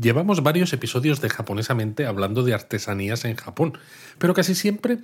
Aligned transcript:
Llevamos 0.00 0.42
varios 0.42 0.72
episodios 0.72 1.20
de 1.20 1.28
Japonesamente 1.28 2.06
hablando 2.06 2.44
de 2.44 2.54
artesanías 2.54 3.24
en 3.24 3.34
Japón, 3.34 3.78
pero 4.18 4.32
casi 4.32 4.54
siempre 4.54 4.98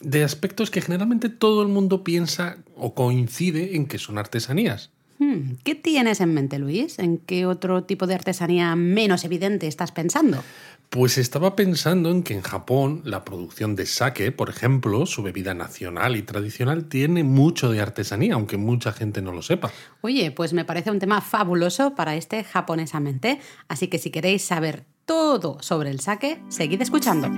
de 0.00 0.24
aspectos 0.24 0.70
que 0.70 0.80
generalmente 0.80 1.28
todo 1.28 1.62
el 1.62 1.68
mundo 1.68 2.02
piensa 2.02 2.58
o 2.74 2.94
coincide 2.94 3.76
en 3.76 3.86
que 3.86 3.98
son 3.98 4.16
artesanías. 4.16 4.90
Hmm, 5.18 5.54
¿Qué 5.64 5.74
tienes 5.74 6.20
en 6.20 6.32
mente, 6.32 6.58
Luis? 6.58 6.98
¿En 6.98 7.18
qué 7.18 7.44
otro 7.44 7.84
tipo 7.84 8.06
de 8.06 8.14
artesanía 8.14 8.74
menos 8.76 9.24
evidente 9.24 9.66
estás 9.66 9.92
pensando? 9.92 10.42
Pues 10.90 11.18
estaba 11.18 11.54
pensando 11.54 12.10
en 12.10 12.22
que 12.22 12.32
en 12.32 12.40
Japón 12.40 13.02
la 13.04 13.22
producción 13.22 13.76
de 13.76 13.84
sake, 13.84 14.32
por 14.32 14.48
ejemplo, 14.48 15.04
su 15.04 15.22
bebida 15.22 15.52
nacional 15.52 16.16
y 16.16 16.22
tradicional, 16.22 16.86
tiene 16.86 17.24
mucho 17.24 17.70
de 17.70 17.82
artesanía, 17.82 18.34
aunque 18.34 18.56
mucha 18.56 18.92
gente 18.92 19.20
no 19.20 19.32
lo 19.32 19.42
sepa. 19.42 19.70
Oye, 20.00 20.30
pues 20.30 20.54
me 20.54 20.64
parece 20.64 20.90
un 20.90 20.98
tema 20.98 21.20
fabuloso 21.20 21.94
para 21.94 22.16
este 22.16 22.42
japonesamente, 22.42 23.38
así 23.68 23.88
que 23.88 23.98
si 23.98 24.10
queréis 24.10 24.42
saber 24.42 24.86
todo 25.04 25.58
sobre 25.60 25.90
el 25.90 26.00
sake, 26.00 26.40
seguid 26.48 26.80
escuchando. 26.80 27.28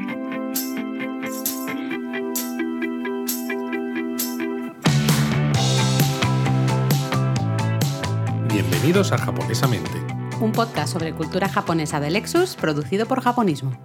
Bienvenidos 8.48 9.10
a 9.10 9.18
Japonesamente. 9.18 10.19
Un 10.40 10.52
podcast 10.52 10.94
sobre 10.94 11.12
cultura 11.12 11.50
japonesa 11.50 12.00
de 12.00 12.10
Lexus 12.10 12.56
producido 12.56 13.04
por 13.04 13.20
Japonismo. 13.20 13.78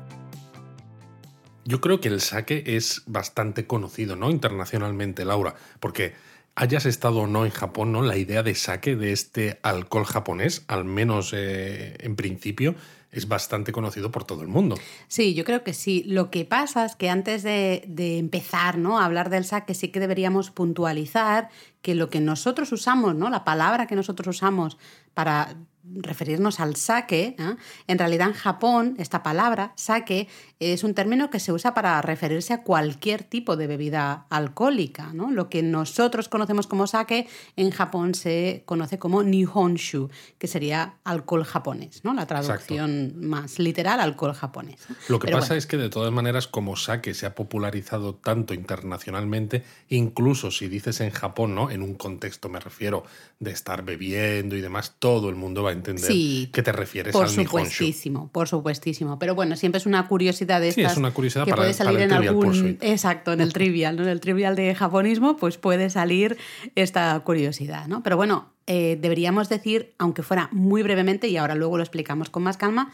Yo 1.65 1.81
creo 1.81 1.99
que 1.99 2.07
el 2.07 2.21
sake 2.21 2.63
es 2.65 3.03
bastante 3.07 3.67
conocido, 3.67 4.15
¿no? 4.15 4.31
Internacionalmente, 4.31 5.25
Laura, 5.25 5.55
porque 5.81 6.13
hayas 6.55 6.85
estado 6.85 7.19
o 7.19 7.27
no 7.27 7.43
en 7.43 7.51
Japón, 7.51 7.91
¿no? 7.91 8.01
La 8.03 8.15
idea 8.15 8.41
de 8.41 8.55
sake, 8.55 8.95
de 8.95 9.11
este 9.11 9.59
alcohol 9.63 10.05
japonés, 10.05 10.63
al 10.69 10.85
menos 10.85 11.33
eh, 11.35 11.97
en 11.99 12.15
principio, 12.15 12.75
es 13.11 13.27
bastante 13.27 13.73
conocido 13.73 14.09
por 14.11 14.23
todo 14.23 14.41
el 14.41 14.47
mundo. 14.47 14.77
Sí, 15.09 15.33
yo 15.33 15.43
creo 15.43 15.61
que 15.61 15.73
sí. 15.73 16.05
Lo 16.07 16.31
que 16.31 16.45
pasa 16.45 16.85
es 16.85 16.95
que 16.95 17.09
antes 17.09 17.43
de, 17.43 17.83
de 17.85 18.17
empezar 18.17 18.77
¿no? 18.77 18.97
a 18.97 19.03
hablar 19.03 19.29
del 19.29 19.43
sake, 19.43 19.73
sí 19.73 19.89
que 19.89 19.99
deberíamos 19.99 20.51
puntualizar 20.51 21.49
que 21.81 21.95
lo 21.95 22.09
que 22.09 22.21
nosotros 22.21 22.71
usamos, 22.71 23.13
¿no? 23.13 23.29
La 23.29 23.43
palabra 23.43 23.87
que 23.87 23.95
nosotros 23.95 24.37
usamos 24.37 24.77
para 25.13 25.57
referirnos 25.93 26.59
al 26.59 26.75
sake, 26.75 27.35
¿eh? 27.37 27.55
en 27.87 27.99
realidad 27.99 28.27
en 28.27 28.33
Japón 28.33 28.95
esta 28.97 29.23
palabra, 29.23 29.73
sake, 29.75 30.27
es 30.59 30.83
un 30.83 30.93
término 30.93 31.29
que 31.29 31.39
se 31.39 31.51
usa 31.51 31.73
para 31.73 32.01
referirse 32.01 32.53
a 32.53 32.63
cualquier 32.63 33.23
tipo 33.23 33.55
de 33.55 33.67
bebida 33.67 34.25
alcohólica. 34.29 35.11
¿no? 35.13 35.31
Lo 35.31 35.49
que 35.49 35.61
nosotros 35.63 36.29
conocemos 36.29 36.67
como 36.67 36.87
sake, 36.87 37.27
en 37.55 37.71
Japón 37.71 38.15
se 38.15 38.63
conoce 38.65 38.99
como 38.99 39.23
nihonshu, 39.23 40.09
que 40.37 40.47
sería 40.47 40.95
alcohol 41.03 41.43
japonés, 41.43 42.03
¿no? 42.03 42.13
la 42.13 42.25
traducción 42.25 43.13
más 43.17 43.59
literal, 43.59 43.99
alcohol 43.99 44.33
japonés. 44.33 44.85
Lo 45.07 45.19
que 45.19 45.31
pasa 45.31 45.55
es 45.55 45.67
que 45.67 45.77
de 45.77 45.89
todas 45.89 46.11
maneras, 46.11 46.47
como 46.47 46.75
sake 46.75 47.13
se 47.13 47.25
ha 47.25 47.35
popularizado 47.35 48.15
tanto 48.15 48.53
internacionalmente, 48.53 49.63
incluso 49.89 50.51
si 50.51 50.67
dices 50.67 51.01
en 51.01 51.11
Japón, 51.11 51.55
¿no? 51.55 51.69
en 51.69 51.81
un 51.81 51.95
contexto 51.95 52.49
me 52.49 52.59
refiero 52.59 53.03
de 53.39 53.51
estar 53.51 53.83
bebiendo 53.83 54.55
y 54.55 54.61
demás, 54.61 54.95
todo 54.99 55.29
el 55.29 55.35
mundo 55.35 55.63
va 55.63 55.74
entender 55.75 56.51
que 56.51 56.63
te 56.63 56.71
refieres 56.71 57.13
por 57.13 57.23
al 57.23 57.29
supuestísimo, 57.29 58.29
Por 58.31 58.47
supuestísimo, 58.47 59.19
pero 59.19 59.35
bueno, 59.35 59.55
siempre 59.55 59.77
es 59.77 59.85
una 59.85 60.07
curiosidad 60.07 60.61
de 60.61 60.69
estas 60.69 60.85
sí, 60.85 60.91
es 60.91 60.97
una 60.97 61.11
curiosidad 61.11 61.45
que 61.45 61.51
para, 61.51 61.63
puede 61.63 61.73
salir 61.73 61.93
para 61.93 62.05
el 62.05 62.11
en 62.11 62.17
trivial 62.17 62.29
algún 62.29 62.45
pursuit. 62.45 62.83
exacto, 62.83 63.33
en 63.33 63.41
el 63.41 63.53
trivial, 63.53 63.95
¿no? 63.95 64.03
En 64.03 64.09
el 64.09 64.19
trivial 64.19 64.55
de 64.55 64.73
japonismo, 64.75 65.37
pues 65.37 65.57
puede 65.57 65.89
salir 65.89 66.37
esta 66.75 67.19
curiosidad, 67.21 67.87
¿no? 67.87 68.03
Pero 68.03 68.17
bueno, 68.17 68.53
eh, 68.67 68.97
deberíamos 68.99 69.49
decir, 69.49 69.93
aunque 69.99 70.23
fuera 70.23 70.49
muy 70.51 70.81
brevemente 70.81 71.27
y 71.27 71.37
ahora 71.37 71.55
luego 71.55 71.77
lo 71.77 71.83
explicamos 71.83 72.29
con 72.29 72.43
más 72.43 72.57
calma, 72.57 72.91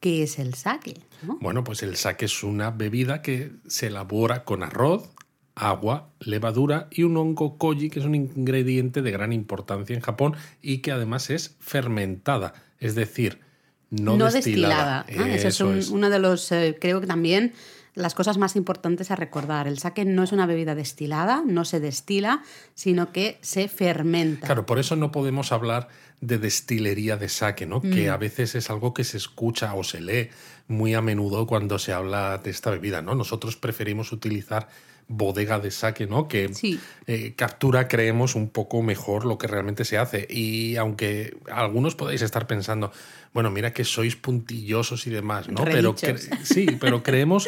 ¿qué 0.00 0.22
es 0.22 0.38
el 0.38 0.54
sake? 0.54 1.00
¿no? 1.22 1.38
Bueno, 1.40 1.64
pues 1.64 1.82
el 1.82 1.96
sake 1.96 2.24
es 2.24 2.42
una 2.42 2.70
bebida 2.70 3.22
que 3.22 3.52
se 3.66 3.88
elabora 3.88 4.44
con 4.44 4.62
arroz, 4.62 5.10
agua, 5.58 6.08
levadura 6.20 6.88
y 6.90 7.02
un 7.02 7.16
hongo 7.16 7.58
koji, 7.58 7.90
que 7.90 8.00
es 8.00 8.06
un 8.06 8.14
ingrediente 8.14 9.02
de 9.02 9.10
gran 9.10 9.32
importancia 9.32 9.94
en 9.94 10.00
Japón 10.02 10.34
y 10.62 10.78
que 10.78 10.92
además 10.92 11.30
es 11.30 11.56
fermentada, 11.60 12.54
es 12.78 12.94
decir, 12.94 13.40
no, 13.90 14.16
no 14.16 14.30
destilada. 14.30 15.04
destilada. 15.06 15.30
¿eh? 15.32 15.36
Ese 15.36 15.48
es, 15.48 15.54
Eso 15.54 15.68
un- 15.68 15.78
es. 15.78 15.88
una 15.90 16.10
de 16.10 16.18
los, 16.18 16.52
eh, 16.52 16.76
creo 16.80 17.00
que 17.00 17.06
también 17.06 17.52
las 17.94 18.14
cosas 18.14 18.38
más 18.38 18.54
importantes 18.54 19.10
a 19.10 19.16
recordar. 19.16 19.66
El 19.66 19.78
sake 19.78 20.04
no 20.04 20.22
es 20.22 20.30
una 20.30 20.46
bebida 20.46 20.74
destilada, 20.76 21.42
no 21.44 21.64
se 21.64 21.80
destila, 21.80 22.42
sino 22.74 23.10
que 23.12 23.38
se 23.40 23.66
fermenta. 23.66 24.46
Claro, 24.46 24.66
por 24.66 24.78
eso 24.78 24.94
no 24.94 25.10
podemos 25.10 25.50
hablar 25.50 25.88
de 26.20 26.38
destilería 26.38 27.16
de 27.16 27.28
sake, 27.28 27.66
¿no? 27.66 27.78
Mm. 27.78 27.90
Que 27.90 28.08
a 28.10 28.16
veces 28.16 28.54
es 28.54 28.70
algo 28.70 28.94
que 28.94 29.02
se 29.04 29.16
escucha 29.16 29.74
o 29.74 29.82
se 29.82 30.00
lee 30.00 30.28
muy 30.68 30.94
a 30.94 31.00
menudo 31.00 31.46
cuando 31.46 31.78
se 31.80 31.92
habla 31.92 32.38
de 32.38 32.50
esta 32.50 32.70
bebida, 32.70 33.02
¿no? 33.02 33.14
Nosotros 33.16 33.56
preferimos 33.56 34.12
utilizar 34.12 34.68
bodega 35.08 35.58
de 35.58 35.70
sake, 35.70 36.06
¿no? 36.06 36.28
Que 36.28 36.52
Sí. 36.52 36.78
eh, 37.06 37.32
captura, 37.34 37.88
creemos, 37.88 38.34
un 38.34 38.50
poco 38.50 38.82
mejor 38.82 39.24
lo 39.24 39.38
que 39.38 39.46
realmente 39.46 39.84
se 39.84 39.96
hace. 39.98 40.26
Y 40.28 40.76
aunque 40.76 41.36
algunos 41.50 41.94
podéis 41.94 42.20
estar 42.22 42.46
pensando, 42.46 42.92
bueno, 43.32 43.50
mira 43.50 43.72
que 43.72 43.84
sois 43.84 44.16
puntillosos 44.16 45.06
y 45.06 45.10
demás, 45.10 45.48
¿no? 45.48 45.64
Pero 45.64 45.94
sí, 46.42 46.66
pero 46.80 47.02
creemos 47.02 47.46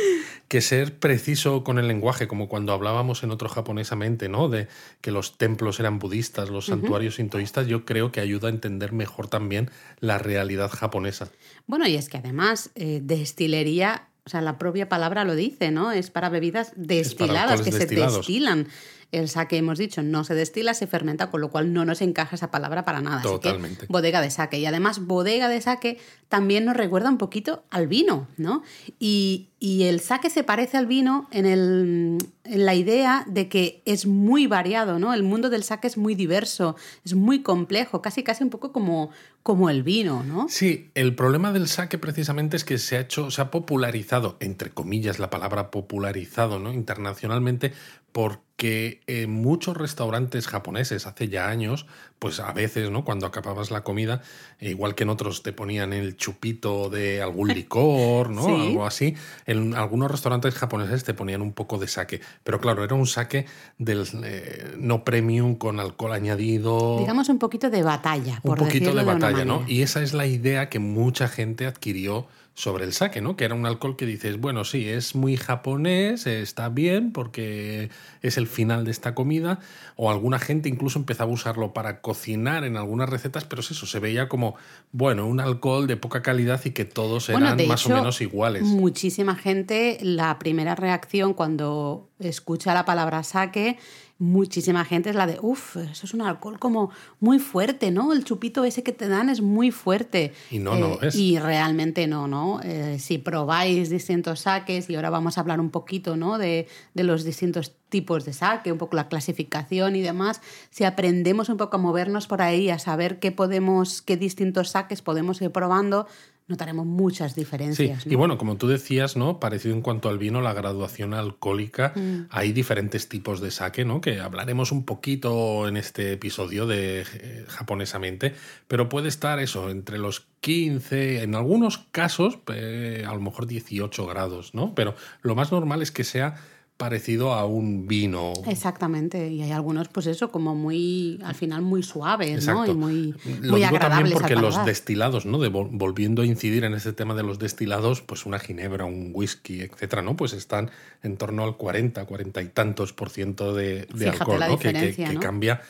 que 0.48 0.60
ser 0.60 0.98
preciso 0.98 1.62
con 1.62 1.78
el 1.78 1.86
lenguaje, 1.88 2.26
como 2.28 2.48
cuando 2.48 2.72
hablábamos 2.72 3.22
en 3.22 3.30
otro 3.30 3.48
japonesamente, 3.48 4.28
¿no? 4.28 4.48
De 4.48 4.66
que 5.00 5.10
los 5.10 5.36
templos 5.38 5.80
eran 5.80 5.98
budistas, 5.98 6.48
los 6.50 6.66
santuarios 6.66 7.16
sintoístas, 7.16 7.66
yo 7.66 7.84
creo 7.84 8.10
que 8.12 8.20
ayuda 8.20 8.48
a 8.48 8.50
entender 8.50 8.92
mejor 8.92 9.28
también 9.28 9.70
la 10.00 10.18
realidad 10.18 10.70
japonesa. 10.70 11.30
Bueno, 11.66 11.86
y 11.86 11.96
es 11.96 12.08
que 12.08 12.18
además, 12.18 12.70
eh, 12.74 13.00
destilería, 13.02 14.08
o 14.24 14.30
sea, 14.30 14.40
la 14.40 14.58
propia 14.58 14.88
palabra 14.88 15.24
lo 15.24 15.34
dice, 15.34 15.70
¿no? 15.70 15.92
Es 15.92 16.10
para 16.10 16.28
bebidas 16.28 16.72
destiladas, 16.76 17.62
que 17.62 17.70
destilados. 17.70 18.12
se 18.12 18.18
destilan. 18.18 18.66
El 19.12 19.28
sake, 19.28 19.56
hemos 19.56 19.78
dicho, 19.78 20.02
no 20.02 20.22
se 20.24 20.34
destila, 20.34 20.72
se 20.74 20.86
fermenta, 20.86 21.30
con 21.30 21.40
lo 21.40 21.50
cual 21.50 21.72
no 21.72 21.84
nos 21.84 22.00
encaja 22.00 22.36
esa 22.36 22.50
palabra 22.50 22.84
para 22.84 23.00
nada. 23.00 23.18
Así 23.18 23.28
que, 23.28 23.48
Totalmente. 23.48 23.86
bodega 23.88 24.20
de 24.20 24.30
sake. 24.30 24.58
Y 24.58 24.66
además, 24.66 25.06
bodega 25.06 25.48
de 25.48 25.60
sake 25.60 25.98
también 26.28 26.64
nos 26.64 26.76
recuerda 26.76 27.10
un 27.10 27.18
poquito 27.18 27.64
al 27.70 27.88
vino, 27.88 28.28
¿no? 28.36 28.62
Y, 29.00 29.48
y 29.58 29.84
el 29.84 29.98
sake 30.00 30.30
se 30.30 30.44
parece 30.44 30.76
al 30.76 30.86
vino 30.86 31.28
en, 31.32 31.44
el, 31.44 32.18
en 32.44 32.64
la 32.64 32.74
idea 32.74 33.24
de 33.26 33.48
que 33.48 33.82
es 33.84 34.06
muy 34.06 34.46
variado, 34.46 34.98
¿no? 35.00 35.12
El 35.12 35.24
mundo 35.24 35.50
del 35.50 35.64
sake 35.64 35.88
es 35.88 35.96
muy 35.96 36.14
diverso, 36.14 36.76
es 37.04 37.14
muy 37.14 37.42
complejo, 37.42 38.00
casi 38.02 38.22
casi 38.22 38.44
un 38.44 38.50
poco 38.50 38.70
como, 38.72 39.10
como 39.42 39.70
el 39.70 39.82
vino, 39.82 40.22
¿no? 40.22 40.48
Sí, 40.48 40.90
el 40.94 41.16
problema 41.16 41.52
del 41.52 41.66
sake 41.66 41.98
precisamente 41.98 42.56
es 42.56 42.64
que 42.64 42.78
se 42.78 42.96
ha 42.96 43.00
hecho, 43.00 43.30
se 43.32 43.42
ha 43.42 43.50
popularizado, 43.50 44.36
entre 44.38 44.70
comillas 44.70 45.18
la 45.18 45.30
palabra 45.30 45.72
popularizado, 45.72 46.60
¿no? 46.60 46.72
Internacionalmente, 46.72 47.72
porque 48.12 48.40
en 48.60 49.30
muchos 49.30 49.76
restaurantes 49.76 50.46
japoneses 50.46 51.06
hace 51.06 51.28
ya 51.28 51.48
años, 51.48 51.86
pues 52.18 52.38
a 52.38 52.52
veces, 52.52 52.90
¿no? 52.90 53.04
Cuando 53.04 53.26
acababas 53.26 53.70
la 53.70 53.82
comida, 53.82 54.20
eh, 54.58 54.70
igual 54.70 54.94
que 54.94 55.04
en 55.04 55.08
otros 55.08 55.42
te 55.42 55.52
ponían 55.52 55.92
el 55.92 56.16
chupito 56.16 56.90
de 56.90 57.22
algún 57.22 57.48
licor, 57.54 58.30
¿no? 58.30 58.44
Sí. 58.44 58.50
Algo 58.50 58.86
así. 58.86 59.16
En 59.46 59.74
algunos 59.74 60.10
restaurantes 60.10 60.54
japoneses 60.54 61.02
te 61.02 61.14
ponían 61.14 61.40
un 61.40 61.52
poco 61.52 61.78
de 61.78 61.88
sake, 61.88 62.20
pero 62.44 62.60
claro, 62.60 62.84
era 62.84 62.94
un 62.94 63.06
sake 63.06 63.46
del 63.78 64.06
eh, 64.24 64.74
no 64.78 65.02
premium 65.04 65.54
con 65.56 65.80
alcohol 65.80 66.12
añadido. 66.12 66.98
Digamos 66.98 67.28
un 67.30 67.38
poquito 67.38 67.70
de 67.70 67.82
batalla, 67.82 68.40
por 68.42 68.58
un 68.58 68.66
poquito 68.66 68.90
decirlo 68.90 69.00
de 69.00 69.06
batalla, 69.06 69.44
¿no? 69.44 69.64
Y 69.66 69.82
esa 69.82 70.02
es 70.02 70.12
la 70.12 70.26
idea 70.26 70.68
que 70.68 70.78
mucha 70.78 71.28
gente 71.28 71.66
adquirió 71.66 72.26
sobre 72.54 72.84
el 72.84 72.92
sake, 72.92 73.22
¿no? 73.22 73.36
Que 73.36 73.44
era 73.44 73.54
un 73.54 73.64
alcohol 73.64 73.96
que 73.96 74.06
dices, 74.06 74.38
bueno, 74.38 74.64
sí, 74.64 74.88
es 74.88 75.14
muy 75.14 75.36
japonés, 75.36 76.26
está 76.26 76.68
bien 76.68 77.12
porque 77.12 77.90
es 78.22 78.36
el 78.36 78.46
final 78.46 78.84
de 78.84 78.90
esta 78.90 79.14
comida, 79.14 79.60
o 79.96 80.10
alguna 80.10 80.38
gente 80.38 80.68
incluso 80.68 80.98
empezaba 80.98 81.30
a 81.30 81.34
usarlo 81.34 81.72
para 81.72 82.00
cocinar 82.00 82.64
en 82.64 82.76
algunas 82.76 83.08
recetas, 83.08 83.44
pero 83.44 83.60
es 83.60 83.70
eso, 83.70 83.86
se 83.86 83.98
veía 83.98 84.28
como, 84.28 84.56
bueno, 84.92 85.26
un 85.26 85.40
alcohol 85.40 85.86
de 85.86 85.96
poca 85.96 86.22
calidad 86.22 86.60
y 86.64 86.70
que 86.70 86.84
todos 86.84 87.28
eran 87.28 87.56
Bueno, 87.56 87.68
más 87.68 87.82
hecho, 87.82 87.94
o 87.94 87.96
menos 87.96 88.20
iguales. 88.20 88.62
Muchísima 88.64 89.36
gente, 89.36 89.98
la 90.02 90.38
primera 90.38 90.74
reacción 90.74 91.34
cuando 91.34 92.10
escucha 92.18 92.74
la 92.74 92.84
palabra 92.84 93.22
sake, 93.22 93.78
muchísima 94.20 94.84
gente 94.84 95.08
es 95.08 95.16
la 95.16 95.26
de, 95.26 95.38
uff, 95.40 95.76
eso 95.76 96.06
es 96.06 96.12
un 96.12 96.20
alcohol 96.20 96.58
como 96.58 96.90
muy 97.20 97.38
fuerte, 97.38 97.90
¿no? 97.90 98.12
El 98.12 98.22
chupito 98.22 98.64
ese 98.64 98.82
que 98.82 98.92
te 98.92 99.08
dan 99.08 99.30
es 99.30 99.40
muy 99.40 99.70
fuerte. 99.70 100.34
Y 100.50 100.58
no, 100.58 100.76
no 100.76 101.00
es. 101.00 101.16
Y 101.16 101.38
realmente 101.38 102.06
no, 102.06 102.28
¿no? 102.28 102.60
Eh, 102.62 102.98
si 103.00 103.16
probáis 103.16 103.88
distintos 103.88 104.40
saques, 104.40 104.90
y 104.90 104.94
ahora 104.94 105.08
vamos 105.08 105.38
a 105.38 105.40
hablar 105.40 105.58
un 105.58 105.70
poquito, 105.70 106.16
¿no? 106.16 106.36
De, 106.36 106.68
de 106.92 107.02
los 107.02 107.24
distintos 107.24 107.74
tipos 107.88 108.26
de 108.26 108.34
saque, 108.34 108.70
un 108.70 108.78
poco 108.78 108.94
la 108.94 109.08
clasificación 109.08 109.96
y 109.96 110.02
demás, 110.02 110.42
si 110.68 110.84
aprendemos 110.84 111.48
un 111.48 111.56
poco 111.56 111.76
a 111.76 111.80
movernos 111.80 112.26
por 112.26 112.42
ahí, 112.42 112.68
a 112.68 112.78
saber 112.78 113.20
qué 113.20 113.32
podemos, 113.32 114.02
qué 114.02 114.18
distintos 114.18 114.70
saques 114.70 115.00
podemos 115.00 115.40
ir 115.40 115.50
probando, 115.50 116.06
notaremos 116.50 116.84
muchas 116.84 117.34
diferencias. 117.34 118.02
Sí, 118.02 118.10
y 118.10 118.14
bueno, 118.16 118.36
como 118.36 118.56
tú 118.56 118.68
decías, 118.68 119.16
¿no? 119.16 119.40
Parecido 119.40 119.74
en 119.74 119.82
cuanto 119.82 120.08
al 120.08 120.18
vino, 120.18 120.40
la 120.40 120.52
graduación 120.52 121.14
alcohólica, 121.14 121.92
mm. 121.94 122.26
hay 122.30 122.52
diferentes 122.52 123.08
tipos 123.08 123.40
de 123.40 123.50
sake, 123.50 123.84
¿no? 123.84 124.00
Que 124.00 124.20
hablaremos 124.20 124.72
un 124.72 124.84
poquito 124.84 125.68
en 125.68 125.76
este 125.76 126.12
episodio 126.12 126.66
de 126.66 127.02
eh, 127.02 127.44
japonesamente, 127.48 128.34
pero 128.68 128.88
puede 128.88 129.08
estar 129.08 129.38
eso, 129.38 129.70
entre 129.70 129.98
los 129.98 130.26
15, 130.40 131.22
en 131.22 131.34
algunos 131.34 131.78
casos, 131.78 132.38
eh, 132.52 133.04
a 133.06 133.14
lo 133.14 133.20
mejor 133.20 133.46
18 133.46 134.06
grados, 134.06 134.54
¿no? 134.54 134.74
Pero 134.74 134.94
lo 135.22 135.34
más 135.34 135.52
normal 135.52 135.82
es 135.82 135.92
que 135.92 136.04
sea 136.04 136.36
parecido 136.80 137.34
a 137.34 137.44
un 137.44 137.86
vino. 137.86 138.32
Exactamente, 138.46 139.28
y 139.28 139.42
hay 139.42 139.52
algunos, 139.52 139.88
pues 139.88 140.06
eso, 140.06 140.30
como 140.30 140.54
muy, 140.54 141.20
al 141.22 141.34
final 141.34 141.60
muy 141.60 141.82
suaves, 141.82 142.46
¿no? 142.46 142.66
Y 142.66 142.72
muy, 142.72 143.14
Lo 143.42 143.56
digo 143.56 143.78
también 143.78 144.10
porque 144.14 144.34
los 144.34 144.64
destilados, 144.64 145.26
¿no? 145.26 145.38
volviendo 145.50 146.22
a 146.22 146.24
incidir 146.24 146.64
en 146.64 146.72
ese 146.72 146.94
tema 146.94 147.14
de 147.14 147.22
los 147.22 147.38
destilados, 147.38 148.00
pues 148.00 148.24
una 148.24 148.38
ginebra, 148.38 148.86
un 148.86 149.10
whisky, 149.12 149.60
etcétera, 149.60 150.00
¿no? 150.00 150.16
Pues 150.16 150.32
están 150.32 150.70
en 151.02 151.18
torno 151.18 151.44
al 151.44 151.58
40, 151.58 152.02
40 152.06 152.40
y 152.40 152.48
tantos 152.48 152.94
por 152.94 153.10
ciento 153.10 153.54
de, 153.54 153.86
alcohol, 154.10 154.40
¿no? 154.48 154.58
Que, 154.58 154.94
que 154.94 155.18
cambia 155.20 155.60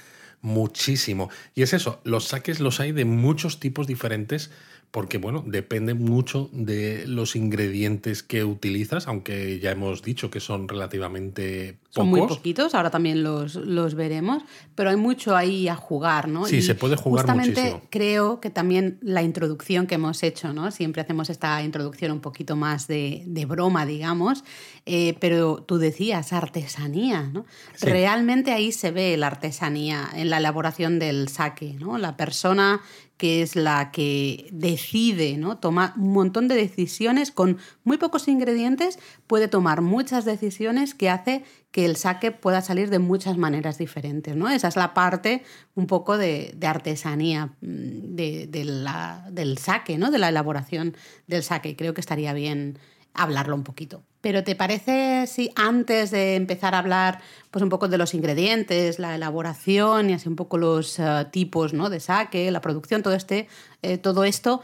muchísimo. 0.42 1.28
Y 1.56 1.62
es 1.62 1.72
eso, 1.72 2.00
los 2.04 2.28
saques 2.28 2.60
los 2.60 2.78
hay 2.78 2.92
de 2.92 3.04
muchos 3.04 3.58
tipos 3.58 3.88
diferentes 3.88 4.52
porque 4.90 5.18
bueno, 5.18 5.44
depende 5.46 5.94
mucho 5.94 6.50
de 6.52 7.06
los 7.06 7.36
ingredientes 7.36 8.24
que 8.24 8.44
utilizas, 8.44 9.06
aunque 9.06 9.60
ya 9.60 9.70
hemos 9.70 10.02
dicho 10.02 10.30
que 10.30 10.40
son 10.40 10.68
relativamente 10.68 11.74
pocos. 11.74 11.94
Son 11.94 12.08
muy 12.08 12.26
poquitos, 12.26 12.74
ahora 12.74 12.90
también 12.90 13.22
los, 13.22 13.54
los 13.54 13.94
veremos, 13.94 14.42
pero 14.74 14.90
hay 14.90 14.96
mucho 14.96 15.36
ahí 15.36 15.68
a 15.68 15.76
jugar, 15.76 16.26
¿no? 16.28 16.44
Sí, 16.44 16.60
se 16.60 16.74
puede 16.74 16.96
jugar 16.96 17.24
justamente 17.24 17.80
creo 17.90 18.40
que 18.40 18.50
también 18.50 18.98
la 19.00 19.22
introducción 19.22 19.86
que 19.86 19.94
hemos 19.94 20.22
hecho, 20.24 20.52
¿no? 20.52 20.70
Siempre 20.72 21.02
hacemos 21.02 21.30
esta 21.30 21.62
introducción 21.62 22.10
un 22.10 22.20
poquito 22.20 22.56
más 22.56 22.88
de, 22.88 23.46
broma, 23.48 23.86
digamos, 23.86 24.44
eh, 24.86 25.16
pero 25.20 25.62
tú 25.62 25.78
decías 25.78 26.32
artesanía, 26.32 27.30
¿no? 27.32 27.46
Realmente 27.80 28.52
ahí 28.52 28.72
se 28.72 28.90
ve 28.90 29.16
la 29.16 29.28
artesanía 29.28 30.08
en 30.14 30.30
la 30.30 30.38
elaboración 30.38 30.98
del 30.98 31.28
saque, 31.28 31.74
¿no? 31.74 31.96
La 31.96 32.16
persona 32.16 32.80
que 33.20 33.42
es 33.42 33.54
la 33.54 33.90
que 33.90 34.48
decide, 34.50 35.36
¿no? 35.36 35.58
Toma 35.58 35.92
un 35.98 36.14
montón 36.14 36.48
de 36.48 36.54
decisiones 36.54 37.30
con 37.30 37.58
muy 37.84 37.98
pocos 37.98 38.28
ingredientes, 38.28 38.98
puede 39.26 39.46
tomar 39.46 39.82
muchas 39.82 40.24
decisiones 40.24 40.94
que 40.94 41.10
hace 41.10 41.44
que 41.70 41.84
el 41.84 41.96
saque 41.96 42.30
pueda 42.30 42.62
salir 42.62 42.88
de 42.88 42.98
muchas 42.98 43.36
maneras 43.36 43.76
diferentes, 43.76 44.34
¿no? 44.34 44.48
Esa 44.48 44.68
es 44.68 44.76
la 44.76 44.94
parte 44.94 45.42
un 45.74 45.86
poco 45.86 46.16
de, 46.16 46.56
artesanía 46.62 47.52
mm, 47.60 48.14
de, 48.16 48.62
la, 48.64 49.28
del 49.30 49.58
saque, 49.58 49.98
¿no? 49.98 50.10
De 50.10 50.16
la 50.16 50.30
elaboración 50.30 50.96
del 51.26 51.42
saque. 51.42 51.76
Creo 51.76 51.92
que 51.92 52.00
estaría 52.00 52.32
bien 52.32 52.78
hablarlo 53.12 53.54
un 53.54 53.64
poquito. 53.64 54.02
Pero 54.20 54.44
¿te 54.44 54.54
parece 54.54 55.26
si 55.26 55.50
antes 55.56 56.10
de 56.10 56.36
empezar 56.36 56.74
a 56.74 56.78
hablar 56.78 57.20
pues 57.50 57.62
un 57.62 57.68
poco 57.68 57.88
de 57.88 57.98
los 57.98 58.14
ingredientes, 58.14 58.98
la 58.98 59.14
elaboración 59.14 60.10
y 60.10 60.12
así 60.12 60.28
un 60.28 60.36
poco 60.36 60.58
los 60.58 60.98
eh, 60.98 61.26
tipos 61.30 61.72
¿no? 61.72 61.88
de 61.90 62.00
saque, 62.00 62.50
la 62.50 62.60
producción, 62.60 63.02
todo, 63.02 63.14
este, 63.14 63.48
eh, 63.82 63.98
todo 63.98 64.24
esto, 64.24 64.60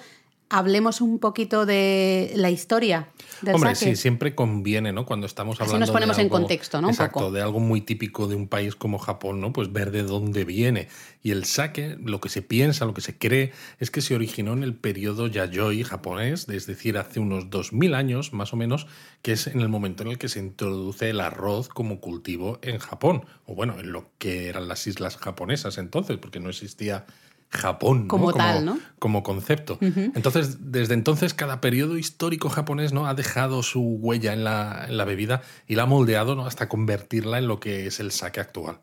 hablemos 0.49 1.01
un 1.01 1.19
poquito 1.19 1.67
de 1.67 2.33
la 2.37 2.51
historia 2.51 3.09
del 3.43 3.57
Hombre, 3.57 3.75
sí, 3.75 3.97
siempre 3.97 4.35
conviene, 4.35 4.93
¿no? 4.93 5.05
Cuando 5.05 5.27
estamos 5.27 5.61
hablando. 5.61 5.81
nos 5.81 5.91
ponemos 5.91 6.19
en 6.19 6.29
contexto, 6.29 6.81
¿no? 6.81 6.89
Exacto, 6.89 7.31
de 7.31 7.43
algo 7.43 7.61
muy 7.61 7.81
típico 7.81 8.29
de 8.29 8.35
un 8.35 8.49
país 8.49 8.77
como 8.77 8.99
Japón, 8.99 9.41
¿no? 9.41 9.53
Pues 9.53 9.73
ver 9.73 9.91
de 9.91 10.03
dónde 10.03 10.45
viene. 10.45 10.89
Y 11.23 11.33
el 11.33 11.45
sake, 11.45 11.99
lo 12.03 12.21
que 12.21 12.29
se 12.29 12.43
piensa, 12.43 12.85
lo 12.85 12.95
que 12.95 13.01
se 13.01 13.19
cree, 13.19 13.53
es 13.79 13.91
que 13.91 14.01
se 14.01 14.15
originó 14.15 14.53
en 14.53 14.63
el 14.63 14.75
periodo 14.75 15.27
Yayoi 15.27 15.83
japonés, 15.83 16.49
es 16.49 16.67
decir, 16.67 16.97
hace 16.99 17.21
unos 17.21 17.51
2000 17.51 17.95
años 17.95 18.33
más 18.33 18.53
o 18.53 18.57
menos, 18.57 18.87
que 19.23 19.33
es 19.33 19.49
en 19.49 19.61
el 19.61 19.69
momento 19.69 20.05
en 20.05 20.11
el 20.11 20.19
que 20.19 20.29
se 20.29 20.39
introduce 20.39 21.11
el 21.11 21.21
arroz 21.21 21.69
como 21.69 22.01
cultivo 22.01 22.59
en 22.63 22.79
Japón, 22.79 23.25
o 23.45 23.55
bueno, 23.55 23.79
en 23.81 23.93
lo 23.93 24.11
que 24.19 24.49
eran 24.49 24.69
las 24.69 24.87
islas 24.87 25.17
japonesas 25.17 25.79
entonces, 25.79 26.17
porque 26.19 26.41
no 26.41 26.49
existía 26.49 27.07
Japón 27.49 28.09
como 28.09 28.33
tal, 28.33 28.65
¿no? 28.65 28.79
Como 28.99 29.23
concepto. 29.23 29.79
Entonces, 29.81 30.73
desde 30.73 30.95
entonces, 30.95 31.35
cada 31.35 31.61
periodo 31.61 31.97
histórico 31.97 32.49
japonés 32.49 32.93
¿no? 32.93 33.07
ha 33.07 33.15
dejado 33.15 33.63
su 33.63 33.81
huella 33.81 34.33
en 34.33 34.45
la, 34.45 34.87
en 34.89 34.97
la 34.97 35.05
bebida 35.05 35.43
y 35.67 35.77
la 35.77 35.85
ha 35.85 35.87
moldeado 35.87 36.35
¿no? 36.35 36.47
hasta 36.47 36.69
convertirla 36.69 37.39
en 37.39 37.47
lo 37.47 37.61
que 37.61 37.87
es 37.87 38.01
el 38.01 38.11
sake 38.11 38.41
actual. 38.41 38.81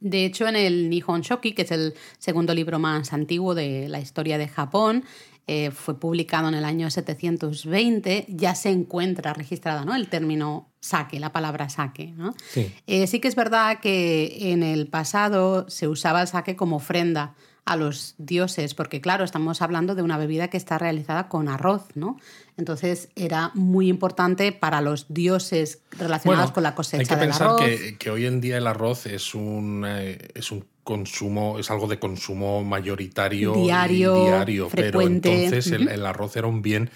De 0.00 0.24
hecho, 0.24 0.48
en 0.48 0.56
el 0.56 0.90
Nihon 0.90 1.20
Shoki, 1.20 1.52
que 1.52 1.62
es 1.62 1.70
el 1.70 1.94
segundo 2.18 2.54
libro 2.54 2.78
más 2.78 3.12
antiguo 3.12 3.54
de 3.54 3.88
la 3.88 4.00
historia 4.00 4.36
de 4.36 4.48
Japón, 4.48 5.04
eh, 5.46 5.70
fue 5.70 5.98
publicado 5.98 6.48
en 6.48 6.54
el 6.54 6.64
año 6.64 6.90
720, 6.90 8.26
ya 8.28 8.54
se 8.54 8.70
encuentra 8.70 9.32
registrada 9.32 9.84
¿no? 9.84 9.94
el 9.94 10.08
término 10.08 10.70
sake, 10.80 11.18
la 11.18 11.32
palabra 11.32 11.68
sake. 11.68 12.12
¿no? 12.16 12.34
Sí. 12.50 12.72
Eh, 12.86 13.06
sí 13.06 13.20
que 13.20 13.28
es 13.28 13.36
verdad 13.36 13.80
que 13.80 14.52
en 14.52 14.62
el 14.62 14.88
pasado 14.88 15.68
se 15.68 15.88
usaba 15.88 16.22
el 16.22 16.28
sake 16.28 16.56
como 16.56 16.76
ofrenda 16.76 17.34
a 17.64 17.76
los 17.76 18.14
dioses, 18.18 18.74
porque 18.74 19.00
claro, 19.00 19.24
estamos 19.24 19.62
hablando 19.62 19.94
de 19.94 20.02
una 20.02 20.18
bebida 20.18 20.48
que 20.48 20.56
está 20.56 20.78
realizada 20.78 21.28
con 21.28 21.48
arroz, 21.48 21.84
¿no? 21.94 22.18
Entonces 22.56 23.08
era 23.14 23.52
muy 23.54 23.88
importante 23.88 24.52
para 24.52 24.80
los 24.80 25.06
dioses 25.08 25.80
relacionados 25.92 26.50
con 26.50 26.64
la 26.64 26.74
cosecha. 26.74 27.02
Hay 27.02 27.06
que 27.06 27.16
pensar 27.16 27.56
Que, 27.56 27.96
que, 27.98 28.10
hoy 28.10 28.26
en 28.26 28.40
día 28.40 28.58
el 28.58 28.66
arroz 28.66 29.06
es 29.06 29.34
un, 29.34 29.84
eh, 29.86 30.18
es 30.34 30.50
un 30.50 30.64
consumo, 30.82 31.58
es 31.58 31.70
algo 31.70 31.86
de 31.86 31.98
consumo 31.98 32.64
mayoritario 32.64 33.54
diario, 33.54 34.24
diario 34.24 34.68
frecuente. 34.68 35.28
pero 35.30 35.42
entonces 35.44 35.72
el, 35.72 36.04
arroz 36.04 36.36
era 36.36 36.48
un 36.48 36.62
bien 36.62 36.90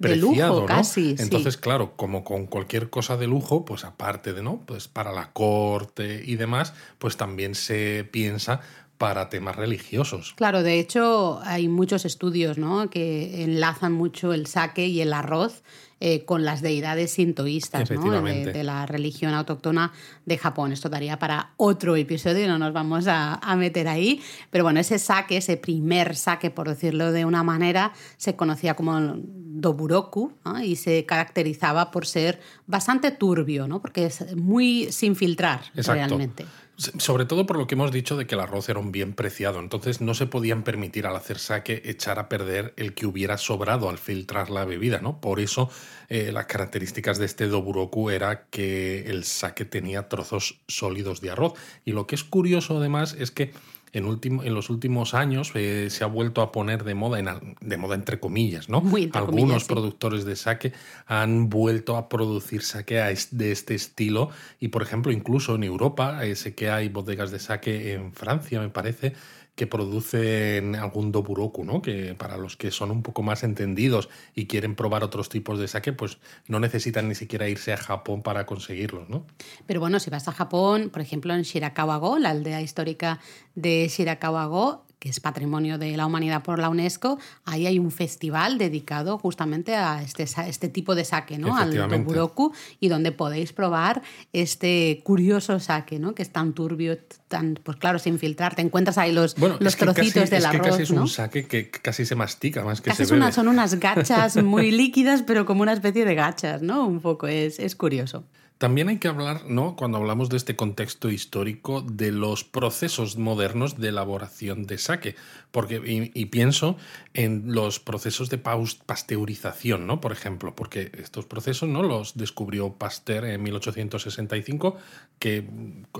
preciado, 0.00 0.60
¿no? 0.60 0.66
casi, 0.66 1.14
Entonces, 1.18 1.56
claro, 1.56 1.94
como 1.96 2.24
con 2.24 2.46
cualquier 2.46 2.90
cosa 2.90 3.16
de 3.16 3.26
lujo, 3.26 3.64
pues 3.64 3.84
aparte 3.84 4.32
de, 4.32 4.42
¿no? 4.42 4.62
Pues 4.66 4.88
para 4.88 5.12
la 5.12 5.32
corte 5.32 6.22
y 6.24 6.36
demás, 6.36 6.74
pues 6.98 7.16
también 7.16 7.54
se 7.54 8.04
piensa 8.10 8.60
para 8.98 9.28
temas 9.28 9.56
religiosos. 9.56 10.32
Claro, 10.36 10.62
de 10.62 10.78
hecho 10.78 11.40
hay 11.44 11.68
muchos 11.68 12.04
estudios 12.04 12.58
¿no? 12.58 12.88
que 12.90 13.44
enlazan 13.44 13.92
mucho 13.92 14.32
el 14.32 14.46
sake 14.46 14.86
y 14.86 15.00
el 15.00 15.12
arroz 15.12 15.62
eh, 15.98 16.26
con 16.26 16.44
las 16.44 16.60
deidades 16.60 17.12
sintoístas 17.12 17.90
¿no? 17.90 18.22
de, 18.22 18.64
la 18.64 18.84
religión 18.84 19.32
autóctona 19.32 19.92
de 20.26 20.36
Japón. 20.36 20.72
Esto 20.72 20.90
daría 20.90 21.18
para 21.18 21.52
otro 21.56 21.96
episodio, 21.96 22.46
no 22.48 22.58
nos 22.58 22.74
vamos 22.74 23.06
a, 23.08 23.40
meter 23.56 23.88
ahí. 23.88 24.20
Pero 24.50 24.64
bueno, 24.64 24.78
ese 24.80 24.98
sake, 24.98 25.38
ese 25.38 25.56
primer 25.56 26.14
sake, 26.14 26.50
por 26.50 26.68
decirlo 26.68 27.12
de 27.12 27.24
una 27.24 27.42
manera, 27.42 27.92
se 28.18 28.36
conocía 28.36 28.74
como 28.74 29.14
doburoku 29.16 30.34
y 30.62 30.76
se 30.76 31.06
caracterizaba 31.06 31.90
por 31.90 32.06
ser 32.06 32.40
bastante 32.66 33.10
turbio, 33.10 33.66
¿no? 33.66 33.80
porque 33.80 34.06
es 34.06 34.36
muy 34.36 34.92
sin 34.92 35.16
filtrar 35.16 35.62
realmente. 35.74 36.44
Sobre 36.76 37.24
todo 37.24 37.46
por 37.46 37.56
lo 37.56 37.66
que 37.66 37.74
hemos 37.74 37.90
dicho 37.90 38.16
de 38.16 38.26
que 38.26 38.34
el 38.34 38.40
arroz 38.40 38.68
era 38.68 38.78
un 38.78 38.92
bien 38.92 39.14
preciado, 39.14 39.60
entonces 39.60 40.02
no 40.02 40.12
se 40.12 40.26
podían 40.26 40.62
permitir 40.62 41.06
al 41.06 41.16
hacer 41.16 41.38
saque 41.38 41.80
echar 41.86 42.18
a 42.18 42.28
perder 42.28 42.74
el 42.76 42.92
que 42.92 43.06
hubiera 43.06 43.38
sobrado 43.38 43.88
al 43.88 43.96
filtrar 43.96 44.50
la 44.50 44.66
bebida, 44.66 45.00
¿no? 45.00 45.20
Por 45.20 45.40
eso 45.40 45.70
eh, 46.08 46.32
las 46.32 46.46
características 46.46 47.18
de 47.18 47.24
este 47.24 47.48
doburoku 47.48 48.10
era 48.10 48.46
que 48.50 49.08
el 49.08 49.24
saque 49.24 49.64
tenía 49.64 50.08
trozos 50.08 50.60
sólidos 50.68 51.22
de 51.22 51.30
arroz. 51.30 51.54
Y 51.86 51.92
lo 51.92 52.06
que 52.06 52.14
es 52.14 52.24
curioso 52.24 52.76
además 52.76 53.16
es 53.18 53.30
que 53.30 53.52
en, 53.92 54.04
último, 54.04 54.42
en 54.42 54.54
los 54.54 54.70
últimos 54.70 55.14
años 55.14 55.52
eh, 55.54 55.88
se 55.90 56.04
ha 56.04 56.06
vuelto 56.06 56.42
a 56.42 56.52
poner 56.52 56.84
de 56.84 56.94
moda, 56.94 57.18
en, 57.18 57.28
de 57.60 57.76
moda 57.76 57.94
entre 57.94 58.20
comillas, 58.20 58.68
¿no? 58.68 58.82
Algunos 59.12 59.64
productores 59.64 60.24
de 60.24 60.36
sake 60.36 60.72
han 61.06 61.48
vuelto 61.48 61.96
a 61.96 62.08
producir 62.08 62.62
sake 62.62 63.02
de 63.30 63.52
este 63.52 63.74
estilo 63.74 64.30
y, 64.60 64.68
por 64.68 64.82
ejemplo, 64.82 65.12
incluso 65.12 65.54
en 65.54 65.64
Europa, 65.64 66.24
eh, 66.24 66.36
sé 66.36 66.54
que 66.54 66.70
hay 66.70 66.88
bodegas 66.88 67.30
de 67.30 67.38
sake 67.38 67.92
en 67.94 68.12
Francia, 68.12 68.60
me 68.60 68.68
parece, 68.68 69.14
que 69.56 69.66
producen 69.66 70.76
algún 70.76 71.10
doburoku, 71.10 71.64
¿no? 71.64 71.82
Que 71.82 72.14
para 72.14 72.36
los 72.36 72.56
que 72.56 72.70
son 72.70 72.90
un 72.90 73.02
poco 73.02 73.22
más 73.22 73.42
entendidos 73.42 74.08
y 74.34 74.46
quieren 74.46 74.76
probar 74.76 75.02
otros 75.02 75.28
tipos 75.28 75.58
de 75.58 75.66
sake, 75.66 75.92
pues 75.94 76.18
no 76.46 76.60
necesitan 76.60 77.08
ni 77.08 77.14
siquiera 77.14 77.48
irse 77.48 77.72
a 77.72 77.78
Japón 77.78 78.22
para 78.22 78.46
conseguirlos, 78.46 79.08
¿no? 79.08 79.26
Pero 79.66 79.80
bueno, 79.80 79.98
si 79.98 80.10
vas 80.10 80.28
a 80.28 80.32
Japón, 80.32 80.90
por 80.90 81.00
ejemplo, 81.00 81.34
en 81.34 81.42
Shirakawa-go, 81.42 82.18
la 82.18 82.30
aldea 82.30 82.60
histórica 82.60 83.18
de 83.54 83.88
Shirakawa-go, 83.88 84.85
que 84.98 85.10
es 85.10 85.20
Patrimonio 85.20 85.78
de 85.78 85.96
la 85.96 86.06
Humanidad 86.06 86.42
por 86.42 86.58
la 86.58 86.68
UNESCO, 86.70 87.18
ahí 87.44 87.66
hay 87.66 87.78
un 87.78 87.90
festival 87.90 88.56
dedicado 88.56 89.18
justamente 89.18 89.76
a 89.76 90.02
este, 90.02 90.24
este 90.24 90.68
tipo 90.68 90.94
de 90.94 91.04
sake, 91.04 91.38
¿no? 91.38 91.56
Al 91.56 91.74
Doburoku, 91.74 92.52
y 92.80 92.88
donde 92.88 93.12
podéis 93.12 93.52
probar 93.52 94.02
este 94.32 95.02
curioso 95.04 95.60
sake, 95.60 95.98
¿no? 95.98 96.14
Que 96.14 96.22
es 96.22 96.32
tan 96.32 96.54
turbio, 96.54 96.98
tan, 97.28 97.58
pues 97.62 97.76
claro, 97.76 97.98
sin 97.98 98.18
filtrar. 98.18 98.54
Te 98.54 98.62
encuentras 98.62 98.96
ahí 98.96 99.12
los, 99.12 99.36
los 99.38 99.76
trocitos 99.76 100.30
del 100.30 100.46
arroz. 100.46 100.56
Es 100.56 100.62
que 100.62 100.70
casi 100.70 100.82
es 100.82 100.90
un 100.90 101.08
sake 101.08 101.46
que 101.46 101.70
casi 101.70 102.06
se 102.06 102.14
mastica 102.14 102.64
más 102.64 102.80
que 102.80 102.94
se 102.94 103.04
bebe. 103.04 103.32
son 103.32 103.48
unas 103.48 103.74
gachas 103.80 104.42
muy 104.42 104.70
líquidas, 104.70 105.22
pero 105.22 105.44
como 105.44 105.62
una 105.62 105.74
especie 105.74 106.04
de 106.04 106.14
gachas, 106.14 106.62
¿no? 106.62 106.86
Un 106.86 107.00
poco, 107.00 107.26
es, 107.26 107.58
es 107.58 107.76
curioso. 107.76 108.24
También 108.58 108.88
hay 108.88 108.96
que 108.96 109.08
hablar, 109.08 109.44
¿no? 109.44 109.76
Cuando 109.76 109.98
hablamos 109.98 110.30
de 110.30 110.38
este 110.38 110.56
contexto 110.56 111.10
histórico, 111.10 111.82
de 111.82 112.10
los 112.10 112.42
procesos 112.42 113.18
modernos 113.18 113.76
de 113.78 113.88
elaboración 113.88 114.64
de 114.64 114.78
sake. 114.78 115.14
Porque, 115.50 116.10
y, 116.14 116.24
pienso 116.26 116.78
en 117.12 117.52
los 117.52 117.80
procesos 117.80 118.30
de 118.30 118.38
pasteurización, 118.38 119.86
¿no? 119.86 120.00
Por 120.00 120.12
ejemplo, 120.12 120.54
porque 120.54 120.90
estos 120.98 121.26
procesos 121.26 121.68
no 121.68 121.82
los 121.82 122.16
descubrió 122.16 122.72
Pasteur 122.72 123.26
en 123.26 123.42
1865, 123.42 124.76
que 125.18 125.46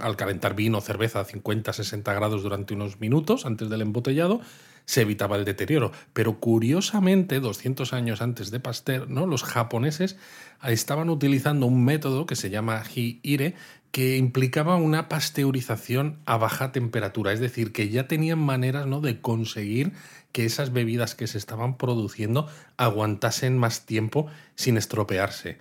al 0.01 0.17
calentar 0.17 0.57
vino 0.57 0.79
o 0.79 0.81
cerveza 0.81 1.21
a 1.21 1.27
50-60 1.27 2.03
grados 2.15 2.43
durante 2.43 2.73
unos 2.73 3.01
minutos 3.01 3.45
antes 3.45 3.69
del 3.69 3.83
embotellado, 3.83 4.41
se 4.87 5.02
evitaba 5.02 5.37
el 5.37 5.45
deterioro. 5.45 5.93
Pero 6.12 6.40
curiosamente, 6.40 7.40
200 7.40 7.93
años 7.93 8.23
antes 8.23 8.50
de 8.50 8.61
Pasteur, 8.61 9.11
¿no? 9.11 9.26
los 9.26 9.43
japoneses 9.43 10.16
estaban 10.64 11.11
utilizando 11.11 11.66
un 11.66 11.85
método 11.85 12.25
que 12.25 12.37
se 12.37 12.50
llama 12.50 12.83
Hi-Ire, 12.83 13.55
que 13.90 14.16
implicaba 14.16 14.76
una 14.76 15.09
pasteurización 15.09 16.19
a 16.25 16.37
baja 16.37 16.73
temperatura, 16.73 17.33
es 17.33 17.40
decir, 17.40 17.73
que 17.73 17.88
ya 17.88 18.09
tenían 18.09 18.38
maneras 18.38 18.87
¿no? 18.87 19.00
de 19.00 19.21
conseguir 19.21 19.93
que 20.33 20.45
esas 20.45 20.73
bebidas 20.73 21.14
que 21.14 21.26
se 21.26 21.38
estaban 21.38 21.78
produciendo 21.78 22.47
aguantasen 22.76 23.57
más 23.57 23.87
tiempo 23.87 24.26
sin 24.55 24.76
estropearse. 24.76 25.59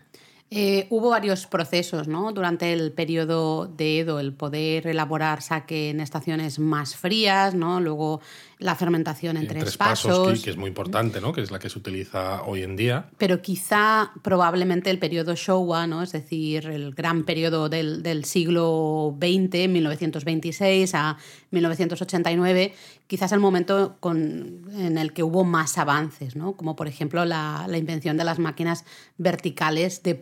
Eh, 0.58 0.88
hubo 0.90 1.10
varios 1.10 1.48
procesos 1.48 2.08
¿no? 2.08 2.32
durante 2.32 2.72
el 2.72 2.94
periodo 2.94 3.68
de 3.68 4.00
Edo, 4.00 4.22
el 4.22 4.32
poder 4.32 4.88
elaborar 4.88 5.42
saque 5.42 5.90
en 5.90 6.00
estaciones 6.00 6.60
más 6.60 6.96
frías, 6.96 7.54
¿no? 7.54 7.82
luego 7.82 8.22
la 8.58 8.74
fermentación 8.76 9.36
en, 9.36 9.48
tres, 9.48 9.76
pasos. 9.76 10.42
que 10.42 10.52
es 10.52 10.56
muy 10.56 10.70
importante, 10.70 11.20
¿no? 11.20 11.34
que 11.34 11.42
es 11.42 11.52
la 11.52 11.60
que 11.60 11.70
se 11.70 11.78
utiliza 11.78 12.42
hoy 12.44 12.64
en 12.64 12.78
día. 12.78 13.10
Pero 13.18 13.42
quizá 13.42 14.14
probablemente 14.22 14.90
el 14.90 14.98
periodo 14.98 15.36
Showa, 15.36 15.88
¿no? 15.88 16.02
es 16.02 16.14
decir, 16.14 16.68
el 16.68 16.94
gran 16.94 17.26
periodo 17.26 17.68
del, 17.68 18.02
del 18.02 18.24
siglo 18.24 19.14
XX, 19.20 19.68
1926 19.68 20.96
a 20.96 21.18
1989, 21.52 22.74
quizás 23.08 23.34
el 23.34 23.40
momento 23.40 23.98
con, 24.00 24.62
en 24.78 24.98
el 24.98 25.12
que 25.12 25.24
hubo 25.24 25.44
más 25.44 25.78
avances, 25.78 26.38
¿no? 26.38 26.54
como 26.54 26.78
por 26.78 26.88
ejemplo 26.88 27.26
la, 27.26 27.66
la, 27.68 27.78
invención 27.78 28.16
de 28.16 28.24
las 28.24 28.40
máquinas 28.40 28.86
verticales 29.18 30.02
de 30.02 30.16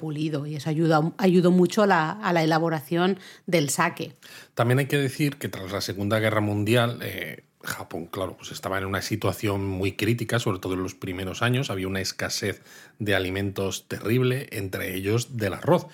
y 0.45 0.55
eso 0.55 0.69
ayuda, 0.69 1.13
ayudó 1.17 1.51
mucho 1.51 1.83
a 1.83 1.87
la, 1.87 2.11
a 2.11 2.33
la 2.33 2.43
elaboración 2.43 3.17
del 3.45 3.69
sake. 3.69 4.15
También 4.53 4.79
hay 4.79 4.87
que 4.87 4.97
decir 4.97 5.37
que 5.37 5.49
tras 5.49 5.71
la 5.71 5.81
Segunda 5.81 6.19
Guerra 6.19 6.41
Mundial, 6.41 6.99
eh, 7.01 7.43
Japón, 7.63 8.07
claro, 8.07 8.35
pues 8.37 8.51
estaba 8.51 8.77
en 8.77 8.85
una 8.85 9.01
situación 9.01 9.65
muy 9.65 9.93
crítica, 9.93 10.39
sobre 10.39 10.59
todo 10.59 10.73
en 10.73 10.83
los 10.83 10.95
primeros 10.95 11.41
años. 11.41 11.69
Había 11.69 11.87
una 11.87 12.01
escasez 12.01 12.61
de 12.99 13.15
alimentos 13.15 13.87
terrible, 13.87 14.49
entre 14.51 14.95
ellos 14.95 15.37
del 15.37 15.53
arroz. 15.53 15.87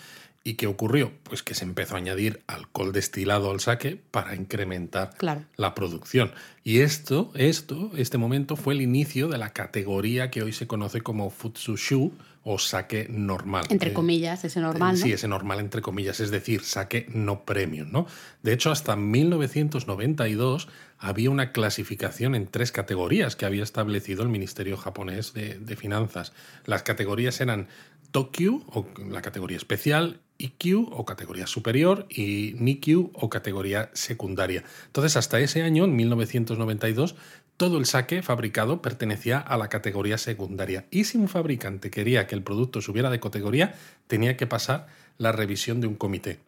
¿Y 0.44 0.56
qué 0.56 0.68
ocurrió? 0.68 1.12
Pues 1.24 1.44
que 1.44 1.54
se 1.54 1.66
empezó 1.66 1.96
a 1.96 1.98
añadir 1.98 2.42
alcohol 2.48 2.92
destilado 2.92 3.52
al 3.52 3.60
saque 3.60 4.02
para 4.10 4.36
incrementar 4.36 5.12
la 5.58 5.76
producción. 5.76 6.32
Y 6.64 6.80
esto, 6.80 7.32
esto, 7.36 7.92
este 7.98 8.18
momento 8.18 8.56
fue 8.56 8.74
el 8.74 8.82
inicio 8.82 9.28
de 9.28 9.38
la 9.38 9.52
categoría 9.52 10.32
que 10.32 10.42
hoy 10.42 10.54
se 10.54 10.66
conoce 10.66 11.02
como 11.02 11.30
Futsushu 11.30 12.14
o 12.44 12.58
saque 12.58 13.08
normal. 13.10 13.66
Entre 13.70 13.94
comillas, 13.94 14.44
ese 14.44 14.60
normal. 14.60 14.98
Sí, 14.98 15.12
ese 15.12 15.28
normal 15.28 15.60
entre 15.60 15.82
comillas, 15.82 16.20
es 16.20 16.32
decir, 16.32 16.64
saque 16.64 17.08
no 17.14 17.46
premium, 17.46 17.92
¿no? 17.92 18.08
De 18.44 18.54
hecho, 18.54 18.72
hasta 18.72 18.96
1992 18.96 20.68
había 20.98 21.30
una 21.30 21.52
clasificación 21.52 22.36
en 22.36 22.48
tres 22.48 22.72
categorías 22.72 23.36
que 23.36 23.46
había 23.46 23.64
establecido 23.64 24.24
el 24.24 24.30
Ministerio 24.30 24.78
japonés 24.78 25.34
de, 25.34 25.60
de 25.60 25.76
Finanzas. 25.76 26.34
Las 26.66 26.84
categorías 26.84 27.40
eran 27.42 27.68
Tokyu, 28.12 28.64
o 28.68 28.88
la 29.10 29.22
categoría 29.22 29.58
especial, 29.58 30.22
IQ 30.40 30.88
o 30.92 31.06
categoría 31.06 31.46
superior 31.46 32.08
y 32.10 32.56
NIKU 32.58 33.12
o 33.14 33.30
categoría 33.30 33.92
secundaria. 33.94 34.64
Entonces, 34.88 35.18
hasta 35.18 35.40
ese 35.40 35.62
año, 35.62 35.84
en 35.84 35.96
1992, 35.96 37.16
todo 37.60 37.78
el 37.78 37.86
saque 37.86 38.22
fabricado 38.22 38.82
pertenecía 38.82 39.38
a 39.38 39.58
la 39.58 39.68
categoría 39.68 40.18
secundaria. 40.18 40.86
Y 40.92 41.04
si 41.04 41.18
un 41.18 41.28
fabricante 41.28 41.92
quería 41.92 42.26
que 42.26 42.34
el 42.34 42.42
producto 42.42 42.80
subiera 42.80 43.10
de 43.10 43.20
categoría, 43.20 43.76
tenía 44.08 44.38
que 44.38 44.48
pasar 44.48 44.88
la 45.18 45.34
revisión 45.34 45.82
de 45.82 45.88
un 45.88 45.96
comité. 45.96 46.40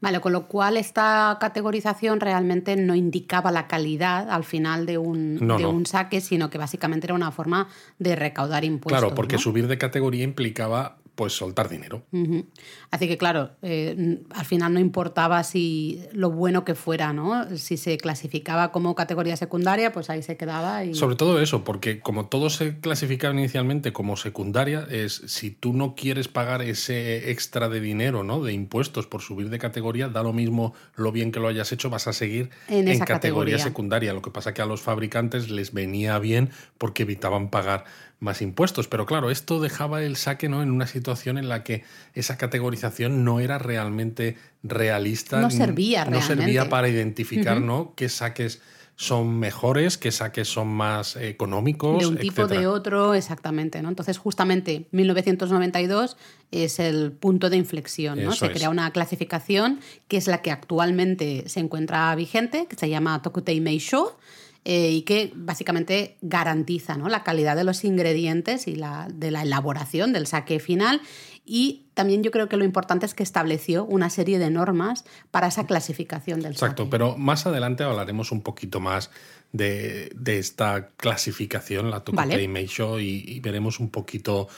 Vale, 0.00 0.20
con 0.20 0.32
lo 0.32 0.46
cual 0.46 0.76
esta 0.76 1.38
categorización 1.40 2.20
realmente 2.20 2.76
no 2.76 2.94
indicaba 2.94 3.50
la 3.50 3.66
calidad 3.66 4.30
al 4.30 4.44
final 4.44 4.84
de 4.84 4.98
un, 4.98 5.38
de 5.38 5.66
un 5.66 5.86
saque, 5.86 6.20
sino 6.20 6.50
que 6.50 6.58
básicamente 6.58 7.06
era 7.06 7.14
una 7.14 7.32
forma 7.32 7.68
de 7.98 8.14
recaudar 8.14 8.62
impuestos. 8.64 9.00
Claro, 9.00 9.14
porque 9.14 9.38
subir 9.38 9.68
de 9.68 9.78
categoría 9.78 10.22
implicaba 10.22 10.97
pues 11.18 11.32
soltar 11.32 11.68
dinero. 11.68 12.04
Así 12.92 13.08
que 13.08 13.18
claro, 13.18 13.50
eh, 13.62 14.20
al 14.30 14.44
final 14.44 14.72
no 14.72 14.78
importaba 14.78 15.42
si 15.42 16.00
lo 16.12 16.30
bueno 16.30 16.64
que 16.64 16.76
fuera, 16.76 17.12
¿no? 17.12 17.56
Si 17.56 17.76
se 17.76 17.98
clasificaba 17.98 18.70
como 18.70 18.94
categoría 18.94 19.36
secundaria, 19.36 19.92
pues 19.92 20.10
ahí 20.10 20.22
se 20.22 20.36
quedaba. 20.36 20.84
Y... 20.84 20.94
Sobre 20.94 21.16
todo 21.16 21.40
eso, 21.40 21.64
porque 21.64 21.98
como 21.98 22.26
todo 22.26 22.50
se 22.50 22.78
clasificaba 22.78 23.34
inicialmente 23.34 23.92
como 23.92 24.16
secundaria, 24.16 24.86
es 24.92 25.20
si 25.26 25.50
tú 25.50 25.72
no 25.72 25.96
quieres 25.96 26.28
pagar 26.28 26.62
ese 26.62 27.32
extra 27.32 27.68
de 27.68 27.80
dinero, 27.80 28.22
¿no? 28.22 28.40
De 28.40 28.52
impuestos 28.52 29.08
por 29.08 29.20
subir 29.20 29.50
de 29.50 29.58
categoría, 29.58 30.08
da 30.08 30.22
lo 30.22 30.32
mismo 30.32 30.72
lo 30.94 31.10
bien 31.10 31.32
que 31.32 31.40
lo 31.40 31.48
hayas 31.48 31.72
hecho, 31.72 31.90
vas 31.90 32.06
a 32.06 32.12
seguir 32.12 32.50
en, 32.68 32.84
categoría, 32.84 33.06
categoría 33.06 33.58
secundaria. 33.58 34.12
Lo 34.12 34.22
que 34.22 34.30
pasa 34.30 34.54
que 34.54 34.62
a 34.62 34.66
los 34.66 34.82
fabricantes 34.82 35.50
les 35.50 35.72
venía 35.72 36.16
bien 36.20 36.50
porque 36.78 37.02
evitaban 37.02 37.50
pagar 37.50 37.86
más 38.20 38.42
impuestos. 38.42 38.88
Pero 38.88 39.06
claro, 39.06 39.30
esto 39.30 39.60
dejaba 39.60 40.02
el 40.02 40.16
saque 40.16 40.48
¿no? 40.48 40.62
en 40.62 40.70
una 40.70 40.86
situación 40.86 41.38
en 41.38 41.48
la 41.48 41.62
que 41.64 41.84
esa 42.14 42.36
categorización 42.36 43.24
no 43.24 43.40
era 43.40 43.58
realmente 43.58 44.36
realista. 44.62 45.40
No 45.40 45.50
servía 45.50 46.04
No 46.04 46.20
servía 46.22 46.68
para 46.68 46.88
identificar 46.88 47.60
¿no? 47.60 47.94
qué 47.96 48.08
saques 48.08 48.60
son 49.00 49.38
mejores, 49.38 49.96
qué 49.96 50.10
saques 50.10 50.48
son 50.48 50.66
más 50.66 51.14
económicos. 51.14 52.00
De 52.00 52.08
un 52.08 52.18
tipo 52.18 52.48
de 52.48 52.66
otro, 52.66 53.14
exactamente. 53.14 53.80
¿no? 53.80 53.90
Entonces, 53.90 54.18
justamente 54.18 54.88
1992 54.90 56.16
es 56.50 56.80
el 56.80 57.12
punto 57.12 57.48
de 57.48 57.58
inflexión. 57.58 58.20
¿no? 58.20 58.32
se 58.32 58.50
crea 58.50 58.70
una 58.70 58.90
clasificación 58.90 59.78
que 60.08 60.16
es 60.16 60.26
la 60.26 60.42
que 60.42 60.50
actualmente 60.50 61.44
se 61.46 61.60
encuentra 61.60 62.12
vigente, 62.16 62.66
que 62.68 62.74
se 62.74 62.88
llama 62.88 63.22
Tokutei 63.22 63.60
Meisho 63.60 64.18
eh, 64.64 64.90
y 64.90 65.02
que 65.02 65.32
básicamente 65.34 66.16
garantiza 66.20 66.96
¿no? 66.96 67.08
la 67.08 67.24
calidad 67.24 67.56
de 67.56 67.64
los 67.64 67.84
ingredientes 67.84 68.66
y 68.66 68.76
la, 68.76 69.08
de 69.12 69.30
la 69.30 69.42
elaboración 69.42 70.12
del 70.12 70.26
saque 70.26 70.60
final. 70.60 71.00
Y 71.44 71.86
también 71.94 72.22
yo 72.22 72.30
creo 72.30 72.48
que 72.48 72.58
lo 72.58 72.64
importante 72.64 73.06
es 73.06 73.14
que 73.14 73.22
estableció 73.22 73.84
una 73.86 74.10
serie 74.10 74.38
de 74.38 74.50
normas 74.50 75.04
para 75.30 75.46
esa 75.46 75.66
clasificación 75.66 76.40
del 76.40 76.52
Exacto, 76.52 76.90
pero 76.90 77.16
más 77.16 77.46
adelante 77.46 77.84
hablaremos 77.84 78.32
un 78.32 78.42
poquito 78.42 78.80
más 78.80 79.10
de, 79.52 80.12
esta 80.26 80.88
clasificación, 80.96 81.90
la 81.90 82.00
Tokutei 82.00 82.48
Meisho, 82.48 83.00
y, 83.00 83.24
y 83.26 83.40
veremos 83.40 83.80
un 83.80 83.88
poquito 83.88 84.48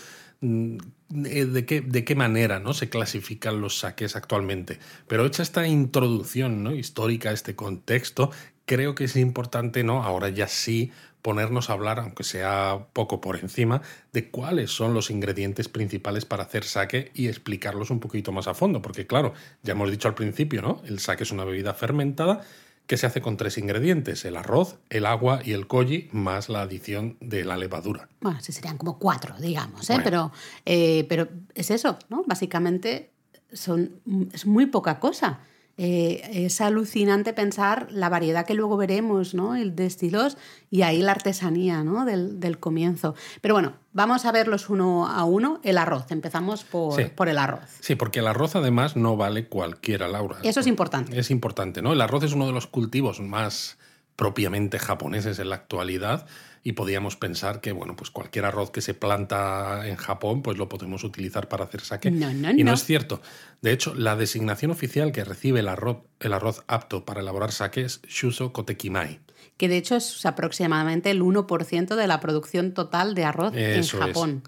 mm, 0.40 0.78
de 1.10 1.66
qué, 1.66 1.80
de 1.80 2.04
qué 2.04 2.14
manera 2.14 2.60
¿no? 2.60 2.72
se 2.72 2.88
clasifican 2.88 3.60
los 3.60 3.78
saques 3.78 4.14
actualmente. 4.14 4.78
Pero 5.08 5.26
hecha 5.26 5.42
esta 5.42 5.66
introducción 5.66 6.62
¿no? 6.62 6.74
histórica, 6.74 7.32
este 7.32 7.56
contexto, 7.56 8.30
creo 8.70 8.94
que 8.94 9.02
es 9.02 9.16
importante, 9.16 9.82
¿no? 9.82 10.04
Ahora 10.04 10.28
ya 10.28 10.46
sí 10.46 10.92
ponernos 11.22 11.70
a 11.70 11.72
hablar, 11.72 11.98
aunque 11.98 12.22
sea 12.22 12.86
poco 12.92 13.20
por 13.20 13.36
encima, 13.36 13.82
de 14.12 14.30
cuáles 14.30 14.70
son 14.70 14.94
los 14.94 15.10
ingredientes 15.10 15.68
principales 15.68 16.24
para 16.24 16.44
hacer 16.44 16.62
sake 16.62 17.10
y 17.12 17.26
explicarlos 17.26 17.90
un 17.90 17.98
poquito 17.98 18.30
más 18.30 18.46
a 18.46 18.54
fondo, 18.54 18.80
porque 18.80 19.08
claro, 19.08 19.34
ya 19.64 19.72
hemos 19.72 19.90
dicho 19.90 20.06
al 20.06 20.14
principio, 20.14 20.62
¿no? 20.62 20.82
El 20.86 21.00
sake 21.00 21.24
es 21.24 21.32
una 21.32 21.44
bebida 21.44 21.74
fermentada 21.74 22.42
que 22.86 22.96
se 22.96 23.06
hace 23.06 23.20
con 23.20 23.36
tres 23.36 23.58
ingredientes, 23.58 24.24
el 24.24 24.36
arroz, 24.36 24.78
el 24.88 25.04
agua 25.04 25.40
y 25.44 25.50
el 25.50 25.66
koji, 25.66 26.08
más 26.12 26.48
la 26.48 26.62
adición 26.62 27.16
de 27.20 27.44
la 27.44 27.56
levadura. 27.56 28.08
Bueno, 28.20 28.38
sí 28.40 28.52
serían 28.52 28.78
como 28.78 29.00
cuatro, 29.00 29.34
digamos, 29.40 29.90
¿eh? 29.90 29.98
pero, 30.04 30.30
eh, 30.64 31.06
pero 31.08 31.26
es 31.56 31.72
eso, 31.72 31.98
¿no? 32.08 32.22
Básicamente 32.24 33.10
son, 33.52 34.00
es 34.32 34.46
muy 34.46 34.66
poca 34.66 35.00
cosa. 35.00 35.40
Eh, 35.78 36.44
es 36.44 36.60
alucinante 36.60 37.32
pensar 37.32 37.88
la 37.90 38.08
variedad 38.08 38.46
que 38.46 38.54
luego 38.54 38.76
veremos, 38.76 39.34
¿no? 39.34 39.56
El 39.56 39.74
de 39.74 39.86
estilos 39.86 40.36
y 40.70 40.82
ahí 40.82 41.00
la 41.00 41.12
artesanía, 41.12 41.82
¿no? 41.84 42.04
Del, 42.04 42.58
comienzo. 42.58 43.14
Pero 43.40 43.54
bueno, 43.54 43.74
vamos 43.92 44.26
a 44.26 44.32
verlos 44.32 44.68
uno 44.68 45.06
a 45.06 45.24
uno. 45.24 45.60
El 45.64 45.78
arroz, 45.78 46.10
empezamos 46.10 46.64
por, 46.64 47.10
por, 47.12 47.28
el 47.28 47.38
arroz. 47.38 47.70
Sí, 47.80 47.94
porque 47.94 48.18
el 48.18 48.26
arroz 48.26 48.56
además 48.56 48.96
no 48.96 49.16
vale 49.16 49.46
cualquiera, 49.46 50.08
Laura. 50.08 50.36
Eso 50.42 50.60
es 50.60 50.66
importante. 50.66 51.18
Es 51.18 51.30
importante, 51.30 51.80
¿no? 51.80 51.92
El 51.92 52.00
arroz 52.00 52.24
es 52.24 52.34
uno 52.34 52.46
de 52.46 52.52
los 52.52 52.66
cultivos 52.66 53.20
más 53.20 53.78
propiamente 54.20 54.78
japoneses 54.78 55.38
en 55.38 55.48
la 55.48 55.54
actualidad 55.54 56.26
y 56.62 56.72
podíamos 56.72 57.16
pensar 57.16 57.62
que 57.62 57.72
bueno 57.72 57.96
pues 57.96 58.10
cualquier 58.10 58.44
arroz 58.44 58.70
que 58.70 58.82
se 58.82 58.92
planta 58.92 59.88
en 59.88 59.96
Japón 59.96 60.42
pues 60.42 60.58
lo 60.58 60.68
podemos 60.68 61.04
utilizar 61.04 61.48
para 61.48 61.64
hacer 61.64 61.80
sake 61.80 62.08
y 62.10 62.62
no, 62.64 62.74
es 62.74 62.84
cierto. 62.84 63.22
De 63.62 63.72
hecho 63.72 63.94
la 63.94 64.16
designación 64.16 64.72
oficial 64.72 65.10
que 65.10 65.24
recibe 65.24 65.60
el 65.60 65.68
arroz 65.68 66.02
el 66.20 66.34
arroz 66.34 66.64
apto 66.66 67.06
para 67.06 67.22
elaborar 67.22 67.50
sake 67.50 67.78
es 67.78 68.02
shuso 68.02 68.52
kotekimai 68.52 69.20
que 69.56 69.68
de 69.68 69.76
hecho 69.76 69.96
es 69.96 70.24
aproximadamente 70.26 71.10
el 71.10 71.22
1% 71.22 71.94
de 71.94 72.06
la 72.06 72.20
producción 72.20 72.72
total 72.72 73.14
de 73.14 73.24
arroz 73.24 73.52
en 73.54 73.86
Japón 73.86 74.42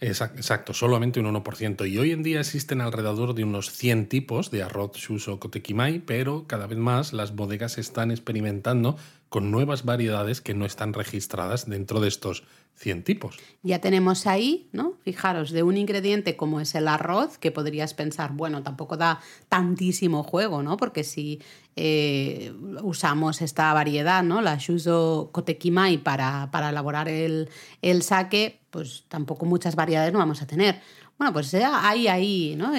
Exacto, 0.00 0.74
solamente 0.74 1.18
un 1.20 1.34
1%. 1.34 1.88
Y 1.88 1.98
hoy 1.98 2.12
en 2.12 2.22
día 2.22 2.40
existen 2.40 2.82
alrededor 2.82 3.34
de 3.34 3.44
unos 3.44 3.70
100 3.70 4.08
tipos 4.08 4.50
de 4.50 4.62
arroz 4.62 4.92
shuso 4.96 5.40
kotekimai, 5.40 6.00
pero 6.00 6.46
cada 6.46 6.66
vez 6.66 6.78
más 6.78 7.12
las 7.12 7.34
bodegas 7.34 7.78
están 7.78 8.10
experimentando 8.10 8.98
con 9.34 9.50
nuevas 9.50 9.84
variedades 9.84 10.40
que 10.40 10.54
no 10.54 10.64
están 10.64 10.92
registradas 10.92 11.68
dentro 11.68 11.98
de 11.98 12.06
estos 12.06 12.44
100 12.76 13.02
tipos. 13.02 13.36
Ya 13.64 13.80
tenemos 13.80 14.28
ahí, 14.28 14.68
¿no? 14.70 14.94
Fijaros, 15.02 15.50
de 15.50 15.64
un 15.64 15.76
ingrediente 15.76 16.36
como 16.36 16.60
es 16.60 16.76
el 16.76 16.86
arroz, 16.86 17.36
que 17.38 17.50
podrías 17.50 17.94
pensar, 17.94 18.30
bueno, 18.34 18.62
tampoco 18.62 18.96
da 18.96 19.18
tantísimo 19.48 20.22
juego, 20.22 20.62
¿no? 20.62 20.76
Porque 20.76 21.02
si 21.02 21.42
eh, 21.74 22.52
usamos 22.84 23.42
esta 23.42 23.72
variedad, 23.72 24.22
¿no? 24.22 24.40
La 24.40 24.54
Shuso 24.54 25.30
Kotekimai 25.32 25.98
para, 25.98 26.52
para 26.52 26.70
elaborar 26.70 27.08
el, 27.08 27.48
el 27.82 28.04
sake, 28.04 28.60
pues 28.70 29.02
tampoco 29.08 29.46
muchas 29.46 29.74
variedades 29.74 30.12
no 30.12 30.20
vamos 30.20 30.42
a 30.42 30.46
tener. 30.46 30.80
Bueno, 31.24 31.32
pues 31.32 31.52
ya 31.52 31.88
hay 31.88 32.06
ahí, 32.06 32.54
¿no? 32.54 32.72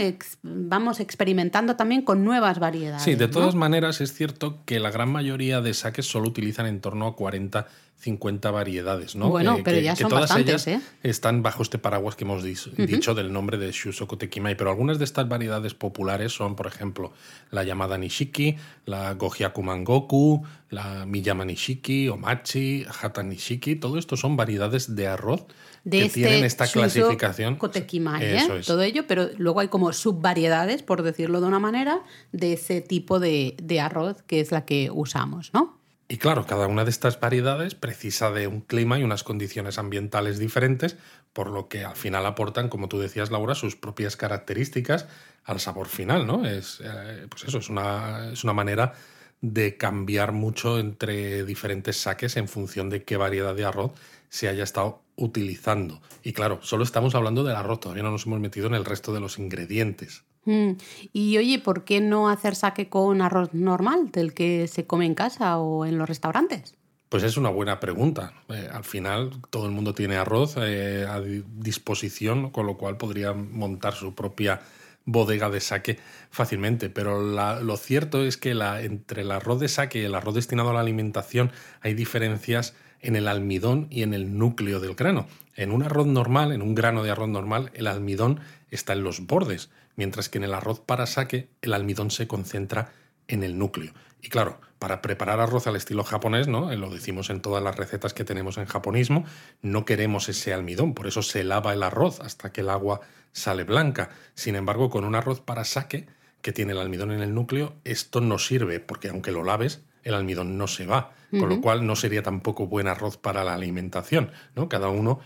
vamos 0.44 1.00
experimentando 1.00 1.76
también 1.76 2.04
con 2.04 2.24
nuevas 2.24 2.60
variedades. 2.60 3.02
Sí, 3.02 3.16
de 3.16 3.28
todas 3.28 3.56
maneras 3.56 4.02
es 4.02 4.14
cierto 4.14 4.60
que 4.66 4.80
la 4.80 4.92
gran 4.92 5.10
mayoría 5.10 5.62
de 5.62 5.74
saques 5.74 6.06
solo 6.06 6.28
utilizan 6.28 6.68
en 6.68 6.80
torno 6.80 7.08
a 7.08 7.16
40 7.16 7.66
50 7.98 8.52
variedades, 8.52 9.16
¿no? 9.16 9.30
Bueno, 9.30 9.58
pero 9.64 9.80
ya 9.80 9.96
son 9.96 10.10
todas 10.10 10.36
ellas 10.38 10.68
¿eh? 10.68 10.80
están 11.02 11.42
bajo 11.42 11.64
este 11.64 11.80
paraguas 11.80 12.16
que 12.16 12.24
hemos 12.24 12.44
dicho 12.44 13.16
del 13.16 13.34
nombre 13.34 13.58
de 13.58 13.72
Shusoku 13.72 14.18
Tekimai, 14.18 14.56
pero 14.56 14.70
algunas 14.70 15.00
de 15.00 15.06
estas 15.06 15.28
variedades 15.28 15.74
populares 15.74 16.34
son, 16.34 16.56
por 16.56 16.68
ejemplo, 16.68 17.14
la 17.50 17.64
llamada 17.64 17.98
Nishiki, 17.98 18.58
la 18.86 19.14
Gojyaku 19.16 19.64
Mangoku, 19.64 20.44
la 20.70 21.08
Miyama 21.08 21.46
Nishiki, 21.46 22.10
Omachi, 22.10 22.86
Hata 23.02 23.24
Nishiki, 23.24 23.78
todo 23.78 23.98
esto 23.98 24.18
son 24.18 24.38
variedades 24.38 24.96
de 24.96 25.08
arroz 25.08 25.48
de 25.86 26.00
que 26.00 26.06
este 26.06 26.20
tienen 26.20 26.44
esta 26.44 26.68
clasificación. 26.68 27.56
Kotekimai. 27.56 28.64
Todo 28.66 28.82
ello, 28.82 29.06
pero 29.08 29.30
luego 29.38 29.62
hay 29.62 29.70
como 29.70 29.94
subvariedades, 29.94 30.84
por 30.84 31.04
decirlo 31.04 31.40
de 31.40 31.48
una 31.48 31.60
manera, 31.60 32.02
de 32.32 32.54
ese 32.54 32.82
tipo 32.82 33.20
de, 33.20 33.56
de 33.62 33.80
arroz 33.80 34.22
que 34.24 34.42
es 34.42 34.52
la 34.52 34.66
que 34.66 34.90
usamos, 34.92 35.54
¿no? 35.54 35.80
Y 36.08 36.18
claro, 36.18 36.46
cada 36.46 36.68
una 36.68 36.84
de 36.84 36.92
estas 36.92 37.20
variedades 37.20 37.74
precisa 37.74 38.30
de 38.30 38.48
un 38.48 38.62
clima 38.62 39.00
y 39.00 39.04
unas 39.04 39.24
condiciones 39.24 39.80
ambientales 39.80 40.38
diferentes, 40.38 40.98
por 41.34 41.50
lo 41.50 41.68
que 41.68 41.84
al 41.84 41.96
final 41.96 42.26
aportan, 42.28 42.70
como 42.70 42.88
tú 42.88 43.00
decías, 43.00 43.32
Laura, 43.32 43.56
sus 43.56 43.76
propias 43.76 44.16
características 44.16 45.08
al 45.46 45.60
sabor 45.60 45.88
final, 45.88 46.28
¿no? 46.28 46.46
Es, 46.46 46.82
eh, 46.84 47.26
pues 47.30 47.46
eso, 47.46 47.58
es 47.58 47.70
una, 47.70 48.32
es 48.34 48.44
una 48.44 48.54
manera 48.54 48.94
de 49.42 49.78
cambiar 49.78 50.32
mucho 50.32 50.80
entre 50.80 51.44
diferentes 51.44 51.98
saques 51.98 52.38
en 52.38 52.48
función 52.48 52.90
de 52.90 53.04
qué 53.04 53.18
variedad 53.18 53.56
de 53.56 53.66
arroz 53.66 53.92
se 54.30 54.48
haya 54.48 54.64
estado 54.64 55.05
utilizando. 55.16 56.02
Y 56.24 56.34
claro, 56.34 56.60
solo 56.62 56.84
estamos 56.84 57.16
hablando 57.16 57.44
del 57.44 57.56
arroz, 57.56 57.80
todavía 57.80 58.04
no 58.04 58.12
nos 58.12 58.26
hemos 58.26 58.40
metido 58.40 58.68
en 58.68 58.74
el 58.74 58.86
resto 58.86 59.14
de 59.14 59.20
los 59.20 59.40
ingredientes. 59.40 60.24
Mm. 60.46 60.72
Y 61.12 61.38
oye, 61.38 61.60
¿por 61.60 61.84
qué 61.84 62.02
no 62.02 62.30
hacer 62.30 62.56
saque 62.56 62.90
con 62.90 63.22
arroz 63.22 63.54
normal, 63.54 64.12
del 64.12 64.34
que 64.34 64.68
se 64.68 64.86
come 64.86 65.06
en 65.06 65.16
casa 65.16 65.58
o 65.58 65.86
en 65.86 65.98
los 65.98 66.08
restaurantes? 66.08 66.76
Pues 67.10 67.24
es 67.24 67.38
una 67.38 67.50
buena 67.50 67.80
pregunta. 67.80 68.34
Eh, 68.50 68.68
al 68.72 68.84
final 68.84 69.32
todo 69.50 69.66
el 69.66 69.72
mundo 69.72 69.94
tiene 69.94 70.18
arroz 70.18 70.56
eh, 70.58 71.06
a 71.10 71.22
disposición, 71.22 72.50
con 72.52 72.66
lo 72.66 72.78
cual 72.78 72.98
podría 72.98 73.34
montar 73.34 73.94
su 73.94 74.14
propia 74.16 74.62
bodega 75.06 75.50
de 75.50 75.62
saque 75.62 76.00
fácilmente. 76.30 76.90
Pero 76.90 77.22
lo 77.22 77.78
cierto 77.78 78.24
es 78.24 78.38
que 78.38 78.54
la, 78.54 78.82
entre 78.82 79.22
el 79.22 79.32
arroz 79.32 79.60
de 79.60 79.68
saque 79.68 80.00
y 80.00 80.04
el 80.04 80.16
arroz 80.16 80.36
destinado 80.36 80.72
a 80.72 80.74
la 80.74 80.82
alimentación 80.82 81.52
hay 81.82 81.94
diferencias 81.94 82.76
en 83.06 83.16
el 83.16 83.28
almidón 83.28 83.88
y 83.90 84.02
en 84.02 84.14
el 84.14 84.38
núcleo 84.38 84.80
del 84.80 84.96
grano. 84.96 85.28
En 85.56 85.72
un 85.72 85.84
arroz 85.84 86.08
normal, 86.08 86.52
en 86.52 86.62
un 86.62 86.76
grano 86.76 87.04
de 87.04 87.12
arroz 87.12 87.30
normal, 87.30 87.72
el 87.76 87.88
almidón 87.88 88.40
está 88.72 88.94
en 88.94 89.04
los 89.04 89.26
bordes, 89.28 89.70
mientras 89.96 90.28
que 90.28 90.40
en 90.40 90.44
el 90.44 90.54
arroz 90.54 90.80
para 90.80 91.06
saque 91.06 91.48
el 91.62 91.74
almidón 91.74 92.10
se 92.12 92.28
concentra 92.28 92.92
en 93.28 93.44
el 93.44 93.58
núcleo. 93.58 93.94
Y 94.22 94.30
claro, 94.30 94.60
para 94.80 95.04
preparar 95.04 95.40
arroz 95.40 95.68
al 95.68 95.76
estilo 95.76 96.04
japonés, 96.04 96.48
¿no? 96.48 96.72
Eh, 96.72 96.78
lo 96.78 96.90
decimos 96.90 97.30
en 97.30 97.42
todas 97.42 97.64
las 97.64 97.76
recetas 97.76 98.14
que 98.14 98.26
tenemos 98.26 98.58
en 98.58 98.66
japonismo, 98.66 99.24
no 99.62 99.86
queremos 99.86 100.28
ese 100.28 100.52
almidón, 100.52 100.96
por 100.96 101.06
eso 101.06 101.22
se 101.22 101.44
lava 101.44 101.74
el 101.74 101.84
arroz 101.84 102.20
hasta 102.22 102.52
que 102.52 102.62
el 102.62 102.70
agua 102.70 103.02
sale 103.32 103.64
blanca. 103.66 104.10
Sin 104.34 104.56
embargo, 104.56 104.90
con 104.90 105.06
un 105.06 105.14
arroz 105.14 105.42
para 105.42 105.64
saque, 105.64 106.08
que 106.42 106.54
tiene 106.54 106.74
el 106.74 106.80
almidón 106.80 107.12
en 107.12 107.22
el 107.22 107.34
núcleo, 107.34 107.76
esto 107.84 108.20
no 108.22 108.40
sirve, 108.40 108.80
porque 108.80 109.10
aunque 109.10 109.32
lo 109.32 109.44
laves, 109.44 109.84
el 110.06 110.14
almidón 110.14 110.58
no 110.58 110.68
se 110.68 110.86
va, 110.86 111.12
con 111.32 111.50
lo 111.50 111.60
cual 111.60 111.86
no 111.86 111.98
sería 111.98 112.24
tampoco 112.24 112.68
buen 112.68 112.88
arroz 112.88 113.18
para 113.18 113.44
la 113.44 113.54
alimentación, 113.56 114.32
¿no? 114.56 114.70
Cada 114.70 114.88
uno 114.88 115.20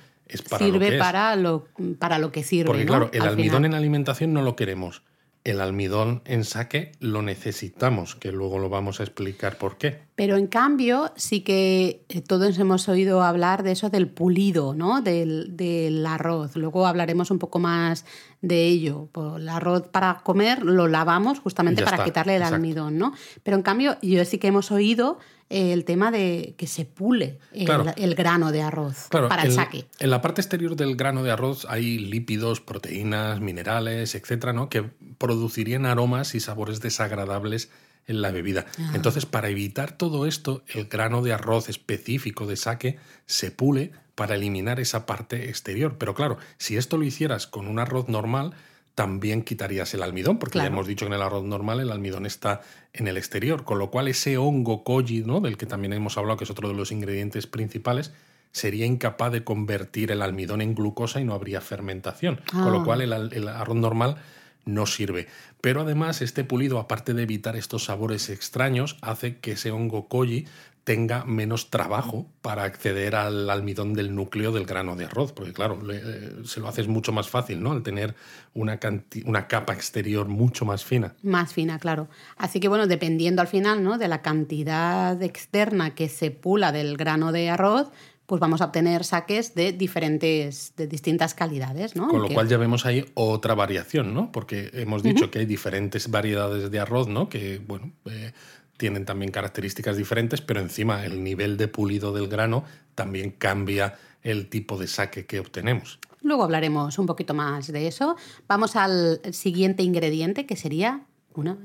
sirve 0.57 0.97
para, 0.97 1.35
lo, 1.35 1.67
para 1.99 2.17
lo 2.17 2.31
que 2.31 2.43
sirve. 2.43 2.65
Porque 2.65 2.85
claro, 2.85 3.09
el 3.13 3.21
almidón 3.21 3.65
en 3.65 3.75
alimentación 3.75 4.33
no 4.33 4.41
lo 4.41 4.55
queremos. 4.55 5.03
El 5.45 5.61
almidón 5.61 6.21
en 6.25 6.43
saque 6.43 6.91
lo 6.99 7.21
necesitamos, 7.21 8.15
que 8.15 8.31
luego 8.31 8.59
lo 8.59 8.69
vamos 8.69 8.99
a 8.99 9.03
explicar 9.03 9.57
por 9.57 9.77
qué. 9.77 10.01
Pero 10.15 10.35
en 10.35 10.47
cambio, 10.47 11.13
sí 11.15 11.41
que 11.41 12.03
eh, 12.09 12.21
todos 12.21 12.59
hemos 12.59 12.89
oído 12.89 13.23
hablar 13.23 13.63
de 13.63 13.71
eso 13.71 13.89
del 13.89 14.09
pulido, 14.09 14.73
¿no? 14.73 15.01
Del, 15.01 15.55
del 15.55 16.05
arroz. 16.05 16.55
Luego 16.57 16.85
hablaremos 16.85 17.31
un 17.31 17.39
poco 17.39 17.59
más 17.59 18.05
de 18.41 18.65
ello. 18.65 19.09
Pues 19.11 19.41
el 19.41 19.49
arroz 19.49 19.87
para 19.89 20.21
comer 20.23 20.63
lo 20.63 20.87
lavamos 20.87 21.39
justamente 21.39 21.83
para 21.83 22.03
quitarle 22.03 22.35
el 22.35 22.43
almidón, 22.43 22.97
¿no? 22.97 23.13
Pero 23.43 23.57
en 23.57 23.63
cambio, 23.63 23.97
yo 24.01 24.23
sí 24.25 24.37
que 24.37 24.47
hemos 24.47 24.71
oído 24.71 25.19
el 25.49 25.83
tema 25.83 26.11
de 26.11 26.53
que 26.57 26.67
se 26.67 26.85
pule 26.85 27.39
el, 27.53 28.15
grano 28.15 28.51
de 28.51 28.61
arroz 28.61 29.07
para 29.09 29.41
el, 29.41 29.51
saque. 29.51 29.87
En 29.99 30.11
la 30.11 30.21
parte 30.21 30.41
exterior 30.41 30.75
del 30.75 30.95
grano 30.95 31.23
de 31.23 31.31
arroz 31.31 31.65
hay 31.67 31.97
lípidos, 31.97 32.61
proteínas, 32.61 33.39
minerales, 33.39 34.13
etcétera, 34.13 34.53
¿no? 34.53 34.69
que 34.69 34.83
producirían 35.17 35.87
aromas 35.87 36.35
y 36.35 36.39
sabores 36.39 36.81
desagradables 36.81 37.71
en 38.05 38.21
la 38.21 38.31
bebida. 38.31 38.65
Ah. 38.77 38.91
Entonces, 38.93 39.25
para 39.25 39.49
evitar 39.49 39.91
todo 39.91 40.27
esto, 40.27 40.63
el 40.67 40.85
grano 40.85 41.21
de 41.21 41.33
arroz 41.33 41.67
específico 41.67 42.45
de 42.45 42.55
saque 42.55 42.97
se 43.25 43.51
pule 43.51 43.91
para 44.19 44.35
eliminar 44.35 44.81
esa 44.81 45.05
parte 45.05 45.47
exterior. 45.47 45.95
Pero 45.97 46.13
claro, 46.13 46.37
si 46.57 46.75
esto 46.75 46.97
lo 46.97 47.05
hicieras 47.05 47.47
con 47.47 47.69
un 47.69 47.79
arroz 47.79 48.09
normal, 48.09 48.51
también 48.93 49.43
quitarías 49.43 49.93
el 49.93 50.03
almidón, 50.03 50.39
porque 50.39 50.57
ya 50.57 50.65
hemos 50.65 50.87
dicho 50.87 51.05
que 51.05 51.07
en 51.07 51.13
el 51.13 51.21
arroz 51.21 51.45
normal 51.45 51.79
el 51.79 51.89
almidón 51.89 52.25
está 52.25 52.59
en 52.91 53.07
el 53.07 53.15
exterior, 53.15 53.63
con 53.63 53.79
lo 53.79 53.89
cual 53.89 54.09
ese 54.09 54.37
hongo 54.37 54.83
koji, 54.83 55.21
¿no? 55.21 55.39
del 55.39 55.55
que 55.55 55.65
también 55.65 55.93
hemos 55.93 56.17
hablado, 56.17 56.35
que 56.35 56.43
es 56.43 56.49
otro 56.49 56.67
de 56.67 56.73
los 56.73 56.91
ingredientes 56.91 57.47
principales, 57.47 58.11
sería 58.51 58.85
incapaz 58.85 59.31
de 59.31 59.45
convertir 59.45 60.11
el 60.11 60.21
almidón 60.21 60.59
en 60.59 60.75
glucosa 60.75 61.21
y 61.21 61.23
no 61.23 61.33
habría 61.33 61.61
fermentación, 61.61 62.41
con 62.51 62.73
lo 62.73 62.81
ah. 62.81 62.83
cual 62.83 62.99
el, 62.99 63.13
el 63.13 63.47
arroz 63.47 63.77
normal 63.77 64.17
no 64.65 64.85
sirve. 64.85 65.27
Pero 65.61 65.81
además 65.81 66.21
este 66.21 66.43
pulido, 66.43 66.77
aparte 66.77 67.13
de 67.13 67.23
evitar 67.23 67.55
estos 67.55 67.85
sabores 67.85 68.29
extraños, 68.29 68.97
hace 69.01 69.37
que 69.37 69.53
ese 69.53 69.71
hongo 69.71 70.09
koji 70.09 70.45
tenga 70.89 71.23
menos 71.23 71.69
trabajo 71.69 72.25
para 72.41 72.63
acceder 72.63 73.13
al 73.13 73.47
almidón 73.51 73.93
del 73.93 74.15
núcleo 74.15 74.51
del 74.51 74.65
grano 74.65 74.95
de 74.95 75.05
arroz, 75.05 75.33
porque 75.33 75.53
claro, 75.53 75.79
eh, 75.93 76.37
se 76.45 76.59
lo 76.59 76.67
haces 76.67 76.87
mucho 76.87 77.11
más 77.11 77.29
fácil, 77.29 77.61
¿no? 77.61 77.73
Al 77.73 77.83
tener 77.83 78.15
una, 78.55 78.79
una 79.25 79.47
capa 79.47 79.73
exterior 79.73 80.27
mucho 80.27 80.65
más 80.65 80.83
fina. 80.83 81.13
Más 81.21 81.53
fina, 81.53 81.77
claro. 81.77 82.07
Así 82.37 82.59
que 82.59 82.69
bueno, 82.69 82.87
dependiendo 82.87 83.43
al 83.43 83.47
final, 83.47 83.83
¿no? 83.83 83.99
De 83.99 84.07
la 84.07 84.23
cantidad 84.23 85.21
externa 85.21 85.93
que 85.93 86.09
se 86.09 86.31
pula 86.31 86.71
del 86.71 86.97
grano 86.97 87.31
de 87.31 87.51
arroz, 87.51 87.91
pues 88.25 88.39
vamos 88.39 88.61
a 88.61 88.65
obtener 88.65 89.03
saques 89.03 89.53
de 89.53 89.73
diferentes, 89.73 90.73
de 90.75 90.87
distintas 90.87 91.35
calidades, 91.35 91.95
¿no? 91.95 92.07
Con 92.07 92.23
lo 92.23 92.29
cual 92.29 92.47
ya 92.47 92.57
vemos 92.57 92.87
ahí 92.87 93.05
otra 93.13 93.53
variación, 93.53 94.15
¿no? 94.15 94.31
Porque 94.31 94.71
hemos 94.73 95.03
dicho 95.03 95.29
que 95.29 95.39
hay 95.39 95.45
diferentes 95.45 96.09
variedades 96.09 96.71
de 96.71 96.79
arroz, 96.79 97.07
¿no? 97.07 97.29
Que, 97.29 97.59
bueno, 97.59 97.91
eh, 98.05 98.31
tienen 98.79 99.05
también 99.05 99.29
características 99.29 99.97
diferentes, 99.97 100.39
pero 100.39 100.61
encima 100.61 101.05
el 101.05 101.21
nivel 101.21 101.57
de 101.57 101.67
pulido 101.67 102.13
del 102.13 102.29
grano 102.29 102.63
también 102.95 103.31
cambia 103.31 103.99
el 104.23 104.49
tipo 104.49 104.77
de 104.77 104.87
saque 104.87 105.25
que 105.25 105.41
obtenemos. 105.41 105.99
Luego 106.21 106.43
hablaremos 106.43 106.97
un 106.97 107.05
poquito 107.05 107.33
más 107.33 107.67
de 107.67 107.87
eso. 107.87 108.15
Vamos 108.47 108.77
al 108.77 109.19
siguiente 109.33 109.83
ingrediente 109.83 110.45
que 110.45 110.55
sería 110.55 111.01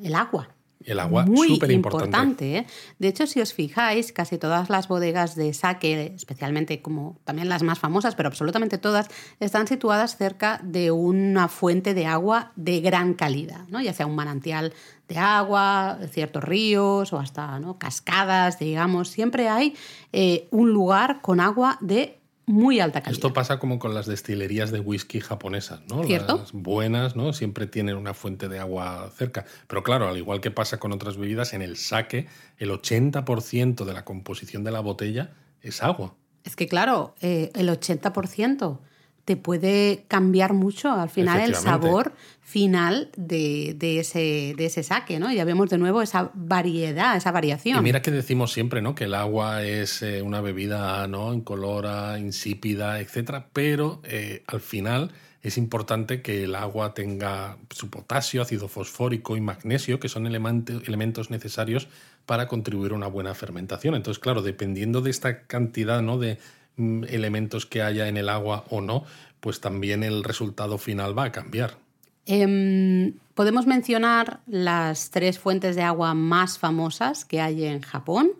el 0.03 0.15
agua. 0.15 0.49
El 0.85 1.01
agua, 1.01 1.25
muy 1.25 1.49
importante. 1.49 1.75
importante 1.75 2.57
¿eh? 2.59 2.67
De 2.99 3.09
hecho, 3.09 3.27
si 3.27 3.41
os 3.41 3.55
fijáis, 3.55 4.13
casi 4.13 4.39
todas 4.39 4.69
las 4.69 4.89
bodegas 4.89 5.35
de 5.35 5.53
sake, 5.55 6.13
especialmente 6.15 6.83
como 6.83 7.19
también 7.25 7.49
las 7.49 7.63
más 7.63 7.79
famosas, 7.79 8.15
pero 8.15 8.29
absolutamente 8.29 8.79
todas, 8.79 9.09
están 9.41 9.67
situadas 9.67 10.17
cerca 10.17 10.61
de 10.63 10.91
una 10.91 11.49
fuente 11.49 11.95
de 11.95 12.07
agua 12.07 12.53
de 12.57 12.81
gran 12.81 13.15
calidad, 13.15 13.67
¿no? 13.69 13.81
ya 13.81 13.93
sea 13.93 14.07
un 14.07 14.15
manantial 14.15 14.75
de 15.09 15.19
agua, 15.19 15.99
ciertos 16.11 16.45
ríos 16.45 17.13
o 17.13 17.19
hasta 17.19 17.59
¿no? 17.61 17.79
cascadas, 17.79 18.59
digamos. 18.59 19.09
Siempre 19.09 19.49
hay 19.49 19.75
eh, 20.13 20.49
un 20.51 20.71
lugar 20.71 21.21
con 21.21 21.41
agua 21.41 21.79
de 21.81 22.19
muy 22.47 22.81
alta 22.81 23.01
calidad. 23.01 23.19
Esto 23.19 23.33
pasa 23.33 23.59
como 23.59 23.79
con 23.79 23.95
las 23.95 24.07
destilerías 24.07 24.71
de 24.71 24.81
whisky 24.81 25.21
japonesas, 25.21 25.81
¿no? 25.89 26.03
Las 26.03 26.53
buenas, 26.53 27.17
¿no? 27.17 27.33
Siempre 27.33 27.67
tienen 27.67 27.97
una 27.97 28.15
fuente 28.15 28.49
de 28.49 28.59
agua 28.59 29.11
cerca. 29.17 29.45
Pero 29.67 29.83
claro, 29.83 30.09
al 30.09 30.17
igual 30.17 30.41
que 30.41 30.51
pasa 30.51 30.79
con 30.79 30.93
otras 30.93 31.17
bebidas, 31.17 31.55
en 31.55 31.63
el 31.63 31.77
sake 31.77 32.27
el 32.59 32.71
80% 32.71 33.85
de 33.85 33.93
la 33.93 34.05
composición 34.05 34.65
de 34.65 34.71
la 34.71 34.81
botella 34.81 35.35
es 35.63 35.83
agua. 35.83 36.15
Es 36.45 36.57
que 36.57 36.69
claro, 36.69 37.15
eh, 37.21 37.51
el 37.55 37.69
80%. 37.69 38.79
Te 39.25 39.37
puede 39.37 40.05
cambiar 40.09 40.53
mucho 40.53 40.91
al 40.91 41.09
final 41.09 41.41
el 41.41 41.55
sabor 41.55 42.13
final 42.43 43.11
de, 43.17 43.77
ese, 43.99 44.55
de 44.57 44.67
ese 44.67 44.83
saque, 44.83 45.19
¿no? 45.19 45.33
Ya 45.33 45.45
vemos 45.45 45.71
de 45.71 45.79
nuevo 45.79 46.03
esa 46.03 46.31
variedad, 46.35 47.17
esa 47.17 47.33
variación. 47.33 47.79
Y 47.79 47.83
mira 47.83 48.03
que 48.03 48.11
decimos 48.11 48.53
siempre, 48.53 48.83
¿no? 48.83 48.95
Que 48.95 49.05
el 49.05 49.15
agua 49.15 49.65
es 49.65 50.03
eh, 50.03 50.21
una 50.21 50.41
bebida, 50.41 51.07
¿no? 51.09 51.33
Incolora, 51.33 52.19
insípida, 52.19 53.01
etcétera, 53.01 53.49
pero 53.53 54.03
eh, 54.05 54.45
al 54.47 54.61
final 54.61 55.11
es 55.43 55.59
importante 55.59 56.23
que 56.23 56.45
el 56.45 56.55
agua 56.55 56.95
tenga 56.95 57.57
su 57.71 57.91
potasio, 57.91 58.43
ácido 58.43 58.69
fosfórico 58.69 59.37
y 59.37 59.41
magnesio, 59.41 59.99
que 59.99 60.09
son 60.09 60.27
elementos 60.27 61.31
necesarios 61.31 61.89
para 62.25 62.49
contribuir 62.49 62.93
a 62.93 62.95
una 62.95 63.09
buena 63.09 63.35
fermentación. 63.35 63.95
Entonces, 63.95 64.19
claro, 64.19 64.43
dependiendo 64.43 65.01
de 65.03 65.11
esta 65.11 65.43
cantidad, 65.43 66.01
¿no? 66.01 66.19
De 66.19 66.39
elementos 66.77 67.67
que 67.67 67.83
haya 67.83 68.09
en 68.09 68.17
el 68.17 68.29
agua 68.29 68.65
o 68.71 68.81
no, 68.81 69.05
pues 69.41 69.61
también 69.61 70.03
el 70.03 70.25
resultado 70.25 70.79
final 70.79 71.17
va 71.17 71.25
a 71.25 71.33
cambiar. 71.33 71.79
Em, 72.27 73.15
podemos 73.35 73.67
mencionar 73.67 74.41
las 74.47 75.11
tres 75.11 75.39
fuentes 75.39 75.77
de 75.77 75.83
agua 75.83 76.15
más 76.15 76.59
famosas 76.59 77.25
que 77.25 77.41
hay 77.41 77.65
en 77.65 77.83
Japón. 77.83 78.33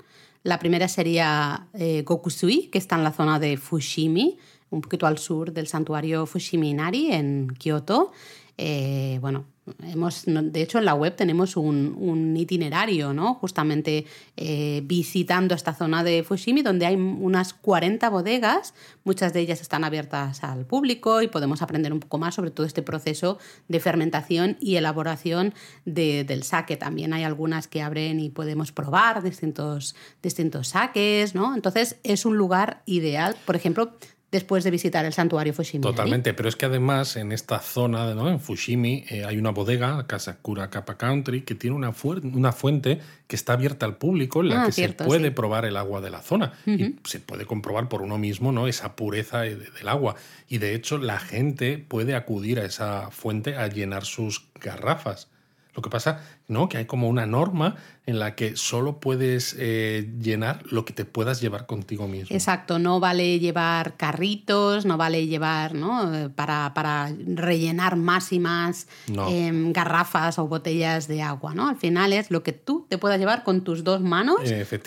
La 0.43 0.59
primera 0.59 0.89
sería 0.89 1.69
eh, 1.75 2.03
Gokusui, 2.03 2.69
que 2.69 2.79
está 2.79 2.97
en 2.97 3.05
la 3.05 3.13
zona 3.13 3.39
de 3.39 3.57
Fushimi, 3.57 4.39
un 4.71 4.81
poquito 4.81 5.07
al 5.07 5.19
sur 5.19 5.53
del 5.53 5.67
santuario 5.67 6.27
Fushimi 6.27 6.71
Inari 6.71 7.13
en 7.13 7.49
Kioto. 7.59 8.13
Eh, 8.57 9.19
bueno, 9.21 9.47
Hemos, 9.83 10.25
de 10.27 10.61
hecho, 10.61 10.79
en 10.79 10.85
la 10.85 10.95
web 10.95 11.17
tenemos 11.17 11.57
un, 11.57 12.35
itinerario, 12.37 13.15
¿no? 13.15 13.35
Justamente 13.35 14.05
eh, 14.37 14.83
visitando 14.85 15.55
esta 15.55 15.73
zona 15.73 16.05
de 16.05 16.23
Fushimi, 16.23 16.61
donde 16.61 16.85
hay 16.85 16.97
unas 16.97 17.55
40 17.55 18.11
bodegas, 18.11 18.75
muchas 19.05 19.33
de 19.33 19.41
ellas 19.41 19.63
están 19.63 19.83
abiertas 19.83 20.45
al 20.45 20.67
público 20.67 21.23
y 21.23 21.29
podemos 21.29 21.63
aprender 21.63 21.95
un 21.95 22.01
poco 22.01 22.19
más 22.19 22.35
sobre 22.35 22.51
todo 22.51 22.67
este 22.67 22.83
proceso 22.83 23.39
de 23.69 23.81
fermentación 23.81 24.59
y 24.61 24.77
elaboración 24.77 25.55
del 25.87 26.43
sake. 26.43 26.77
También 26.77 27.15
hay 27.15 27.25
algunas 27.25 27.67
que 27.67 27.81
abren 27.81 28.21
y 28.21 28.29
podemos 28.29 28.71
probar 28.71 29.23
distintos, 29.23 29.97
distintos 30.23 30.69
saques, 30.69 31.35
¿no? 31.35 31.55
Entonces 31.55 31.97
es 32.03 32.27
un 32.27 32.37
lugar 32.37 32.83
ideal, 32.85 33.35
por 33.47 33.57
ejemplo, 33.57 33.95
después 34.35 34.65
de 34.65 34.73
visitar 34.73 35.05
el 35.05 35.13
santuario 35.13 35.55
Fushimi. 35.55 35.81
Totalmente, 35.81 36.35
pero 36.35 36.49
es 36.49 36.57
que 36.57 36.67
además 36.67 37.15
en 37.15 37.31
esta 37.31 37.61
zona, 37.61 38.15
¿no? 38.15 38.29
en 38.29 38.41
Fushimi, 38.41 39.05
eh, 39.09 39.25
hay 39.25 39.39
una 39.39 39.51
bodega, 39.51 40.09
Kasakura 40.09 40.71
Kappa 40.71 40.97
Country, 40.99 41.43
que 41.43 41.55
tiene 41.55 41.77
una, 41.77 41.95
una 42.33 42.51
fuente 42.51 43.01
que 43.29 43.37
está 43.37 43.53
abierta 43.53 43.87
al 43.87 43.97
público 43.97 44.41
en 44.41 44.49
la 44.49 44.65
ah, 44.65 44.67
que 44.67 44.73
se 44.73 44.89
puede 44.89 45.31
probar 45.31 45.67
el 45.67 45.77
agua 45.77 46.01
de 46.01 46.11
la 46.11 46.21
zona 46.21 46.53
y 46.67 46.97
se 47.05 47.21
puede 47.21 47.47
comprobar 47.47 47.89
por 47.89 48.03
uno 48.03 48.19
mismo 48.19 48.51
¿no? 48.51 48.67
esa 48.67 48.97
pureza 48.97 49.43
del 49.43 49.89
agua. 49.89 50.17
Y 50.49 50.59
de 50.59 50.75
hecho 50.75 50.99
la 50.99 51.21
gente 51.21 51.79
puede 51.79 52.17
acudir 52.17 52.59
a 52.59 52.65
esa 52.65 53.13
fuente 53.13 53.55
a 53.55 53.69
llenar 53.69 54.05
sus 54.05 54.49
garrafas. 54.61 55.29
Lo 55.77 55.83
que 55.83 55.91
pasa, 55.91 56.23
¿no? 56.49 56.69
Que 56.69 56.79
hay 56.79 56.85
como 56.87 57.09
una 57.09 57.27
norma 57.27 57.77
en 58.07 58.19
la 58.19 58.35
que 58.35 58.57
solo 58.57 59.01
puedes 59.01 59.57
eh, 59.59 60.11
llenar 60.21 60.63
lo 60.71 60.85
que 60.85 60.93
te 60.93 61.07
puedas 61.07 61.41
llevar 61.41 61.67
contigo 61.67 62.07
mismo. 62.07 62.35
Exacto, 62.35 62.79
no 62.79 63.01
vale 63.01 63.39
llevar 63.39 63.97
carritos, 63.97 64.85
no 64.85 64.99
vale 64.99 65.27
llevar, 65.27 65.75
¿no? 65.75 66.31
Para, 66.35 66.75
para 66.75 67.15
rellenar 67.27 67.97
más 67.97 68.33
y 68.33 68.41
más 68.41 68.89
em, 69.09 69.73
garrafas 69.73 70.39
o 70.39 70.47
botellas 70.47 71.09
de 71.09 71.23
agua, 71.23 71.55
¿no? 71.55 71.69
Al 71.69 71.77
final 71.77 72.13
es 72.13 72.31
lo 72.31 72.43
que 72.43 72.53
tú 72.53 72.87
te 72.89 72.99
puedas 72.99 73.19
llevar 73.19 73.43
con 73.43 73.65
tus 73.65 73.85
dos 73.85 74.03
manos 74.03 74.41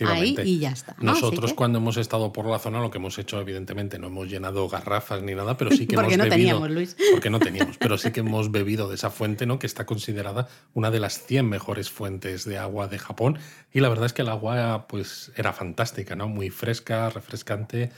ahí 0.06 0.36
y 0.44 0.60
ya 0.60 0.72
está. 0.72 0.96
Nosotros 1.00 1.54
cuando 1.54 1.80
hemos 1.80 1.98
estado 1.98 2.32
por 2.32 2.46
la 2.46 2.60
zona 2.60 2.80
lo 2.82 2.92
que 2.92 3.00
hemos 3.00 3.18
hecho, 3.18 3.42
evidentemente, 3.42 3.98
no 3.98 4.08
hemos 4.08 4.30
llenado 4.30 4.70
garrafas 4.70 5.24
ni 5.24 5.34
nada, 5.34 5.58
pero 5.58 5.72
sí 5.72 5.88
que 5.88 5.96
porque 5.96 6.14
hemos 6.14 6.28
no 6.28 6.32
Teníamos, 6.38 6.70
Luis. 6.70 6.96
Porque 7.12 7.30
no 7.30 7.40
teníamos, 7.40 7.78
pero 7.78 7.98
sí 7.98 8.12
que 8.12 8.20
hemos 8.20 8.52
bebido 8.52 8.88
de 8.90 8.96
esa 8.96 9.10
fuente, 9.10 9.46
¿no? 9.46 9.58
Que 9.58 9.66
está 9.66 9.86
considerada 9.86 10.48
una 10.74 10.92
de 10.92 11.00
las 11.00 11.26
100 11.26 11.50
mejores 11.50 11.90
fuentes 11.90 12.46
de 12.46 12.58
agua 12.58 12.88
de 12.88 13.00
Japón 13.08 13.40
y 13.74 13.80
la 13.80 13.90
verdad 13.90 14.06
es 14.06 14.14
que 14.14 14.22
el 14.22 14.30
agua 14.30 14.88
pues 14.88 15.32
era 15.36 15.54
fantástica, 15.54 16.16
¿no? 16.16 16.28
Muy 16.28 16.50
fresca, 16.50 17.10
refrescante, 17.10 17.92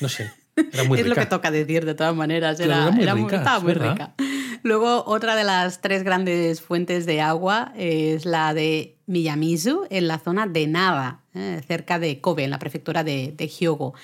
no 0.00 0.08
sé. 0.08 0.30
Era 0.72 0.84
muy 0.84 0.98
es 1.00 1.06
lo 1.06 1.14
que 1.14 1.26
toca 1.26 1.50
decir 1.50 1.84
de 1.84 1.94
todas 1.94 2.14
maneras, 2.14 2.60
era, 2.60 2.90
muy, 2.90 3.04
rica, 3.04 3.36
estaba 3.36 3.60
muy 3.60 3.74
rica. 3.74 4.14
Luego, 4.62 5.04
otra 5.06 5.36
de 5.36 5.44
las 5.44 5.82
tres 5.82 6.04
grandes 6.04 6.62
fuentes 6.62 7.04
de 7.04 7.20
agua 7.20 7.72
es 7.76 8.24
la 8.24 8.54
de 8.54 8.96
Miyamizu, 9.06 9.86
en 9.90 10.08
la 10.08 10.18
zona 10.18 10.46
de 10.46 10.66
Nada, 10.66 11.20
eh, 11.34 11.60
cerca 11.66 11.98
de 11.98 12.20
Kobe, 12.20 12.44
en 12.44 12.50
la 12.50 12.58
prefectura 12.58 13.04
de, 13.04 13.34
de 13.36 13.48
Hyogo. 13.48 13.94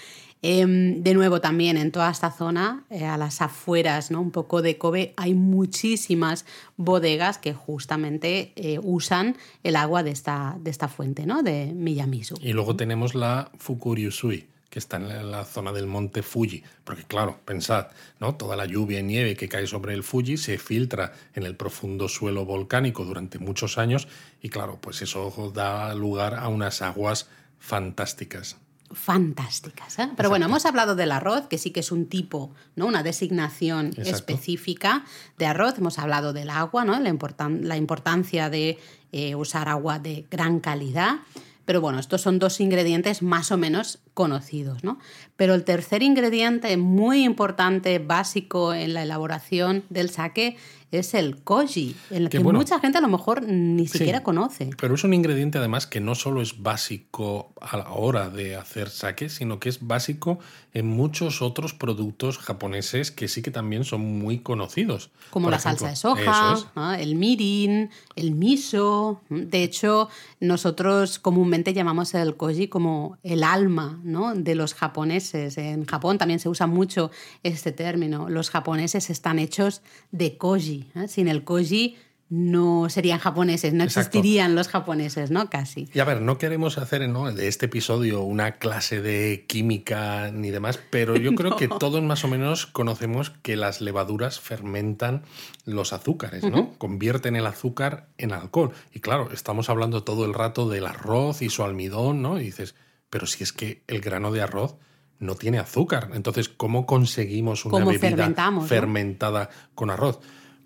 Em, 0.42 1.02
de 1.02 1.12
nuevo, 1.12 1.42
también 1.42 1.76
en 1.76 1.92
toda 1.92 2.10
esta 2.10 2.30
zona, 2.30 2.84
eh, 2.88 3.04
a 3.04 3.18
las 3.18 3.42
afueras, 3.42 4.10
¿no? 4.10 4.22
un 4.22 4.30
poco 4.30 4.62
de 4.62 4.78
Kobe, 4.78 5.12
hay 5.16 5.34
muchísimas 5.34 6.46
bodegas 6.78 7.36
que 7.36 7.52
justamente 7.52 8.52
eh, 8.56 8.78
usan 8.82 9.36
el 9.64 9.76
agua 9.76 10.02
de 10.02 10.10
esta, 10.10 10.56
de 10.60 10.70
esta 10.70 10.88
fuente, 10.88 11.26
¿no? 11.26 11.42
de 11.42 11.72
Miyamizu. 11.74 12.36
Y 12.40 12.54
luego 12.54 12.74
tenemos 12.74 13.14
la 13.14 13.50
Fukuryusui, 13.58 14.46
que 14.70 14.78
está 14.78 14.96
en 14.96 15.30
la 15.30 15.44
zona 15.44 15.72
del 15.72 15.86
monte 15.86 16.22
Fuji. 16.22 16.62
Porque 16.84 17.04
claro, 17.04 17.38
pensad, 17.44 17.88
¿no? 18.18 18.36
Toda 18.36 18.56
la 18.56 18.64
lluvia 18.64 19.00
y 19.00 19.02
nieve 19.02 19.36
que 19.36 19.48
cae 19.48 19.66
sobre 19.66 19.92
el 19.92 20.04
Fuji 20.04 20.38
se 20.38 20.56
filtra 20.56 21.12
en 21.34 21.42
el 21.42 21.54
profundo 21.54 22.08
suelo 22.08 22.46
volcánico 22.46 23.04
durante 23.04 23.38
muchos 23.38 23.76
años 23.76 24.08
y 24.40 24.48
claro, 24.48 24.78
pues 24.80 25.02
eso 25.02 25.52
da 25.52 25.94
lugar 25.94 26.34
a 26.34 26.48
unas 26.48 26.80
aguas 26.80 27.28
fantásticas 27.58 28.56
fantásticas. 28.92 29.98
¿eh? 29.98 30.08
Pero 30.16 30.28
bueno, 30.28 30.46
hemos 30.46 30.66
hablado 30.66 30.94
del 30.96 31.12
arroz, 31.12 31.46
que 31.48 31.58
sí 31.58 31.70
que 31.70 31.80
es 31.80 31.92
un 31.92 32.06
tipo, 32.06 32.52
¿no? 32.76 32.86
una 32.86 33.02
designación 33.02 33.92
específica 33.96 35.04
de 35.38 35.46
arroz. 35.46 35.78
Hemos 35.78 35.98
hablado 35.98 36.32
del 36.32 36.50
agua, 36.50 36.84
¿no? 36.84 36.98
la, 36.98 37.14
la 37.62 37.76
importancia 37.76 38.50
de 38.50 38.78
eh, 39.12 39.34
usar 39.34 39.68
agua 39.68 39.98
de 39.98 40.26
gran 40.30 40.60
calidad. 40.60 41.16
Pero 41.64 41.80
bueno, 41.80 42.00
estos 42.00 42.22
son 42.22 42.40
dos 42.40 42.60
ingredientes 42.60 43.22
más 43.22 43.52
o 43.52 43.56
menos 43.56 44.00
conocidos, 44.14 44.82
¿no? 44.82 44.98
Pero 45.36 45.54
el 45.54 45.62
tercer 45.62 46.02
ingrediente 46.02 46.76
muy 46.76 47.22
importante, 47.22 48.00
básico 48.00 48.74
en 48.74 48.92
la 48.92 49.04
elaboración 49.04 49.84
del 49.88 50.10
sake, 50.10 50.56
es 50.92 51.14
el 51.14 51.42
koji, 51.42 51.94
el 52.10 52.28
que, 52.28 52.40
mucha 52.40 52.80
gente 52.80 52.98
a 52.98 53.00
lo 53.00 53.08
mejor 53.08 53.42
ni 53.42 53.86
siquiera 53.86 54.22
conoce. 54.22 54.70
Pero 54.80 54.94
es 54.94 55.04
un 55.04 55.14
ingrediente 55.14 55.58
además 55.58 55.86
que 55.86 56.00
no 56.00 56.14
solo 56.14 56.42
es 56.42 56.62
básico 56.62 57.52
a 57.60 57.76
la 57.76 57.90
hora 57.90 58.28
de 58.28 58.56
hacer 58.56 58.90
sake, 58.90 59.28
sino 59.28 59.60
que 59.60 59.68
es 59.68 59.86
básico 59.86 60.38
en 60.72 60.86
muchos 60.86 61.42
otros 61.42 61.74
productos 61.74 62.38
japoneses 62.38 63.10
que 63.10 63.28
sí 63.28 63.42
que 63.42 63.50
también 63.50 63.84
son 63.84 64.18
muy 64.18 64.38
conocidos. 64.38 65.10
Como 65.30 65.50
la 65.50 65.58
salsa 65.58 65.88
de 65.88 65.96
soja, 65.96 66.56
el 66.98 67.14
mirin, 67.16 67.90
el 68.16 68.32
miso. 68.32 69.20
De 69.28 69.62
hecho, 69.62 70.08
nosotros 70.40 71.18
comúnmente 71.18 71.72
llamamos 71.72 72.14
el 72.14 72.36
koji 72.36 72.68
como 72.68 73.18
el 73.22 73.42
alma 73.44 74.00
¿no? 74.02 74.34
de 74.34 74.54
los 74.54 74.74
japoneses. 74.74 75.58
En 75.58 75.86
Japón 75.86 76.18
también 76.18 76.40
se 76.40 76.48
usa 76.48 76.66
mucho 76.66 77.10
este 77.42 77.72
término. 77.72 78.28
Los 78.28 78.50
japoneses 78.50 79.10
están 79.10 79.38
hechos 79.38 79.82
de 80.12 80.36
koji. 80.36 80.79
¿Eh? 80.94 81.08
Sin 81.08 81.28
el 81.28 81.44
koji 81.44 81.96
no 82.30 82.88
serían 82.88 83.18
japoneses, 83.18 83.74
no 83.74 83.82
existirían 83.82 84.54
los 84.54 84.68
japoneses, 84.68 85.32
¿no? 85.32 85.50
Casi. 85.50 85.88
Y 85.92 85.98
a 85.98 86.04
ver, 86.04 86.22
no 86.22 86.38
queremos 86.38 86.78
hacer 86.78 87.06
¿no? 87.08 87.30
de 87.32 87.48
este 87.48 87.66
episodio 87.66 88.22
una 88.22 88.52
clase 88.52 89.02
de 89.02 89.46
química 89.48 90.30
ni 90.30 90.50
demás, 90.50 90.78
pero 90.90 91.16
yo 91.16 91.34
creo 91.34 91.56
que 91.56 91.66
todos 91.66 92.00
más 92.04 92.24
o 92.24 92.28
menos 92.28 92.66
conocemos 92.66 93.30
que 93.30 93.56
las 93.56 93.80
levaduras 93.80 94.38
fermentan 94.38 95.24
los 95.64 95.92
azúcares, 95.92 96.44
¿no? 96.44 96.72
Convierten 96.78 97.34
el 97.34 97.46
azúcar 97.46 98.06
en 98.16 98.32
alcohol. 98.32 98.70
Y 98.94 99.00
claro, 99.00 99.30
estamos 99.32 99.68
hablando 99.68 100.04
todo 100.04 100.24
el 100.24 100.32
rato 100.32 100.68
del 100.68 100.86
arroz 100.86 101.42
y 101.42 101.50
su 101.50 101.64
almidón, 101.64 102.22
¿no? 102.22 102.38
Y 102.38 102.44
dices, 102.44 102.76
pero 103.10 103.26
si 103.26 103.42
es 103.42 103.52
que 103.52 103.82
el 103.88 104.00
grano 104.00 104.30
de 104.30 104.42
arroz 104.42 104.76
no 105.18 105.34
tiene 105.34 105.58
azúcar, 105.58 106.10
entonces, 106.14 106.48
¿cómo 106.48 106.86
conseguimos 106.86 107.64
una 107.64 107.84
bebida 107.84 108.32
fermentada 108.68 109.50
con 109.74 109.90
arroz? 109.90 110.20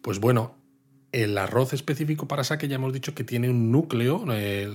Pues 0.04 0.20
bueno, 0.20 0.54
el 1.12 1.38
arroz 1.38 1.72
específico 1.72 2.28
para 2.28 2.44
sake 2.44 2.68
ya 2.68 2.74
hemos 2.74 2.92
dicho 2.92 3.14
que 3.14 3.24
tiene 3.24 3.48
un 3.48 3.72
núcleo, 3.72 4.22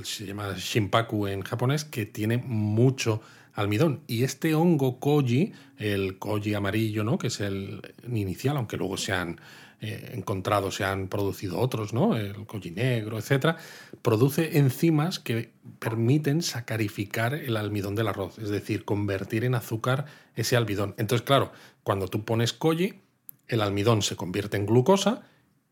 se 0.04 0.26
llama 0.26 0.56
shimpaku 0.58 1.28
en 1.28 1.42
japonés, 1.42 1.86
que 1.86 2.08
tiene 2.08 2.40
mucho 2.40 3.22
almidón. 3.54 4.02
Y 4.08 4.24
este 4.24 4.56
hongo 4.56 5.00
koji, 5.00 5.54
el 5.78 6.18
koji 6.18 6.56
amarillo, 6.56 7.04
¿no? 7.04 7.20
que 7.20 7.28
es 7.28 7.42
el 7.42 7.80
inicial, 8.12 8.58
aunque 8.58 8.76
luego 8.76 8.98
se 8.98 9.14
han 9.14 9.40
eh, 9.82 10.14
encontrado, 10.16 10.72
se 10.72 10.84
han 10.84 11.10
producido 11.10 11.60
otros, 11.60 11.94
¿no? 11.94 12.16
el 12.16 12.48
koji 12.48 12.72
negro, 12.72 13.20
etc., 13.20 13.56
produce 14.02 14.58
enzimas 14.58 15.20
que 15.20 15.52
permiten 15.78 16.42
sacarificar 16.42 17.36
el 17.36 17.56
almidón 17.56 17.94
del 17.94 18.08
arroz, 18.08 18.40
es 18.40 18.50
decir, 18.50 18.84
convertir 18.84 19.44
en 19.44 19.54
azúcar 19.54 20.06
ese 20.36 20.58
almidón. 20.58 20.96
Entonces, 20.98 21.24
claro, 21.24 21.52
cuando 21.84 22.08
tú 22.08 22.26
pones 22.26 22.52
koji, 22.52 23.04
el 23.50 23.62
almidón 23.62 24.02
se 24.02 24.16
convierte 24.16 24.58
en 24.58 24.66
glucosa 24.66 25.24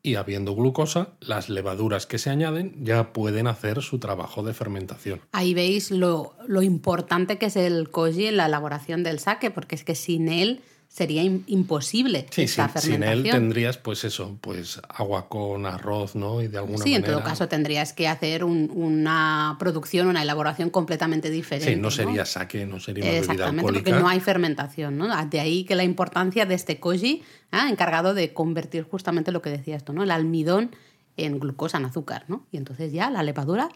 y 0.03 0.15
habiendo 0.15 0.55
glucosa, 0.55 1.13
las 1.19 1.49
levaduras 1.49 2.05
que 2.05 2.17
se 2.17 2.29
añaden 2.29 2.75
ya 2.83 3.13
pueden 3.13 3.47
hacer 3.47 3.81
su 3.81 3.99
trabajo 3.99 4.43
de 4.43 4.53
fermentación. 4.53 5.21
Ahí 5.31 5.53
veis 5.53 5.91
lo, 5.91 6.35
importante 6.61 7.37
que 7.37 7.47
es 7.47 7.55
el 7.55 7.89
koji 7.89 8.27
en 8.27 8.37
la 8.37 8.45
elaboración 8.45 9.03
del 9.03 9.19
sake, 9.19 9.51
porque 9.51 9.75
es 9.75 9.83
que 9.83 9.95
sin 9.95 10.29
él 10.29 10.61
sería 10.87 11.21
im- 11.23 11.43
imposible 11.47 12.25
Sí, 12.31 12.43
esta 12.43 12.69
sin, 12.79 13.03
él 13.03 13.23
tendrías, 13.29 13.77
pues 13.77 14.03
eso, 14.03 14.37
pues 14.41 14.81
agua 14.89 15.29
con 15.29 15.65
arroz, 15.65 16.15
¿no? 16.15 16.41
Y 16.41 16.47
de 16.47 16.57
alguna 16.57 16.83
Sí, 16.83 16.95
en 16.95 17.03
todo 17.03 17.23
caso 17.23 17.47
tendrías 17.47 17.93
que 17.93 18.07
hacer 18.07 18.43
un- 18.43 18.71
una 18.73 19.55
producción, 19.59 20.07
una 20.07 20.21
elaboración 20.23 20.69
completamente 20.69 21.29
diferente. 21.29 21.75
Sí, 21.75 21.79
no 21.79 21.91
sería 21.91 22.25
saque, 22.25 22.65
no 22.65 22.79
sería 22.79 23.03
una 23.03 23.11
bebida 23.11 23.19
Exactamente, 23.33 23.73
porque 23.73 23.91
no 23.91 24.07
hay 24.07 24.19
fermentación, 24.19 24.97
¿no? 24.97 25.07
De 25.27 25.39
ahí 25.39 25.65
que 25.65 25.75
la 25.75 25.83
importancia 25.83 26.45
de 26.45 26.55
este 26.55 26.79
koji, 26.79 27.21
¿ah? 27.51 27.69
encargado 27.69 28.13
de 28.13 28.33
convertir 28.33 28.83
justamente 28.83 29.31
lo 29.31 29.41
que 29.41 29.49
decías 29.51 29.83
tú, 29.85 29.93
¿no? 29.93 30.03
El 30.03 30.11
almidón 30.11 30.71
en 31.17 31.39
glucosa, 31.39 31.77
en 31.77 31.85
azúcar, 31.85 32.25
¿no? 32.27 32.45
Y 32.51 32.57
entonces 32.57 32.91
ya 32.91 33.09
la 33.09 33.23
levadura 33.23 33.69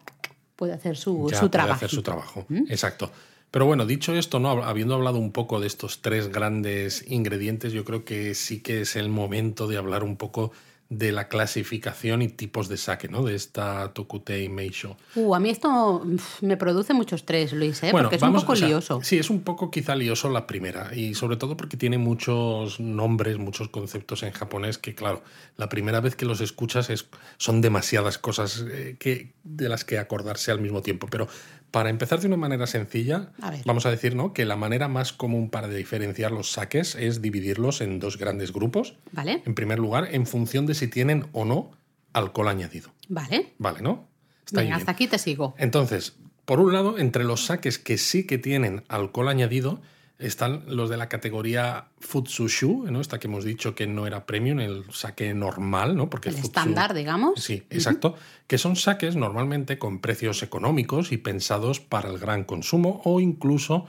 puede 0.56 0.74
hacer 0.74 0.96
su, 0.98 1.28
ya 1.30 1.38
su 1.38 1.42
puede 1.42 1.50
trabajo. 1.52 1.74
hacer 1.76 1.90
su 1.90 2.02
trabajo. 2.04 2.46
Exacto. 2.70 3.12
Pero 3.52 3.66
bueno, 3.66 3.86
dicho 3.86 4.16
esto, 4.16 4.40
¿no? 4.40 4.64
habiendo 4.64 4.96
hablado 4.96 5.20
un 5.20 5.32
poco 5.32 5.60
de 5.60 5.68
estos 5.68 6.02
tres 6.02 6.30
grandes 6.30 7.06
ingredientes, 7.10 7.74
yo 7.74 7.84
creo 7.84 8.06
que 8.06 8.34
sí 8.34 8.62
que 8.62 8.82
es 8.82 8.96
el 8.96 9.10
momento 9.10 9.68
de 9.68 9.78
hablar 9.78 10.04
un 10.04 10.16
poco 10.16 10.52
de 10.92 11.14
la 11.14 11.30
clasificación 11.30 12.22
y 12.22 12.28
tipos 12.28 12.68
de 12.68 12.76
sake, 12.76 13.10
¿no? 13.10 13.24
De 13.24 13.34
esta 13.34 13.94
Tokutei 13.94 14.50
Meisho. 14.50 14.98
Uh, 15.16 15.34
a 15.34 15.40
mí 15.40 15.50
esto 15.50 16.06
me 16.42 16.58
produce 16.58 16.94
mucho 16.94 17.16
estrés, 17.16 17.54
Luis, 17.54 17.82
¿eh? 17.84 17.92
porque 17.94 18.18
es 18.18 18.22
un 18.22 18.34
poco 18.34 18.52
o 18.52 18.56
sea, 18.58 18.68
lioso. 18.68 19.00
Sí, 19.02 19.18
es 19.18 19.30
un 19.30 19.40
poco 19.40 19.72
quizá 19.72 19.96
lioso 19.96 20.30
la 20.30 20.46
primera 20.46 20.94
y 20.94 21.14
sobre 21.14 21.38
todo 21.38 21.56
porque 21.56 21.78
tiene 21.78 21.98
muchos 21.98 22.82
nombres, 22.82 23.38
muchos 23.38 23.70
conceptos 23.70 24.24
en 24.24 24.34
japonés 24.34 24.78
que 24.78 24.94
claro, 24.94 25.24
la 25.56 25.70
primera 25.70 26.02
vez 26.02 26.18
que 26.18 26.26
los 26.26 26.42
escuchas 26.42 26.90
es, 26.90 27.08
son 27.38 27.62
demasiadas 27.62 28.18
cosas 28.18 28.66
eh, 28.70 28.98
que, 29.00 29.32
de 29.46 29.70
las 29.70 29.86
que 29.86 29.98
acordarse 29.98 30.52
al 30.52 30.60
mismo 30.60 30.82
tiempo. 30.82 31.08
Pero 31.10 31.30
para 31.72 31.90
empezar 31.90 32.20
de 32.20 32.28
una 32.28 32.38
manera 32.38 32.68
sencilla, 32.68 33.32
A 33.42 33.54
vamos 33.66 33.86
a 33.86 33.92
decir 33.92 34.16
¿no? 34.16 34.34
que 34.34 34.46
la 34.46 34.58
manera 34.58 34.88
más 34.88 35.14
común 35.14 35.50
para 35.50 35.68
diferenciar 35.70 36.32
los 36.32 36.52
saques 36.52 36.96
es 36.96 37.22
dividirlos 37.22 37.82
en 37.82 38.00
dos 38.00 38.18
grandes 38.18 38.52
grupos. 38.52 38.96
¿Vale? 39.14 39.42
En 39.46 39.56
primer 39.56 39.80
lugar, 39.80 40.10
en 40.12 40.26
función 40.28 40.66
de 40.66 40.76
si 40.76 40.88
tienen 40.88 41.28
o 41.32 41.46
no 41.46 41.72
alcohol 42.14 42.50
añadido. 42.50 42.92
Vale. 43.08 43.54
Vale, 43.58 43.82
¿no? 43.82 44.08
Está 44.46 44.60
Venga, 44.62 44.72
bien. 44.76 44.80
hasta 44.80 44.92
aquí 44.92 45.08
te 45.08 45.18
sigo. 45.18 45.56
Entonces, 45.58 46.16
por 46.44 46.60
un 46.60 46.74
lado, 46.74 46.98
entre 46.98 47.24
los 47.24 47.46
saques 47.46 47.80
que 47.80 47.98
sí 47.98 48.28
que 48.28 48.38
tienen 48.38 48.84
alcohol 48.90 49.30
añadido, 49.30 49.82
están 50.22 50.64
los 50.68 50.90
de 50.90 50.98
la 50.98 51.10
categoría 51.10 51.86
Futsushu, 52.00 52.86
¿no? 52.92 53.02
Esta 53.02 53.20
que 53.20 53.28
hemos 53.28 53.44
dicho 53.44 53.76
que 53.76 53.88
no 53.88 54.08
era 54.08 54.26
premium, 54.26 54.60
el 54.60 54.84
saque 54.92 55.34
normal, 55.34 55.96
¿no? 55.96 56.10
Porque 56.10 56.30
El 56.30 56.36
Futsu- 56.36 56.44
estándar, 56.44 56.94
digamos. 56.94 57.42
Sí, 57.42 57.64
exacto. 57.70 58.16
Que 58.48 58.58
son 58.58 58.76
saques 58.76 59.16
normalmente 59.16 59.78
con 59.78 60.00
precios 60.00 60.44
económicos 60.44 61.12
y 61.12 61.18
pensados 61.18 61.80
para 61.80 62.10
el 62.10 62.18
gran 62.20 62.44
consumo 62.44 63.02
o 63.06 63.20
incluso 63.20 63.86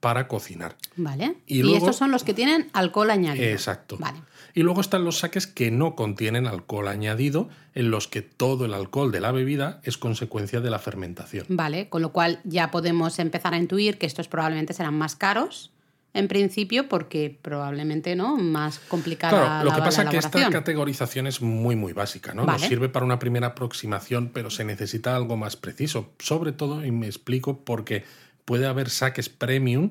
para 0.00 0.28
cocinar. 0.28 0.76
Vale. 0.96 1.36
Y 1.46 1.62
Y, 1.66 1.74
estos 1.74 1.96
son 1.96 2.10
los 2.10 2.22
que 2.22 2.34
tienen 2.34 2.68
alcohol 2.74 3.10
añadido. 3.10 3.46
Exacto. 3.46 3.96
Vale. 3.98 4.18
Y 4.54 4.62
luego 4.62 4.80
están 4.80 5.04
los 5.04 5.18
saques 5.18 5.46
que 5.46 5.70
no 5.70 5.94
contienen 5.96 6.46
alcohol 6.46 6.88
añadido, 6.88 7.48
en 7.74 7.90
los 7.90 8.06
que 8.08 8.22
todo 8.22 8.64
el 8.66 8.72
alcohol 8.74 9.10
de 9.12 9.20
la 9.20 9.32
bebida 9.32 9.80
es 9.84 9.98
consecuencia 9.98 10.60
de 10.60 10.70
la 10.70 10.78
fermentación. 10.78 11.44
Vale, 11.48 11.88
con 11.88 12.02
lo 12.02 12.12
cual 12.12 12.40
ya 12.44 12.70
podemos 12.70 13.18
empezar 13.18 13.52
a 13.54 13.58
intuir 13.58 13.98
que 13.98 14.06
estos 14.06 14.28
probablemente 14.28 14.72
serán 14.74 14.94
más 14.96 15.14
caros 15.16 15.72
en 16.16 16.28
principio 16.28 16.88
porque 16.88 17.38
probablemente 17.40 18.16
no 18.16 18.36
más 18.36 18.78
complicada 18.78 19.32
Claro, 19.32 19.64
lo 19.64 19.70
la, 19.70 19.76
que 19.76 19.82
pasa 19.82 20.02
es 20.02 20.10
que 20.10 20.16
esta 20.16 20.50
categorización 20.50 21.26
es 21.26 21.42
muy, 21.42 21.76
muy 21.76 21.92
básica, 21.92 22.34
¿no? 22.34 22.44
Nos 22.44 22.62
sirve 22.62 22.88
para 22.88 23.04
una 23.04 23.18
primera 23.18 23.48
aproximación, 23.48 24.30
pero 24.32 24.50
se 24.50 24.64
necesita 24.64 25.14
algo 25.14 25.36
más 25.36 25.56
preciso. 25.56 26.14
Sobre 26.18 26.52
todo, 26.52 26.84
y 26.84 26.90
me 26.90 27.06
explico, 27.06 27.64
porque 27.64 28.04
puede 28.44 28.66
haber 28.66 28.90
saques 28.90 29.28
premium 29.28 29.90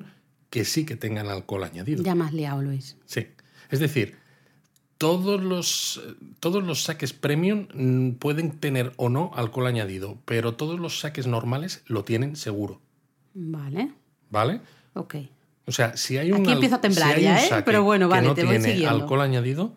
que 0.50 0.64
sí 0.64 0.84
que 0.84 0.96
tengan 0.96 1.28
alcohol 1.28 1.64
añadido. 1.64 2.02
Ya 2.02 2.12
has 2.12 2.32
liado, 2.32 2.62
Luis. 2.62 2.96
Sí. 3.06 3.28
Es 3.70 3.80
decir, 3.80 4.16
todos 4.98 5.42
los, 5.42 6.02
todos 6.40 6.64
los 6.64 6.84
saques 6.84 7.12
premium 7.12 7.68
mm, 7.74 8.12
pueden 8.12 8.58
tener 8.58 8.92
o 8.96 9.08
no 9.08 9.30
alcohol 9.34 9.66
añadido, 9.66 10.18
pero 10.24 10.54
todos 10.54 10.80
los 10.80 11.00
saques 11.00 11.26
normales 11.26 11.82
lo 11.86 12.04
tienen 12.04 12.36
seguro. 12.36 12.80
Vale, 13.34 13.92
¿Vale? 14.30 14.60
ok. 14.94 15.16
O 15.66 15.72
sea, 15.72 15.96
si 15.96 16.16
hay 16.16 16.30
un, 16.32 16.42
Aquí 16.42 16.52
empiezo 16.52 16.76
a 16.76 16.80
temblar 16.80 17.16
si 17.16 17.22
ya, 17.22 17.44
¿eh? 17.44 17.62
Pero 17.64 17.82
bueno, 17.82 18.08
que 18.08 18.14
vale, 18.14 18.28
no 18.28 18.34
te 18.34 18.44
voy 18.44 18.50
tiene 18.58 18.72
siguiendo. 18.72 18.96
alcohol 19.02 19.20
añadido, 19.20 19.74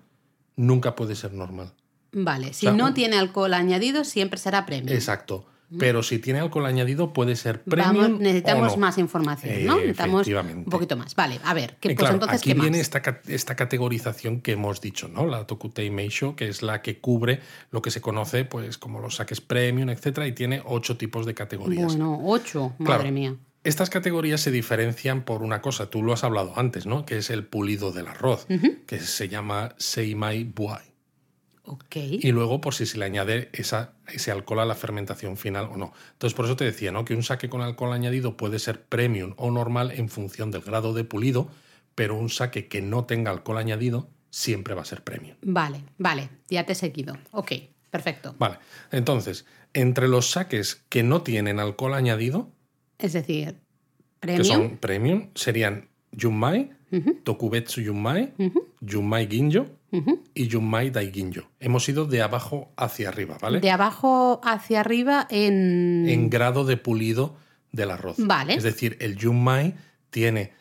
nunca 0.55 0.95
puede 0.95 1.15
ser 1.15 1.33
normal. 1.33 1.73
Vale, 2.11 2.53
si 2.53 2.61
sea, 2.67 2.73
no 2.73 2.87
un- 2.87 2.93
tiene 2.93 3.17
alcohol 3.17 3.53
añadido 3.53 4.03
siempre 4.03 4.39
será 4.39 4.65
premium. 4.65 4.93
Exacto. 4.95 5.45
Pero 5.77 6.01
si 6.01 6.17
tiene 6.17 6.39
alcohol 6.39 6.65
añadido 6.65 7.13
puede 7.13 7.35
ser 7.35 7.61
premium 7.61 7.95
Vamos, 8.01 8.19
necesitamos 8.21 8.73
o 8.73 8.75
no. 8.75 8.81
más 8.81 8.97
información, 8.97 9.65
¿no? 9.67 9.75
Necesitamos 9.75 10.25
un 10.27 10.65
poquito 10.65 10.97
más. 10.97 11.13
Vale, 11.13 11.39
a 11.43 11.53
ver, 11.53 11.77
¿qué, 11.79 11.89
pues 11.89 11.97
claro, 11.99 12.15
entonces, 12.15 12.39
aquí 12.41 12.53
¿qué 12.53 12.59
viene 12.59 12.77
más? 12.79 12.87
esta, 12.87 13.21
esta 13.27 13.55
categorización 13.55 14.41
que 14.41 14.53
hemos 14.53 14.81
dicho, 14.81 15.07
¿no? 15.09 15.27
La 15.27 15.45
Tokutei 15.45 15.91
Meisho, 15.91 16.35
que 16.35 16.47
es 16.47 16.63
la 16.63 16.81
que 16.81 16.99
cubre 16.99 17.41
lo 17.69 17.83
que 17.83 17.91
se 17.91 18.01
conoce 18.01 18.45
pues 18.45 18.79
como 18.79 18.99
los 18.99 19.17
saques 19.17 19.41
premium, 19.41 19.89
etcétera, 19.91 20.25
y 20.25 20.31
tiene 20.31 20.63
ocho 20.65 20.97
tipos 20.97 21.27
de 21.27 21.35
categorías. 21.35 21.85
Bueno, 21.85 22.19
ocho, 22.23 22.73
Claro. 22.79 22.97
madre 22.97 23.11
mía. 23.11 23.35
Estas 23.63 23.89
categorías 23.89 24.41
se 24.41 24.51
diferencian 24.51 25.23
por 25.23 25.41
una 25.41 25.61
cosa, 25.61 25.89
tú 25.89 26.01
lo 26.01 26.13
has 26.13 26.23
hablado 26.23 26.53
antes, 26.55 26.85
¿no? 26.85 27.05
Que 27.05 27.17
es 27.17 27.29
el 27.29 27.45
pulido 27.45 27.91
del 27.91 28.07
arroz, 28.07 28.47
que 28.85 28.99
se 28.99 29.27
llama 29.27 29.75
Seimai 29.77 30.45
Buai. 30.45 30.89
Ok. 31.63 31.97
Y 31.97 32.31
luego, 32.31 32.61
por 32.61 32.73
si 32.73 32.85
se 32.85 32.97
le 32.97 33.05
añade 33.05 33.49
esa, 33.53 33.93
ese 34.07 34.31
alcohol 34.31 34.61
a 34.61 34.65
la 34.65 34.73
fermentación 34.73 35.37
final 35.37 35.65
o 35.71 35.77
no. 35.77 35.93
Entonces, 36.13 36.35
por 36.35 36.45
eso 36.45 36.55
te 36.55 36.65
decía, 36.65 36.91
¿no? 36.91 37.05
Que 37.05 37.13
un 37.13 37.21
saque 37.21 37.47
con 37.47 37.61
alcohol 37.61 37.93
añadido 37.93 38.37
puede 38.37 38.57
ser 38.57 38.83
premium 38.85 39.33
o 39.37 39.51
normal 39.51 39.91
en 39.91 40.09
función 40.09 40.49
del 40.49 40.61
grado 40.61 40.93
de 40.93 41.03
pulido, 41.03 41.49
pero 41.93 42.15
un 42.15 42.29
saque 42.29 42.67
que 42.67 42.81
no 42.81 43.05
tenga 43.05 43.29
alcohol 43.29 43.59
añadido 43.59 44.09
siempre 44.31 44.73
va 44.73 44.81
a 44.81 44.85
ser 44.85 45.03
premium. 45.03 45.37
Vale, 45.41 45.83
vale, 45.97 46.29
ya 46.49 46.65
te 46.65 46.73
he 46.73 46.75
seguido. 46.75 47.17
Ok, 47.31 47.51
perfecto. 47.91 48.35
Vale. 48.39 48.57
Entonces, 48.91 49.45
entre 49.73 50.07
los 50.07 50.31
saques 50.31 50.83
que 50.89 51.03
no 51.03 51.21
tienen 51.21 51.59
alcohol 51.59 51.93
añadido, 51.93 52.51
Es 52.99 53.13
decir, 53.13 53.55
que 53.55 54.27
premium. 54.27 54.45
son 54.45 54.77
premium, 54.77 55.29
serían 55.35 55.87
Junmai, 56.19 56.69
Tokubetsu 57.23 57.81
Junmai, 57.85 58.33
Junmai 58.87 59.27
Ginjo 59.29 59.67
Ujú. 59.91 60.23
y 60.33 60.49
Junmai 60.49 60.89
Dai 60.91 61.11
Ginjo. 61.11 61.49
Hemos 61.59 61.87
ido 61.89 62.05
de 62.05 62.21
abajo 62.21 62.71
hacia 62.77 63.09
arriba, 63.09 63.37
¿vale? 63.41 63.59
De 63.59 63.71
abajo 63.71 64.41
hacia 64.43 64.81
arriba 64.81 65.27
en... 65.29 66.05
en 66.09 66.29
grado 66.29 66.65
de 66.65 66.77
pulido 66.77 67.35
del 67.71 67.91
arroz. 67.91 68.17
Vale. 68.19 68.53
Es 68.55 68.63
decir, 68.63 68.97
el 68.99 69.19
Junmai 69.21 69.75
tiene 70.09 70.51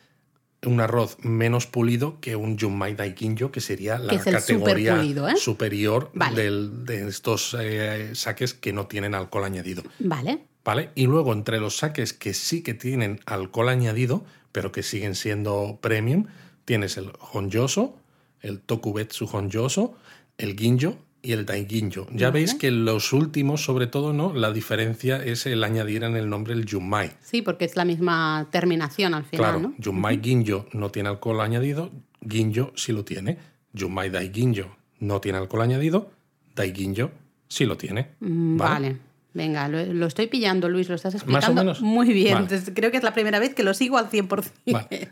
un 0.66 0.80
arroz 0.80 1.16
menos 1.22 1.66
pulido 1.66 2.20
que 2.20 2.36
un 2.36 2.58
Junmai 2.58 2.94
Daikinjo, 2.94 3.50
que 3.52 3.60
sería 3.60 3.98
la 3.98 4.18
Que 4.18 4.30
categoría 4.30 5.02
¿eh? 5.02 5.36
superior 5.36 6.10
Vale. 6.14 6.42
del- 6.42 6.84
de 6.84 7.08
estos 7.08 7.56
eh, 7.58 8.10
saques 8.14 8.54
que 8.54 8.72
no 8.72 8.86
tienen 8.86 9.14
alcohol 9.14 9.44
añadido. 9.44 9.82
Vale, 10.00 10.40
¿Vale? 10.68 10.90
Y 10.94 11.06
luego 11.06 11.32
entre 11.32 11.60
los 11.60 11.78
saques 11.78 12.12
que 12.12 12.34
sí 12.34 12.62
que 12.62 12.74
tienen 12.74 13.20
alcohol 13.24 13.70
añadido, 13.70 14.26
pero 14.52 14.70
que 14.70 14.82
siguen 14.82 15.14
siendo 15.14 15.78
premium, 15.80 16.26
tienes 16.66 16.98
el 16.98 17.10
Honjoso, 17.32 17.96
el 18.42 18.60
Tokubetsu 18.60 19.30
Honjoso, 19.32 19.94
el 20.36 20.58
Ginjo 20.58 20.98
y 21.22 21.32
el 21.32 21.46
Daiginjo. 21.46 22.06
Ya 22.12 22.26
Vale. 22.28 22.40
veis 22.40 22.52
que 22.52 22.70
los 22.70 23.14
últimos, 23.14 23.64
sobre 23.64 23.86
todo, 23.86 24.12
¿no? 24.12 24.34
La 24.34 24.52
diferencia 24.52 25.16
es 25.24 25.46
el 25.46 25.64
añadir 25.64 26.04
en 26.04 26.16
el 26.16 26.28
nombre 26.28 26.52
el 26.52 26.70
Junmai. 26.70 27.12
sí, 27.22 27.40
porque 27.40 27.64
es 27.64 27.74
la 27.74 27.86
misma 27.86 28.46
terminación 28.50 29.14
al 29.14 29.24
final, 29.24 29.44
Claro, 29.54 29.60
¿no? 29.60 29.74
Junmai 29.82 30.20
Ginjo 30.22 30.66
no 30.74 30.90
tiene 30.90 31.08
alcohol 31.08 31.40
añadido, 31.40 31.90
Ginjo 32.28 32.72
sí 32.76 32.92
lo 32.92 33.06
tiene. 33.06 33.38
Junmai 33.74 34.10
Daiginjo 34.10 34.76
no 35.00 35.18
tiene 35.22 35.38
alcohol 35.38 35.62
añadido, 35.62 36.10
Daiginjo 36.54 37.10
sí 37.48 37.64
lo 37.64 37.78
tiene. 37.78 38.08
Mm, 38.20 38.58
Vale. 38.58 39.07
Venga, 39.38 39.68
lo, 39.68 39.82
lo 39.94 40.06
estoy 40.06 40.26
pillando, 40.26 40.68
Luis, 40.68 40.88
lo 40.88 40.96
estás 40.96 41.14
explicando 41.14 41.62
menos. 41.62 41.80
muy 41.80 42.12
bien. 42.12 42.34
Vale. 42.34 42.44
Entonces, 42.46 42.72
creo 42.74 42.90
que 42.90 42.96
es 42.98 43.02
la 43.02 43.14
primera 43.14 43.38
vez 43.38 43.54
que 43.54 43.62
lo 43.62 43.72
sigo 43.72 43.96
al 43.96 44.10
100%. 44.10 44.50
Vale. 44.66 45.08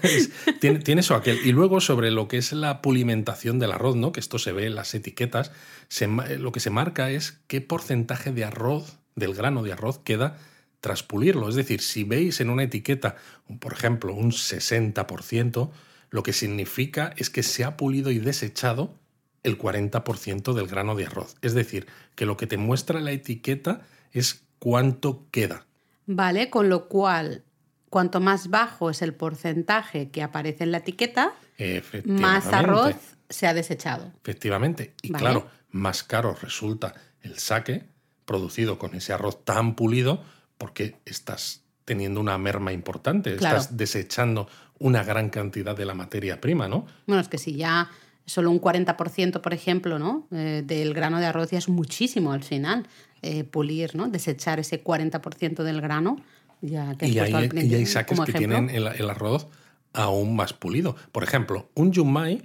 Tiene, 0.60 0.78
tiene 0.78 1.00
eso 1.00 1.14
aquel. 1.14 1.38
Y 1.44 1.52
luego 1.52 1.80
sobre 1.80 2.10
lo 2.10 2.28
que 2.28 2.38
es 2.38 2.52
la 2.52 2.80
pulimentación 2.80 3.58
del 3.58 3.72
arroz, 3.72 3.96
¿no? 3.96 4.12
Que 4.12 4.20
esto 4.20 4.38
se 4.38 4.52
ve 4.52 4.66
en 4.66 4.74
las 4.76 4.94
etiquetas, 4.94 5.52
se 5.88 6.06
ma- 6.06 6.26
lo 6.28 6.52
que 6.52 6.60
se 6.60 6.70
marca 6.70 7.10
es 7.10 7.40
qué 7.48 7.60
porcentaje 7.60 8.32
de 8.32 8.44
arroz, 8.44 8.98
del 9.16 9.34
grano 9.34 9.62
de 9.62 9.72
arroz, 9.72 9.98
queda 9.98 10.38
tras 10.80 11.02
pulirlo. 11.02 11.48
Es 11.48 11.54
decir, 11.54 11.80
si 11.80 12.04
veis 12.04 12.40
en 12.40 12.50
una 12.50 12.62
etiqueta, 12.62 13.16
por 13.58 13.72
ejemplo, 13.72 14.14
un 14.14 14.30
60%, 14.32 15.70
lo 16.10 16.22
que 16.22 16.32
significa 16.32 17.12
es 17.16 17.28
que 17.30 17.42
se 17.42 17.64
ha 17.64 17.76
pulido 17.76 18.10
y 18.10 18.18
desechado 18.18 18.94
el 19.44 19.58
40% 19.58 20.52
del 20.54 20.66
grano 20.66 20.96
de 20.96 21.06
arroz. 21.06 21.36
Es 21.42 21.54
decir, 21.54 21.86
que 22.16 22.26
lo 22.26 22.36
que 22.36 22.46
te 22.48 22.56
muestra 22.56 23.00
la 23.00 23.12
etiqueta 23.12 23.82
es 24.12 24.42
cuánto 24.58 25.26
queda. 25.30 25.66
Vale, 26.06 26.50
con 26.50 26.68
lo 26.68 26.88
cual, 26.88 27.44
cuanto 27.90 28.20
más 28.20 28.48
bajo 28.50 28.90
es 28.90 29.02
el 29.02 29.14
porcentaje 29.14 30.10
que 30.10 30.22
aparece 30.22 30.64
en 30.64 30.72
la 30.72 30.78
etiqueta, 30.78 31.34
más 32.04 32.46
arroz 32.46 32.96
se 33.28 33.46
ha 33.46 33.54
desechado. 33.54 34.12
Efectivamente. 34.22 34.94
Y 35.02 35.12
Vale. 35.12 35.22
claro, 35.22 35.46
más 35.70 36.02
caro 36.02 36.34
resulta 36.40 36.94
el 37.22 37.38
saque 37.38 37.84
producido 38.24 38.78
con 38.78 38.94
ese 38.94 39.12
arroz 39.12 39.44
tan 39.44 39.74
pulido 39.74 40.22
porque 40.58 40.96
estás 41.04 41.62
teniendo 41.84 42.20
una 42.20 42.38
merma 42.38 42.72
importante, 42.72 43.36
Claro. 43.36 43.58
estás 43.58 43.76
desechando 43.76 44.48
una 44.78 45.04
gran 45.04 45.28
cantidad 45.28 45.76
de 45.76 45.84
la 45.84 45.94
materia 45.94 46.40
prima, 46.40 46.68
¿no? 46.68 46.86
Bueno, 47.06 47.20
es 47.20 47.28
que 47.28 47.38
si 47.38 47.54
ya 47.56 47.90
solo 48.26 48.50
un 48.50 48.60
40%, 48.60 49.40
por 49.40 49.52
ejemplo, 49.54 49.98
¿no? 49.98 50.26
Eh, 50.30 50.62
del 50.66 50.94
grano 50.94 51.18
de 51.20 51.26
arroz 51.26 51.50
ya 51.50 51.58
es 51.58 51.68
muchísimo 51.68 52.32
al 52.32 52.42
final. 52.42 52.86
Eh, 53.22 53.44
pulir, 53.44 53.94
¿no? 53.96 54.08
Desechar 54.08 54.60
ese 54.60 54.82
40% 54.84 55.62
del 55.62 55.80
grano. 55.80 56.16
Ya 56.60 56.94
que 56.96 57.08
y, 57.08 57.18
hay, 57.18 57.32
al- 57.32 57.64
y 57.64 57.74
hay 57.74 57.86
saques 57.86 58.18
que 58.20 58.32
tienen 58.32 58.70
el, 58.70 58.86
el 58.86 59.10
arroz 59.10 59.46
aún 59.92 60.36
más 60.36 60.52
pulido. 60.52 60.96
Por 61.12 61.22
ejemplo, 61.22 61.68
un 61.74 61.92
yumai 61.92 62.42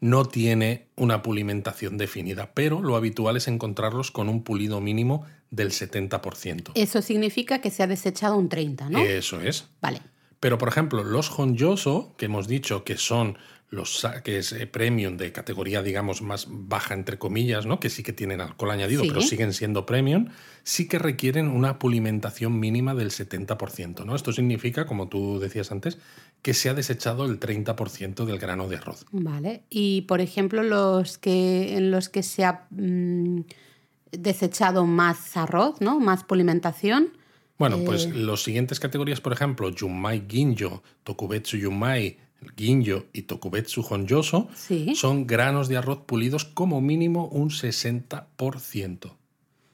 no 0.00 0.24
tiene 0.24 0.86
una 0.96 1.22
pulimentación 1.22 1.96
definida, 1.98 2.50
pero 2.54 2.82
lo 2.82 2.96
habitual 2.96 3.36
es 3.36 3.46
encontrarlos 3.48 4.10
con 4.10 4.28
un 4.28 4.42
pulido 4.42 4.80
mínimo 4.80 5.24
del 5.50 5.70
70%. 5.70 6.72
Eso 6.74 7.02
significa 7.02 7.60
que 7.60 7.70
se 7.70 7.82
ha 7.82 7.86
desechado 7.86 8.36
un 8.36 8.48
30, 8.48 8.90
¿no? 8.90 8.98
Eso 8.98 9.40
es. 9.40 9.68
Vale. 9.80 10.00
Pero, 10.40 10.58
por 10.58 10.68
ejemplo, 10.68 11.04
los 11.04 11.30
honjoso, 11.38 12.14
que 12.16 12.24
hemos 12.26 12.48
dicho 12.48 12.82
que 12.84 12.96
son 12.96 13.38
los 13.72 14.00
saques 14.00 14.52
eh, 14.52 14.66
premium 14.66 15.16
de 15.16 15.32
categoría, 15.32 15.82
digamos, 15.82 16.20
más 16.20 16.46
baja, 16.48 16.92
entre 16.92 17.18
comillas, 17.18 17.64
¿no? 17.64 17.80
que 17.80 17.88
sí 17.88 18.02
que 18.02 18.12
tienen 18.12 18.42
alcohol 18.42 18.70
añadido, 18.70 19.02
Sí. 19.02 19.08
pero 19.08 19.22
siguen 19.22 19.54
siendo 19.54 19.86
premium, 19.86 20.28
sí 20.62 20.86
que 20.88 20.98
requieren 20.98 21.48
una 21.48 21.78
pulimentación 21.78 22.60
mínima 22.60 22.94
del 22.94 23.10
70%. 23.10 24.04
¿no? 24.04 24.14
Esto 24.14 24.30
significa, 24.30 24.84
como 24.84 25.08
tú 25.08 25.38
decías 25.40 25.72
antes, 25.72 25.96
que 26.42 26.52
se 26.52 26.68
ha 26.68 26.74
desechado 26.74 27.24
el 27.24 27.40
30% 27.40 28.26
del 28.26 28.38
grano 28.38 28.68
de 28.68 28.76
arroz. 28.76 29.06
Vale. 29.10 29.62
Y 29.70 30.02
por 30.02 30.20
ejemplo, 30.20 30.62
los 30.62 31.16
que 31.16 31.74
en 31.78 31.90
los 31.90 32.10
que 32.10 32.22
se 32.22 32.44
ha 32.44 32.66
mm, 32.70 33.40
desechado 34.10 34.84
más 34.84 35.34
arroz, 35.36 35.80
¿no? 35.80 35.98
Más 35.98 36.24
pulimentación. 36.24 37.16
Bueno, 37.58 37.78
pues 37.86 38.04
Eh. 38.04 38.12
los 38.14 38.42
siguientes 38.42 38.80
categorías, 38.80 39.22
por 39.22 39.32
ejemplo, 39.32 39.70
Yumai 39.70 40.24
Ginjo, 40.28 40.82
Tokubetsu 41.04 41.56
Yumai, 41.56 42.18
Ginjo 42.56 43.04
y 43.12 43.22
Tokubetsu 43.22 43.82
Honjoso, 43.88 44.48
Sí. 44.54 44.94
son 44.94 45.26
granos 45.26 45.68
de 45.68 45.76
arroz 45.76 46.00
pulidos 46.06 46.44
como 46.44 46.80
mínimo 46.80 47.26
un 47.28 47.50
60%. 47.50 49.16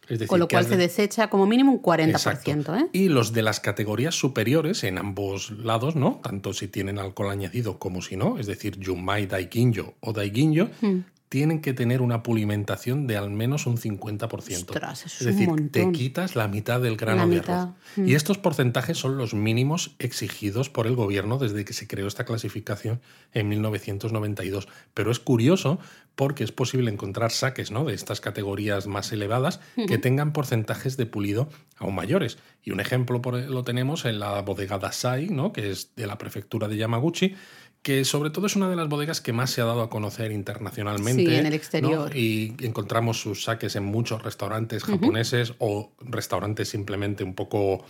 Es 0.05 0.19
decir, 0.21 0.29
Con 0.29 0.41
lo 0.41 0.49
cual 0.49 0.65
se 0.65 0.71
de- 0.71 0.77
desecha 0.79 1.29
como 1.29 1.47
mínimo 1.47 1.71
un 1.71 1.83
40%, 1.83 2.73
Exacto. 2.73 2.77
¿eh? 2.77 2.89
Y 2.95 3.09
los 3.09 3.35
de 3.35 3.43
las 3.43 3.61
categorías 3.61 4.15
superiores 4.15 4.83
en 4.85 4.97
ambos 4.97 5.51
lados, 5.51 5.97
¿no? 5.97 6.21
Tanto 6.23 6.55
si 6.55 6.67
tienen 6.67 6.99
alcohol 6.99 7.31
añadido 7.31 7.79
como 7.79 8.01
si 8.01 8.17
no, 8.17 8.39
es 8.39 8.47
decir, 8.47 8.79
Yumai 8.79 9.27
Daiginjo 9.27 9.95
o 10.01 10.15
Daiginjo, 10.15 10.71
Hmm. 10.81 11.01
Tienen 11.29 11.61
que 11.61 11.75
tener 11.75 12.01
una 12.01 12.23
pulimentación 12.23 13.07
de 13.07 13.17
al 13.19 13.29
menos 13.31 13.67
un 13.67 13.77
50%. 13.77 14.31
Ostras, 14.71 15.05
es 15.07 15.21
un 15.21 15.27
decir, 15.27 15.71
te 15.71 15.93
quitas 15.93 16.37
la 16.37 16.49
mitad 16.49 16.81
del 16.81 16.97
grano 16.97 17.27
La 17.27 17.27
de 17.27 17.39
arroz. 17.41 17.75
mm. 17.97 18.09
Y 18.09 18.15
estos 18.15 18.39
porcentajes 18.39 18.97
son 18.97 19.19
los 19.19 19.35
mínimos 19.35 19.95
exigidos 19.99 20.71
por 20.71 20.87
el 20.87 20.97
gobierno 20.97 21.37
desde 21.39 21.65
que 21.67 21.73
se 21.75 21.87
creó 21.87 22.07
esta 22.07 22.25
clasificación 22.25 23.01
en 23.35 23.49
1992. 23.49 24.69
Pero 24.95 25.11
es 25.11 25.19
curioso 25.19 25.79
porque 26.15 26.43
es 26.45 26.51
posible 26.51 26.91
encontrar 26.91 27.31
saques 27.31 27.71
¿no? 27.71 27.85
de 27.85 27.95
estas 27.95 28.21
categorías 28.21 28.87
más 28.87 29.13
elevadas 29.13 29.61
que 29.87 29.99
tengan 29.99 30.33
porcentajes 30.33 30.97
de 30.97 31.07
pulido 31.07 31.49
aún 31.77 31.95
mayores. 31.95 32.39
Y 32.65 32.73
un 32.73 32.81
ejemplo 32.81 33.23
por- 33.23 33.39
lo 33.39 33.63
tenemos 33.65 34.05
en 34.05 34.19
la 34.19 34.41
bodega 34.43 34.79
Dasai, 34.79 35.29
¿no? 35.29 35.53
que 35.53 35.71
es 35.71 35.95
de 35.95 36.07
la 36.09 36.19
prefectura 36.19 36.67
de 36.67 36.77
Yamaguchi, 36.77 37.37
que 37.83 38.05
sobre 38.05 38.31
todo 38.31 38.47
es 38.47 38.57
una 38.57 38.69
de 38.69 38.77
las 38.77 38.89
bodegas 38.89 39.21
que 39.21 39.33
más 39.33 39.51
se 39.51 39.61
ha 39.61 39.65
dado 39.65 39.83
a 39.83 39.89
conocer 39.91 40.33
internacionalmente. 40.33 41.25
Sí, 41.25 41.35
en 41.35 41.47
el 41.47 41.51
¿no? 41.51 41.57
exterior. 41.57 42.17
Y 42.17 42.55
encontramos 42.61 43.21
sus 43.21 43.45
saques 43.45 43.77
en 43.77 43.85
muchos 43.85 44.23
restaurantes 44.23 44.85
japoneses 44.85 45.55
o 45.59 45.93
restaurantes 46.01 46.69
simplemente 46.69 47.25
un 47.25 47.35
poco, 47.35 47.75
un 47.77 47.83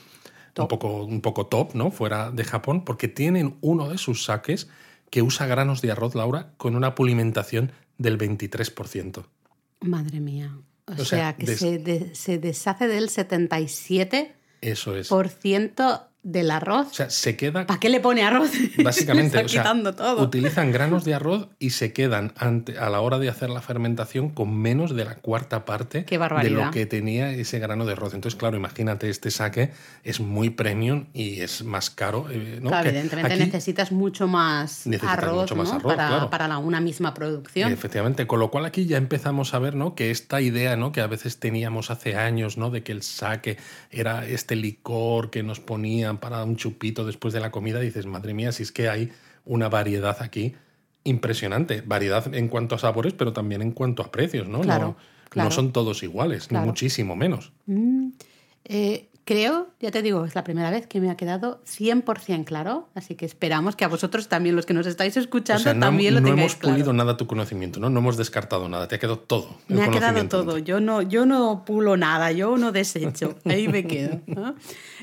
Top. 0.54 0.68
poco, 0.68 1.04
un 1.04 1.20
poco 1.20 1.46
top, 1.46 1.74
¿no? 1.74 1.90
Fuera 1.90 2.30
de 2.30 2.44
Japón, 2.44 2.84
porque 2.84 3.08
tienen 3.08 3.56
uno 3.60 3.88
de 3.88 3.98
sus 3.98 4.24
saques 4.24 4.68
que 5.10 5.22
usa 5.22 5.46
granos 5.46 5.80
de 5.80 5.90
arroz, 5.90 6.14
Laura, 6.14 6.52
con 6.58 6.76
una 6.76 6.94
pulimentación 6.94 7.72
del 7.96 8.18
23%. 8.18 9.24
Madre 9.80 10.20
mía. 10.20 10.56
O, 10.86 10.92
O 10.92 10.96
sea, 10.96 11.04
sea, 11.04 11.36
que 11.36 11.46
des- 11.46 11.58
se, 11.58 11.78
de- 11.78 12.14
se 12.14 12.38
deshace 12.38 12.88
del 12.88 13.08
77% 13.08 14.32
Eso 14.60 14.96
es. 14.96 15.10
Del 16.22 16.50
arroz. 16.50 16.88
O 16.90 16.94
sea, 16.94 17.10
se 17.10 17.36
queda 17.36 17.66
¿Para 17.66 17.80
qué 17.80 17.88
le 17.88 18.00
pone 18.00 18.22
arroz? 18.22 18.50
Básicamente, 18.82 19.38
o 19.38 19.48
sea, 19.48 19.62
quitando 19.62 19.94
todo. 19.94 20.22
utilizan 20.22 20.72
granos 20.72 21.04
de 21.04 21.14
arroz 21.14 21.48
y 21.58 21.70
se 21.70 21.92
quedan 21.92 22.32
ante, 22.36 22.78
a 22.78 22.90
la 22.90 23.00
hora 23.00 23.18
de 23.18 23.28
hacer 23.28 23.50
la 23.50 23.62
fermentación 23.62 24.30
con 24.30 24.54
menos 24.54 24.94
de 24.94 25.04
la 25.04 25.16
cuarta 25.16 25.64
parte 25.64 26.04
de 26.04 26.50
lo 26.50 26.70
que 26.70 26.86
tenía 26.86 27.30
ese 27.30 27.58
grano 27.58 27.86
de 27.86 27.92
arroz. 27.92 28.14
Entonces, 28.14 28.38
claro, 28.38 28.56
imagínate, 28.56 29.08
este 29.08 29.30
saque 29.30 29.70
es 30.04 30.20
muy 30.20 30.50
premium 30.50 31.06
y 31.14 31.40
es 31.40 31.64
más 31.64 31.90
caro. 31.90 32.26
eh, 32.30 32.58
¿no? 32.60 32.68
Claro, 32.68 32.84
Que 32.84 32.90
evidentemente 32.90 33.36
necesitas 33.36 33.92
mucho 33.92 34.26
más 34.26 34.86
Necesitas 34.86 35.18
arroz, 35.18 35.42
mucho 35.42 35.56
más 35.56 35.68
¿no? 35.68 35.74
arroz, 35.76 35.94
para, 35.94 36.08
claro. 36.08 36.30
para 36.30 36.58
una 36.58 36.80
misma 36.80 37.14
producción. 37.14 37.72
Efectivamente, 37.72 38.26
con 38.26 38.40
lo 38.40 38.50
cual 38.50 38.64
aquí 38.64 38.86
ya 38.86 38.96
empezamos 38.96 39.54
a 39.54 39.58
ver 39.58 39.74
¿no? 39.74 39.94
que 39.94 40.10
esta 40.10 40.40
idea 40.40 40.76
¿no? 40.76 40.92
que 40.92 41.00
a 41.00 41.06
veces 41.06 41.38
teníamos 41.38 41.90
hace 41.90 42.16
años 42.16 42.58
¿no? 42.58 42.70
de 42.70 42.82
que 42.82 42.92
el 42.92 43.02
sake 43.02 43.56
era 43.90 44.26
este 44.26 44.56
licor 44.56 45.30
que 45.30 45.42
nos 45.42 45.60
ponían 46.08 46.18
para 46.18 46.44
un 46.44 46.56
chupito 46.56 47.04
después 47.04 47.34
de 47.34 47.40
la 47.40 47.50
comida, 47.50 47.80
dices, 47.80 48.06
madre 48.06 48.32
mía, 48.34 48.52
si 48.52 48.62
es 48.62 48.72
que 48.72 48.88
hay 48.88 49.10
una 49.44 49.68
variedad 49.68 50.16
aquí 50.20 50.54
impresionante. 51.04 51.82
Variedad 51.82 52.34
en 52.34 52.48
cuanto 52.48 52.74
a 52.74 52.78
sabores, 52.78 53.12
pero 53.12 53.32
también 53.32 53.62
en 53.62 53.72
cuanto 53.72 54.02
a 54.02 54.10
precios, 54.10 54.48
¿no? 54.48 54.60
Claro, 54.60 54.86
no, 54.88 54.96
claro. 55.28 55.48
no 55.48 55.54
son 55.54 55.72
todos 55.72 56.02
iguales, 56.02 56.48
Claro. 56.48 56.64
ni 56.64 56.70
muchísimo 56.70 57.14
menos. 57.16 57.52
Mm, 57.66 58.08
eh, 58.64 59.07
creo, 59.28 59.66
ya 59.78 59.90
te 59.90 60.00
digo, 60.00 60.24
es 60.24 60.34
la 60.34 60.42
primera 60.42 60.70
vez 60.70 60.86
que 60.86 61.02
me 61.02 61.10
ha 61.10 61.16
quedado 61.18 61.60
100% 61.66 62.46
claro, 62.46 62.88
así 62.94 63.14
que 63.14 63.26
esperamos 63.26 63.76
que 63.76 63.84
a 63.84 63.88
vosotros 63.88 64.26
también, 64.26 64.56
los 64.56 64.64
que 64.64 64.72
nos 64.72 64.86
estáis 64.86 65.18
O 65.18 65.20
escuchando, 65.20 65.62
sea, 65.62 65.74
no, 65.74 65.80
también 65.80 66.14
lo 66.14 66.20
no 66.22 66.28
tengáis 66.28 66.52
hemos 66.52 66.56
pulido 66.56 66.84
claro. 66.84 66.92
nada 66.94 67.18
tu 67.18 67.26
conocimiento, 67.26 67.78
¿no? 67.78 67.90
No 67.90 67.98
hemos 68.00 68.16
descartado 68.16 68.70
nada, 68.70 68.88
te 68.88 68.94
ha 68.94 68.98
quedado 68.98 69.18
todo. 69.18 69.50
el 69.68 69.76
Me 69.76 69.82
ha 69.84 69.90
quedado 69.90 70.26
todo. 70.28 70.56
Yo 70.56 70.80
no, 70.80 71.02
yo 71.02 71.26
no 71.26 71.66
pulo 71.66 71.98
nada, 71.98 72.32
yo 72.32 72.56
no 72.56 72.72
desecho. 72.72 73.36
Ahí 73.44 73.68
me 73.68 73.86
quedo. 73.86 74.18
¿no? 74.26 74.54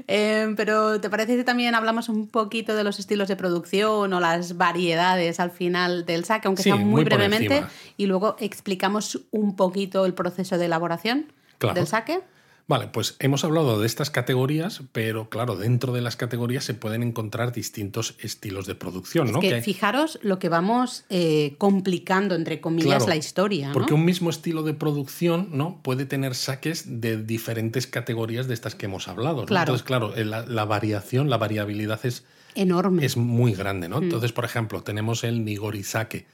Eh, 0.08 0.52
pero 0.58 1.00
¿te 1.00 1.12
parece 1.12 1.36
que 1.38 1.44
también 1.44 1.76
hablamos 1.76 2.10
un 2.10 2.28
poquito 2.28 2.76
de 2.76 2.84
los 2.84 2.98
estilos 2.98 3.28
de 3.28 3.36
producción 3.36 4.12
o 4.12 4.20
las 4.20 4.58
variedades 4.58 5.40
al 5.40 5.52
final 5.52 6.04
del 6.08 6.26
saque, 6.26 6.48
aunque 6.48 6.64
Sí, 6.64 6.70
sea 6.70 6.78
muy, 6.78 6.86
muy 6.86 7.04
brevemente? 7.04 7.64
Y 7.96 8.08
luego 8.08 8.38
explicamos 8.40 9.20
un 9.30 9.56
poquito 9.56 10.04
el 10.08 10.16
proceso 10.16 10.58
de 10.58 10.66
elaboración 10.66 11.28
Claro. 11.60 11.76
del 11.76 11.86
saque. 11.86 12.22
Vale, 12.68 12.88
pues 12.88 13.16
hemos 13.20 13.44
hablado 13.44 13.80
de 13.80 13.86
estas 13.86 14.10
categorías, 14.10 14.82
pero 14.92 15.30
claro, 15.30 15.56
dentro 15.56 15.94
de 15.94 16.02
las 16.02 16.16
categorías 16.16 16.64
se 16.64 16.74
pueden 16.74 17.04
encontrar 17.04 17.52
distintos 17.52 18.16
estilos 18.20 18.66
de 18.66 18.74
producción, 18.74 19.28
Es 19.28 19.34
¿no? 19.34 19.40
que, 19.40 19.50
Que- 19.50 19.62
fijaros 19.62 20.18
lo 20.24 20.40
que 20.40 20.50
vamos 20.50 21.06
eh, 21.10 21.54
complicando, 21.60 22.34
entre 22.34 22.62
comillas, 22.62 22.88
Claro, 23.04 23.08
la 23.08 23.16
historia. 23.18 23.68
¿no? 23.68 23.74
Porque 23.74 23.94
un 23.94 24.04
mismo 24.04 24.32
estilo 24.32 24.64
de 24.64 24.74
producción 24.74 25.50
¿no? 25.52 25.80
puede 25.84 26.06
tener 26.06 26.34
saques 26.34 27.00
de 27.02 27.22
diferentes 27.22 27.86
categorías 27.86 28.48
de 28.48 28.56
estas 28.56 28.74
que 28.74 28.88
hemos 28.88 29.08
hablado. 29.08 29.42
¿no? 29.42 29.46
Claro. 29.46 29.74
Entonces, 29.74 29.86
claro, 29.86 30.14
la, 30.16 30.44
la 30.48 30.66
variación, 30.66 31.30
la 31.30 31.38
variabilidad 31.38 32.04
es, 32.04 32.26
Enorme. 32.56 33.06
es 33.06 33.16
muy 33.16 33.54
grande. 33.54 33.90
¿no? 33.90 34.00
Entonces, 34.00 34.32
por 34.32 34.44
ejemplo, 34.44 34.82
tenemos 34.82 35.24
el 35.24 35.46
nigorizake, 35.46 36.26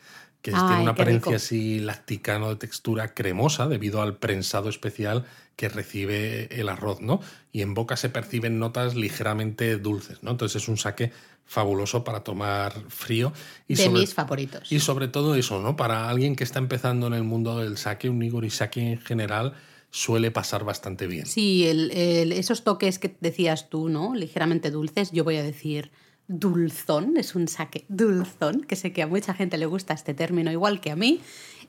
que 0.42 0.52
Ay, 0.52 0.58
tiene 0.68 0.82
una 0.82 0.92
rico. 0.92 1.02
apariencia 1.04 1.36
así 1.36 1.80
lacticano 1.80 2.50
de 2.50 2.56
textura 2.56 3.14
cremosa 3.14 3.68
debido 3.68 4.02
al 4.02 4.18
prensado 4.18 4.70
especial 4.70 5.26
que 5.56 5.70
recibe 5.70 6.48
el 6.60 6.70
arroz, 6.70 7.02
¿no? 7.02 7.20
Y 7.52 7.62
en 7.62 7.74
boca 7.76 7.96
se 7.98 8.10
perciben 8.10 8.58
notas 8.58 8.96
ligeramente 8.96 9.78
dulces, 9.78 10.24
¿no? 10.24 10.32
Entonces 10.32 10.64
es 10.64 10.68
un 10.68 10.78
saque 10.78 11.12
fabuloso 11.46 12.04
para 12.04 12.24
tomar 12.24 12.74
frío 12.90 13.34
y 13.68 13.76
de 13.76 13.84
sobre, 13.84 14.00
mis 14.00 14.14
favoritos. 14.14 14.72
y 14.72 14.80
sobre 14.80 15.08
todo 15.10 15.36
eso, 15.36 15.62
¿no? 15.62 15.76
Para 15.76 16.10
alguien 16.10 16.36
que 16.36 16.44
está 16.46 16.60
empezando 16.60 17.08
en 17.08 17.14
el 17.14 17.24
mundo 17.24 17.60
del 17.60 17.78
sake, 17.78 18.10
un 18.10 18.20
nigorizake 18.20 18.78
en 18.78 19.00
general 19.02 19.54
suele 19.90 20.32
pasar 20.32 20.64
bastante 20.64 21.06
bien. 21.08 21.26
Sí, 21.26 21.68
el- 21.68 21.92
el- 21.92 22.32
esos 22.32 22.64
toques 22.64 22.98
que 22.98 23.16
decías 23.20 23.70
tú, 23.70 23.90
¿no? 23.90 24.16
Ligeramente 24.16 24.72
dulces, 24.72 25.12
yo 25.12 25.24
voy 25.26 25.36
a 25.36 25.44
decir 25.44 25.92
dulzón, 26.28 27.18
es 27.18 27.36
un 27.36 27.48
saque 27.48 27.86
dulzón, 27.90 28.62
que 28.62 28.76
sé 28.76 28.94
que 28.94 29.02
a 29.02 29.08
mucha 29.08 29.34
gente 29.34 29.58
le 29.58 29.66
gusta 29.66 29.94
este 29.94 30.14
término 30.14 30.52
igual 30.52 30.80
que 30.80 30.92
a 30.92 30.96
mí. 30.96 31.22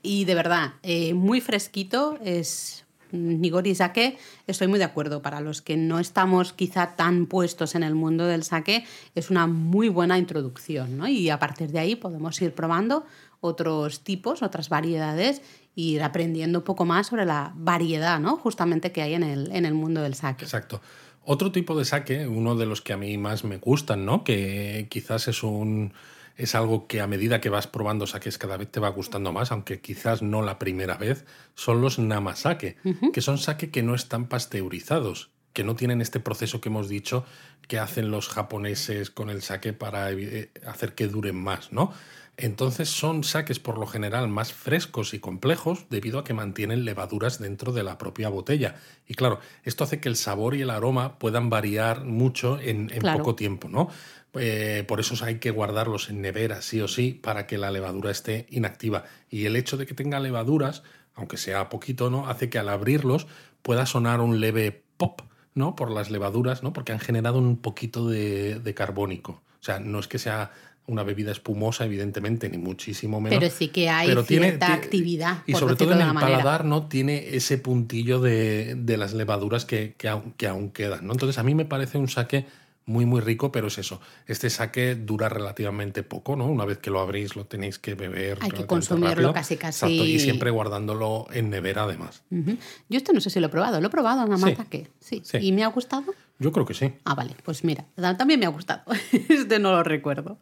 Y 0.03 0.25
de 0.25 0.35
verdad, 0.35 0.75
eh, 0.83 1.15
muy 1.15 1.41
fresquito, 1.41 2.19
es 2.25 2.85
Nigori 3.13 3.75
Sake, 3.75 4.19
estoy 4.47 4.69
muy 4.69 4.79
de 4.79 4.85
acuerdo. 4.85 5.23
Para 5.23 5.41
los 5.41 5.63
que 5.63 5.77
no 5.77 5.99
estamos 5.99 6.53
quizá 6.53 6.97
tan 6.97 7.27
puestos 7.27 7.75
en 7.75 7.83
el 7.83 7.95
mundo 7.95 8.27
del 8.27 8.43
sake, 8.43 8.85
es 9.15 9.31
una 9.31 9.47
muy 9.47 9.89
buena 9.89 10.19
introducción, 10.19 10.97
¿no? 10.97 11.07
Y 11.07 11.31
a 11.31 11.39
partir 11.39 11.71
de 11.71 11.79
ahí 11.79 11.97
podemos 11.97 12.41
ir 12.43 12.55
probando 12.55 13.05
otros 13.41 14.01
tipos, 14.01 14.43
otras 14.43 14.69
variedades, 14.69 15.43
e 15.77 15.81
ir 15.83 16.03
aprendiendo 16.03 16.61
un 16.61 16.65
poco 16.65 16.85
más 16.85 17.09
sobre 17.09 17.25
la 17.25 17.53
variedad, 17.57 18.19
¿no? 18.19 18.37
Justamente 18.37 18.93
que 18.93 19.03
hay 19.03 19.15
en 19.15 19.23
el, 19.23 19.53
en 19.53 19.67
el 19.67 19.75
mundo 19.75 20.03
del 20.03 20.15
sake. 20.15 20.45
Exacto. 20.45 20.81
Otro 21.25 21.53
tipo 21.53 21.79
de 21.79 21.85
sake, 21.85 22.27
uno 22.27 22.57
de 22.57 22.67
los 22.67 22.81
que 22.81 22.93
a 22.93 22.97
mí 22.97 23.17
más 23.19 23.45
me 23.45 23.59
gustan, 23.59 24.05
¿no? 24.05 24.25
Que 24.25 24.87
quizás 24.91 25.29
es 25.29 25.43
un 25.43 25.93
es 26.37 26.55
algo 26.55 26.87
que 26.87 27.01
a 27.01 27.07
medida 27.07 27.41
que 27.41 27.51
vas 27.51 27.67
probando 27.67 28.07
saques 28.07 28.39
cada 28.39 28.57
vez 28.57 28.71
te 28.71 28.81
va 28.81 28.89
gustando 28.89 29.33
más, 29.33 29.53
aunque 29.53 29.81
quizás 29.81 30.23
no 30.23 30.43
la 30.43 30.59
primera 30.59 30.97
vez, 30.97 31.27
son 31.55 31.81
los 31.81 31.99
namasake, 31.99 32.77
que 33.13 33.21
son 33.21 33.39
sake 33.39 33.71
que 33.71 33.83
no 33.83 33.95
están 33.95 34.27
pasteurizados, 34.29 35.31
que 35.53 35.65
no 35.65 35.77
tienen 35.77 36.01
este 36.01 36.21
proceso 36.21 36.61
que 36.61 36.69
hemos 36.69 36.89
dicho 36.89 37.25
que 37.69 37.79
hacen 37.79 38.11
los 38.11 38.29
japoneses 38.29 39.11
con 39.11 39.31
el 39.31 39.43
sake 39.43 39.73
para 39.73 40.11
eh, 40.11 40.51
hacer 40.67 40.95
que 40.95 41.09
duren 41.09 41.37
más, 41.37 41.73
¿no? 41.73 41.93
Entonces 42.39 42.89
son 42.89 43.25
saques 43.25 43.59
por 43.59 43.79
lo 43.79 43.87
general 43.87 44.27
más 44.29 44.53
frescos 44.53 45.13
y 45.13 45.19
complejos 45.19 45.87
debido 45.91 46.19
a 46.19 46.25
que 46.25 46.33
mantienen 46.33 46.85
levaduras 46.85 47.39
dentro 47.39 47.73
de 47.73 47.83
la 47.83 47.99
propia 47.99 48.31
botella. 48.31 48.77
Y 49.07 49.15
claro, 49.15 49.39
esto 49.65 49.85
hace 49.85 50.01
que 50.01 50.09
el 50.09 50.17
sabor 50.17 50.55
y 50.55 50.63
el 50.63 50.71
aroma 50.71 51.19
puedan 51.19 51.51
variar 51.51 52.05
mucho 52.05 52.59
en, 52.59 52.89
poco 53.01 53.35
tiempo, 53.35 53.69
¿no? 53.69 53.89
Eh, 54.35 54.83
por 54.89 54.99
eso 54.99 55.23
hay 55.23 55.39
que 55.41 55.51
guardarlos 55.51 56.09
en 56.09 56.23
nevera, 56.23 56.63
sí 56.63 56.81
o 56.81 56.89
sí, 56.89 57.13
para 57.13 57.47
que 57.47 57.59
la 57.59 57.71
levadura 57.71 58.11
esté 58.11 58.47
inactiva. 58.49 59.05
Y 59.29 59.45
el 59.45 59.55
hecho 59.55 59.77
de 59.77 59.85
que 59.85 59.93
tenga 59.93 60.19
levaduras, 60.19 60.83
aunque 61.15 61.37
sea 61.37 61.69
poquito, 61.69 62.09
¿no? 62.09 62.29
Hace 62.29 62.49
que 62.49 62.59
al 62.59 62.71
abrirlos 62.71 63.27
pueda 63.61 63.85
sonar 63.85 64.23
un 64.23 64.41
leve 64.41 64.85
pop, 64.97 65.21
¿no? 65.55 65.77
Por 65.77 65.91
las 65.91 66.11
levaduras, 66.11 66.63
¿no? 66.63 66.73
Porque 66.73 66.93
han 66.93 67.01
generado 67.01 67.39
un 67.39 67.57
poquito 67.57 68.09
de, 68.09 68.59
de 68.59 68.75
carbónico. 68.75 69.33
O 69.33 69.65
sea, 69.65 69.79
no 69.79 70.01
es 70.01 70.09
que 70.09 70.19
sea 70.19 70.51
una 70.87 71.05
bebida 71.05 71.31
espumosa, 71.31 71.85
evidentemente, 71.85 72.49
ni 72.49 72.59
muchísimo 72.59 73.21
menos. 73.21 73.39
Pero 73.39 73.53
sí 73.53 73.69
que 73.69 73.89
hay 73.89 74.13
cierta 74.25 74.73
actividad. 74.73 75.43
Y 75.47 75.55
sobre 75.55 75.77
todo 75.77 75.93
en 75.93 76.01
el 76.01 76.15
paladar, 76.15 76.65
¿no? 76.65 76.89
Tiene 76.89 77.37
ese 77.37 77.59
puntillo 77.59 78.21
de, 78.21 78.75
de 78.77 78.97
las 78.97 79.15
levaduras 79.15 79.65
que, 79.65 79.95
que, 79.97 80.09
aún, 80.09 80.33
que 80.37 80.49
aún 80.49 80.71
quedan, 80.71 81.07
¿no? 81.07 81.13
Entonces, 81.13 81.39
a 81.39 81.43
mí 81.43 81.55
me 81.55 81.65
parece 81.65 81.99
un 81.99 82.09
saque 82.09 82.47
muy, 82.87 83.07
muy 83.07 83.21
rico, 83.21 83.53
pero 83.53 83.69
es 83.69 83.79
eso. 83.79 84.01
Este 84.27 84.51
saque 84.51 84.95
dura 84.95 85.29
relativamente 85.29 86.03
poco, 86.03 86.37
¿no? 86.37 86.47
Una 86.47 86.65
vez 86.65 86.79
que 86.79 86.91
lo 86.91 87.01
abrís, 87.01 87.37
lo 87.37 87.47
tenéis 87.47 87.79
que 87.79 87.95
beber. 87.95 88.39
Hay 88.41 88.51
que 88.51 88.67
consumirlo 88.67 89.33
casi, 89.33 89.57
casi. 89.57 89.87
y 89.87 90.19
siempre 90.19 90.51
guardándolo 90.51 91.27
en 91.33 91.51
nevera, 91.51 91.85
además. 91.85 92.23
Yo 92.31 92.97
esto 92.97 93.13
no 93.13 93.21
sé 93.21 93.31
si 93.31 93.41
lo 93.41 93.47
he 93.47 93.51
probado. 93.51 93.81
¿Lo 93.81 93.87
he 93.87 93.91
probado 93.91 94.27
en 94.27 94.39
sí. 94.39 94.87
Sí. 95.01 95.23
sí. 95.25 95.39
¿Y 95.39 95.53
me 95.53 95.65
ha 95.65 95.69
gustado? 95.69 96.15
Yo 96.39 96.51
creo 96.51 96.67
que 96.67 96.75
sí. 96.75 96.93
Ah, 97.05 97.15
vale. 97.15 97.37
Pues 97.45 97.63
mira, 97.63 97.85
también 98.19 98.41
me 98.41 98.47
ha 98.47 98.49
gustado. 98.49 98.83
este 99.13 99.59
no 99.61 99.71
lo 99.71 99.85
recuerdo. 99.85 100.39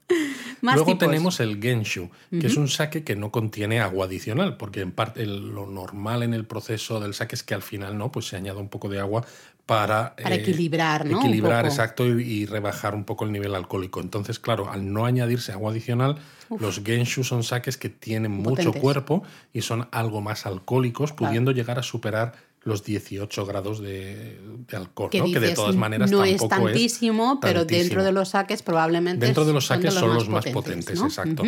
Luego 0.62 0.96
tenemos 0.96 1.40
el 1.40 1.60
Genshu, 1.60 2.10
que 2.30 2.46
es 2.46 2.56
un 2.56 2.68
saque 2.68 3.04
que 3.04 3.16
no 3.16 3.30
contiene 3.30 3.80
agua 3.80 4.06
adicional, 4.06 4.56
porque 4.56 4.80
en 4.80 4.92
parte 4.92 5.26
lo 5.26 5.66
normal 5.66 6.22
en 6.22 6.34
el 6.34 6.46
proceso 6.46 7.00
del 7.00 7.14
saque 7.14 7.34
es 7.34 7.42
que 7.42 7.54
al 7.54 7.62
final 7.62 7.98
no, 7.98 8.10
pues 8.12 8.28
se 8.28 8.36
añada 8.36 8.60
un 8.60 8.68
poco 8.68 8.88
de 8.88 8.98
agua 8.98 9.24
para, 9.70 10.16
para 10.16 10.34
eh, 10.34 10.38
equilibrar, 10.40 11.06
¿no? 11.06 11.20
Equilibrar, 11.20 11.64
exacto, 11.64 12.04
y, 12.04 12.44
rebajar 12.44 12.92
un 12.96 13.04
poco 13.04 13.24
el 13.24 13.30
nivel 13.30 13.54
alcohólico. 13.54 14.00
Entonces, 14.00 14.40
claro, 14.40 14.68
al 14.68 14.92
no 14.92 15.06
añadirse 15.06 15.52
agua 15.52 15.70
adicional, 15.70 16.16
los 16.58 16.82
Genshu 16.82 17.22
son 17.22 17.44
saques 17.44 17.76
que 17.76 17.88
tienen 17.88 18.32
mucho 18.32 18.72
cuerpo 18.72 19.22
y 19.52 19.62
son 19.62 19.86
algo 19.92 20.22
más 20.22 20.44
alcohólicos, 20.44 21.12
pudiendo 21.12 21.52
llegar 21.52 21.78
a 21.78 21.84
superar 21.84 22.32
los 22.62 22.82
18 22.82 23.46
grados 23.46 23.80
de, 23.80 24.40
alcohol, 24.72 25.08
¿no? 25.14 25.24
que 25.26 25.38
de 25.38 25.54
todas 25.54 25.76
maneras 25.76 26.10
no 26.10 26.24
es 26.24 26.48
tantísimo, 26.48 27.38
pero 27.38 27.64
dentro 27.64 28.02
de 28.02 28.10
los 28.10 28.30
saques 28.30 28.62
probablemente 28.62 29.24
dentro 29.24 29.44
de 29.44 29.52
los 29.52 29.66
saques 29.66 29.94
son, 29.94 30.12
los, 30.12 30.28
más 30.28 30.46
potentes, 30.46 31.00
exacto. 31.00 31.44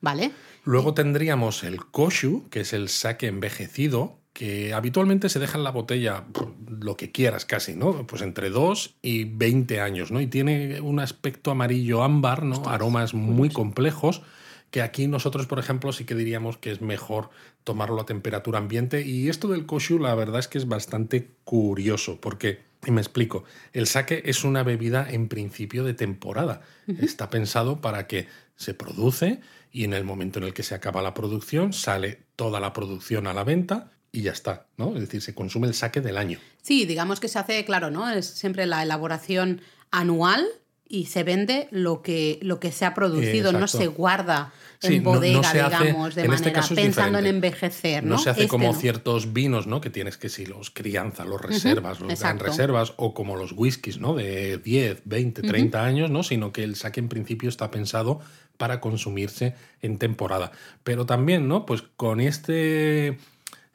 Vale. 0.00 0.32
Luego 0.64 0.94
tendríamos 0.94 1.64
el 1.64 1.84
koshu, 1.84 2.48
que 2.48 2.60
es 2.60 2.72
el 2.72 2.88
saque 2.88 3.26
envejecido, 3.26 4.20
que 4.38 4.72
habitualmente 4.72 5.28
se 5.28 5.40
deja 5.40 5.58
en 5.58 5.64
la 5.64 5.72
botella 5.72 6.24
lo 6.68 6.96
que 6.96 7.10
quieras 7.10 7.44
casi, 7.44 7.74
¿no? 7.74 8.06
Pues 8.06 8.22
entre 8.22 8.50
2 8.50 8.94
y 9.02 9.24
20 9.24 9.80
años, 9.80 10.12
¿no? 10.12 10.20
Y 10.20 10.28
tiene 10.28 10.80
un 10.80 11.00
aspecto 11.00 11.50
amarillo 11.50 12.04
ámbar, 12.04 12.44
¿no? 12.44 12.62
Aromas 12.68 13.14
muy 13.14 13.48
complejos 13.48 14.22
que 14.70 14.80
aquí 14.80 15.08
nosotros, 15.08 15.48
por 15.48 15.58
ejemplo, 15.58 15.92
sí 15.92 16.04
que 16.04 16.14
diríamos 16.14 16.56
que 16.56 16.70
es 16.70 16.80
mejor 16.80 17.30
tomarlo 17.64 18.00
a 18.00 18.06
temperatura 18.06 18.60
ambiente. 18.60 19.04
Y 19.04 19.28
esto 19.28 19.48
del 19.48 19.66
koshu, 19.66 19.98
la 19.98 20.14
verdad 20.14 20.38
es 20.38 20.46
que 20.46 20.58
es 20.58 20.68
bastante 20.68 21.32
curioso, 21.42 22.20
porque, 22.20 22.60
y 22.86 22.92
me 22.92 23.00
explico, 23.00 23.42
el 23.72 23.88
sake 23.88 24.22
es 24.24 24.44
una 24.44 24.62
bebida 24.62 25.04
en 25.10 25.26
principio 25.26 25.82
de 25.82 25.94
temporada. 25.94 26.60
Está 26.86 27.28
pensado 27.28 27.80
para 27.80 28.06
que 28.06 28.28
se 28.54 28.72
produce 28.72 29.40
y 29.72 29.82
en 29.82 29.94
el 29.94 30.04
momento 30.04 30.38
en 30.38 30.44
el 30.44 30.54
que 30.54 30.62
se 30.62 30.76
acaba 30.76 31.02
la 31.02 31.12
producción 31.12 31.72
sale 31.72 32.20
toda 32.36 32.60
la 32.60 32.72
producción 32.72 33.26
a 33.26 33.34
la 33.34 33.42
venta 33.42 33.97
y 34.12 34.22
ya 34.22 34.32
está, 34.32 34.66
¿no? 34.76 34.94
Es 34.94 35.00
decir, 35.00 35.20
se 35.22 35.34
consume 35.34 35.66
el 35.66 35.74
sake 35.74 36.00
del 36.00 36.16
año. 36.16 36.38
Sí, 36.62 36.86
digamos 36.86 37.20
que 37.20 37.28
se 37.28 37.38
hace, 37.38 37.64
claro, 37.64 37.90
¿no? 37.90 38.10
Es 38.10 38.26
siempre 38.26 38.66
la 38.66 38.82
elaboración 38.82 39.60
anual 39.90 40.46
y 40.88 41.06
se 41.06 41.22
vende 41.22 41.68
lo 41.70 42.00
que, 42.00 42.38
lo 42.40 42.60
que 42.60 42.72
se 42.72 42.86
ha 42.86 42.94
producido, 42.94 43.52
no 43.52 43.68
se 43.68 43.86
guarda 43.88 44.52
en 44.82 45.02
bodega, 45.02 45.52
digamos, 45.52 46.14
de 46.14 46.22
este 46.22 46.50
manera, 46.50 46.62
pensando 46.74 47.18
en 47.18 47.26
envejecer. 47.26 48.04
No, 48.04 48.16
se 48.16 48.30
hace 48.30 48.42
este 48.42 48.48
como 48.48 48.72
ciertos 48.72 49.34
vinos, 49.34 49.66
¿no? 49.66 49.82
Que 49.82 49.90
tienes 49.90 50.16
que 50.16 50.30
si 50.30 50.46
los 50.46 50.70
crianza, 50.70 51.26
los 51.26 51.42
reservas, 51.42 52.00
los 52.00 52.18
gran 52.18 52.38
reservas, 52.38 52.94
o 52.96 53.12
como 53.12 53.36
los 53.36 53.52
whiskies, 53.52 53.98
¿no? 53.98 54.14
De 54.14 54.56
10, 54.56 55.02
20, 55.04 55.42
30 55.42 55.84
años, 55.84 56.10
¿no? 56.10 56.22
Sino 56.22 56.52
que 56.52 56.64
el 56.64 56.76
saque 56.76 57.00
en 57.00 57.08
principio 57.08 57.50
está 57.50 57.70
pensado 57.70 58.20
para 58.56 58.80
consumirse 58.80 59.54
en 59.82 59.98
temporada. 59.98 60.52
Pero 60.84 61.04
también, 61.04 61.48
¿no? 61.48 61.66
Pues 61.66 61.82
con 61.96 62.20
este, 62.20 63.18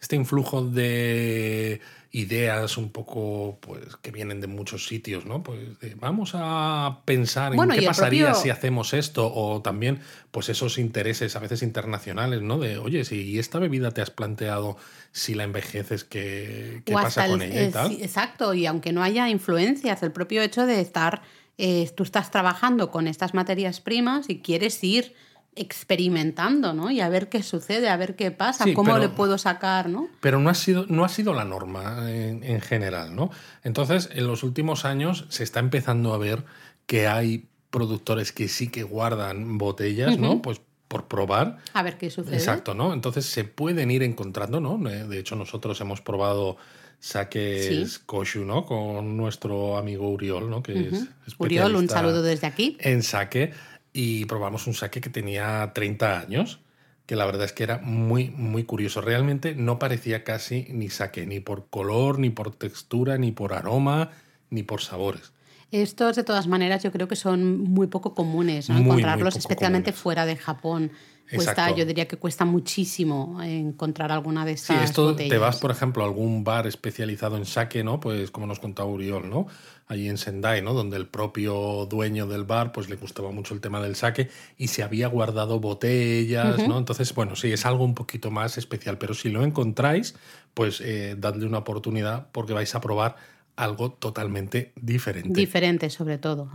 este 0.03 0.17
influjo 0.17 0.61
de 0.61 1.79
ideas 2.11 2.77
un 2.77 2.89
poco 2.89 3.57
pues 3.61 3.95
que 4.01 4.11
vienen 4.11 4.41
de 4.41 4.47
muchos 4.47 4.85
sitios, 4.85 5.25
¿no? 5.25 5.43
Pues 5.43 5.61
vamos 5.95 6.31
a 6.33 6.99
pensar 7.05 7.55
en 7.55 7.69
qué 7.69 7.83
pasaría 7.83 8.33
si 8.33 8.49
hacemos 8.49 8.93
esto 8.93 9.33
o 9.33 9.61
también 9.61 10.01
pues 10.29 10.49
esos 10.49 10.77
intereses 10.77 11.37
a 11.37 11.39
veces 11.39 11.63
internacionales, 11.63 12.41
¿no? 12.41 12.59
De, 12.59 12.77
oye, 12.77 13.05
si 13.05 13.39
esta 13.39 13.59
bebida 13.59 13.91
te 13.91 14.01
has 14.01 14.11
planteado 14.11 14.75
si 15.13 15.35
la 15.35 15.45
envejeces, 15.45 16.03
¿qué, 16.03 16.81
qué 16.83 16.91
pasa 16.91 17.25
con 17.25 17.41
ella 17.41 17.63
y 17.63 17.71
tal? 17.71 17.93
exacto, 17.93 18.53
y 18.53 18.65
aunque 18.65 18.91
no 18.91 19.03
haya 19.03 19.29
influencias, 19.29 20.03
el 20.03 20.11
propio 20.11 20.41
hecho 20.41 20.65
de 20.65 20.81
estar, 20.81 21.21
eh, 21.57 21.89
tú 21.95 22.03
estás 22.03 22.29
trabajando 22.29 22.91
con 22.91 23.07
estas 23.07 23.33
materias 23.33 23.79
primas 23.79 24.29
y 24.29 24.41
quieres 24.41 24.83
ir 24.83 25.15
experimentando, 25.55 26.73
¿no? 26.73 26.91
Y 26.91 27.01
a 27.01 27.09
ver 27.09 27.29
qué 27.29 27.43
sucede, 27.43 27.89
a 27.89 27.97
ver 27.97 28.15
qué 28.15 28.31
pasa, 28.31 28.65
cómo 28.73 28.97
le 28.97 29.09
puedo 29.09 29.37
sacar, 29.37 29.89
¿no? 29.89 30.09
Pero 30.19 30.39
no 30.39 30.49
ha 30.49 30.55
sido, 30.55 30.85
no 30.87 31.05
ha 31.05 31.09
sido 31.09 31.33
la 31.33 31.45
norma 31.45 32.09
en, 32.09 32.61
general, 32.61 33.15
¿no? 33.15 33.29
Entonces, 33.63 34.09
en 34.13 34.27
los 34.27 34.43
últimos 34.43 34.85
años 34.85 35.25
se 35.29 35.43
está 35.43 35.59
empezando 35.59 36.13
a 36.13 36.17
ver 36.17 36.43
que 36.85 37.07
hay 37.07 37.47
productores 37.69 38.31
que 38.31 38.47
sí 38.47 38.69
que 38.69 38.83
guardan 38.83 39.57
botellas, 39.57 40.17
¿no? 40.17 40.41
Pues 40.41 40.61
por 40.87 41.07
probar. 41.07 41.57
A 41.73 41.81
ver 41.81 41.97
qué 41.97 42.11
sucede. 42.11 42.35
Exacto, 42.35 42.75
¿no? 42.75 42.93
Entonces 42.93 43.25
se 43.25 43.43
pueden 43.43 43.89
ir 43.89 44.03
encontrando, 44.03 44.59
¿no? 44.59 44.77
De 44.77 45.17
hecho, 45.19 45.35
nosotros 45.35 45.79
hemos 45.81 46.01
probado 46.01 46.57
saques 47.03 47.99
Koshu, 47.99 48.45
¿no? 48.45 48.65
Con 48.65 49.17
nuestro 49.17 49.77
amigo 49.77 50.09
Uriol, 50.09 50.49
¿no? 50.49 50.63
Que 50.63 50.87
es 50.87 51.05
Uriol, 51.37 51.75
un 51.75 51.89
saludo 51.89 52.21
desde 52.21 52.47
aquí. 52.47 52.77
En 52.79 53.03
saque 53.03 53.51
y 53.93 54.25
probamos 54.25 54.67
un 54.67 54.73
saque 54.73 54.99
que 54.99 55.09
tenía 55.09 55.71
30 55.73 56.19
años, 56.19 56.59
que 57.05 57.15
la 57.15 57.25
verdad 57.25 57.45
es 57.45 57.53
que 57.53 57.63
era 57.63 57.77
muy, 57.77 58.29
muy 58.31 58.63
curioso. 58.63 59.01
Realmente 59.01 59.55
no 59.55 59.77
parecía 59.77 60.23
casi 60.23 60.67
ni 60.69 60.89
saque, 60.89 61.25
ni 61.27 61.39
por 61.39 61.69
color, 61.69 62.19
ni 62.19 62.29
por 62.29 62.55
textura, 62.55 63.17
ni 63.17 63.31
por 63.31 63.53
aroma, 63.53 64.09
ni 64.49 64.63
por 64.63 64.81
sabores. 64.81 65.31
Estos, 65.71 66.15
de 66.15 66.23
todas 66.23 66.47
maneras, 66.47 66.83
yo 66.83 66.91
creo 66.91 67.07
que 67.07 67.15
son 67.15 67.59
muy 67.59 67.87
poco 67.87 68.13
comunes, 68.13 68.69
encontrarlos, 68.69 69.35
especialmente 69.35 69.91
fuera 69.91 70.25
de 70.25 70.35
Japón. 70.35 70.91
Cuesta, 71.31 71.71
yo 71.75 71.85
diría 71.85 72.07
que 72.07 72.17
cuesta 72.17 72.45
muchísimo 72.45 73.41
encontrar 73.41 74.11
alguna 74.11 74.45
de 74.45 74.53
estas. 74.53 74.77
Sí, 74.77 74.83
esto 74.83 75.15
te 75.15 75.37
vas, 75.37 75.57
por 75.57 75.71
ejemplo, 75.71 76.03
a 76.03 76.05
algún 76.05 76.43
bar 76.43 76.67
especializado 76.67 77.37
en 77.37 77.45
sake, 77.45 77.83
¿no? 77.83 77.99
Pues 77.99 78.29
como 78.29 78.45
nos 78.45 78.59
contaba 78.59 78.89
Uriol, 78.89 79.29
¿no? 79.29 79.47
Allí 79.87 80.09
en 80.09 80.17
Sendai, 80.17 80.61
¿no? 80.61 80.73
Donde 80.73 80.97
el 80.97 81.07
propio 81.07 81.87
dueño 81.89 82.27
del 82.27 82.43
bar, 82.43 82.71
pues 82.71 82.89
le 82.89 82.95
gustaba 82.95 83.31
mucho 83.31 83.53
el 83.53 83.61
tema 83.61 83.81
del 83.81 83.95
sake 83.95 84.29
y 84.57 84.67
se 84.67 84.83
había 84.83 85.07
guardado 85.07 85.59
botellas, 85.59 86.67
¿no? 86.67 86.77
Entonces, 86.77 87.13
bueno, 87.13 87.35
sí, 87.35 87.51
es 87.51 87.65
algo 87.65 87.83
un 87.83 87.95
poquito 87.95 88.29
más 88.29 88.57
especial, 88.57 88.97
pero 88.97 89.13
si 89.13 89.29
lo 89.29 89.43
encontráis, 89.43 90.15
pues 90.53 90.81
eh, 90.81 91.15
dadle 91.17 91.45
una 91.45 91.59
oportunidad 91.59 92.27
porque 92.31 92.53
vais 92.53 92.73
a 92.75 92.81
probar 92.81 93.15
algo 93.55 93.91
totalmente 93.91 94.71
diferente. 94.75 95.39
Diferente, 95.39 95.89
sobre 95.89 96.17
todo. 96.17 96.49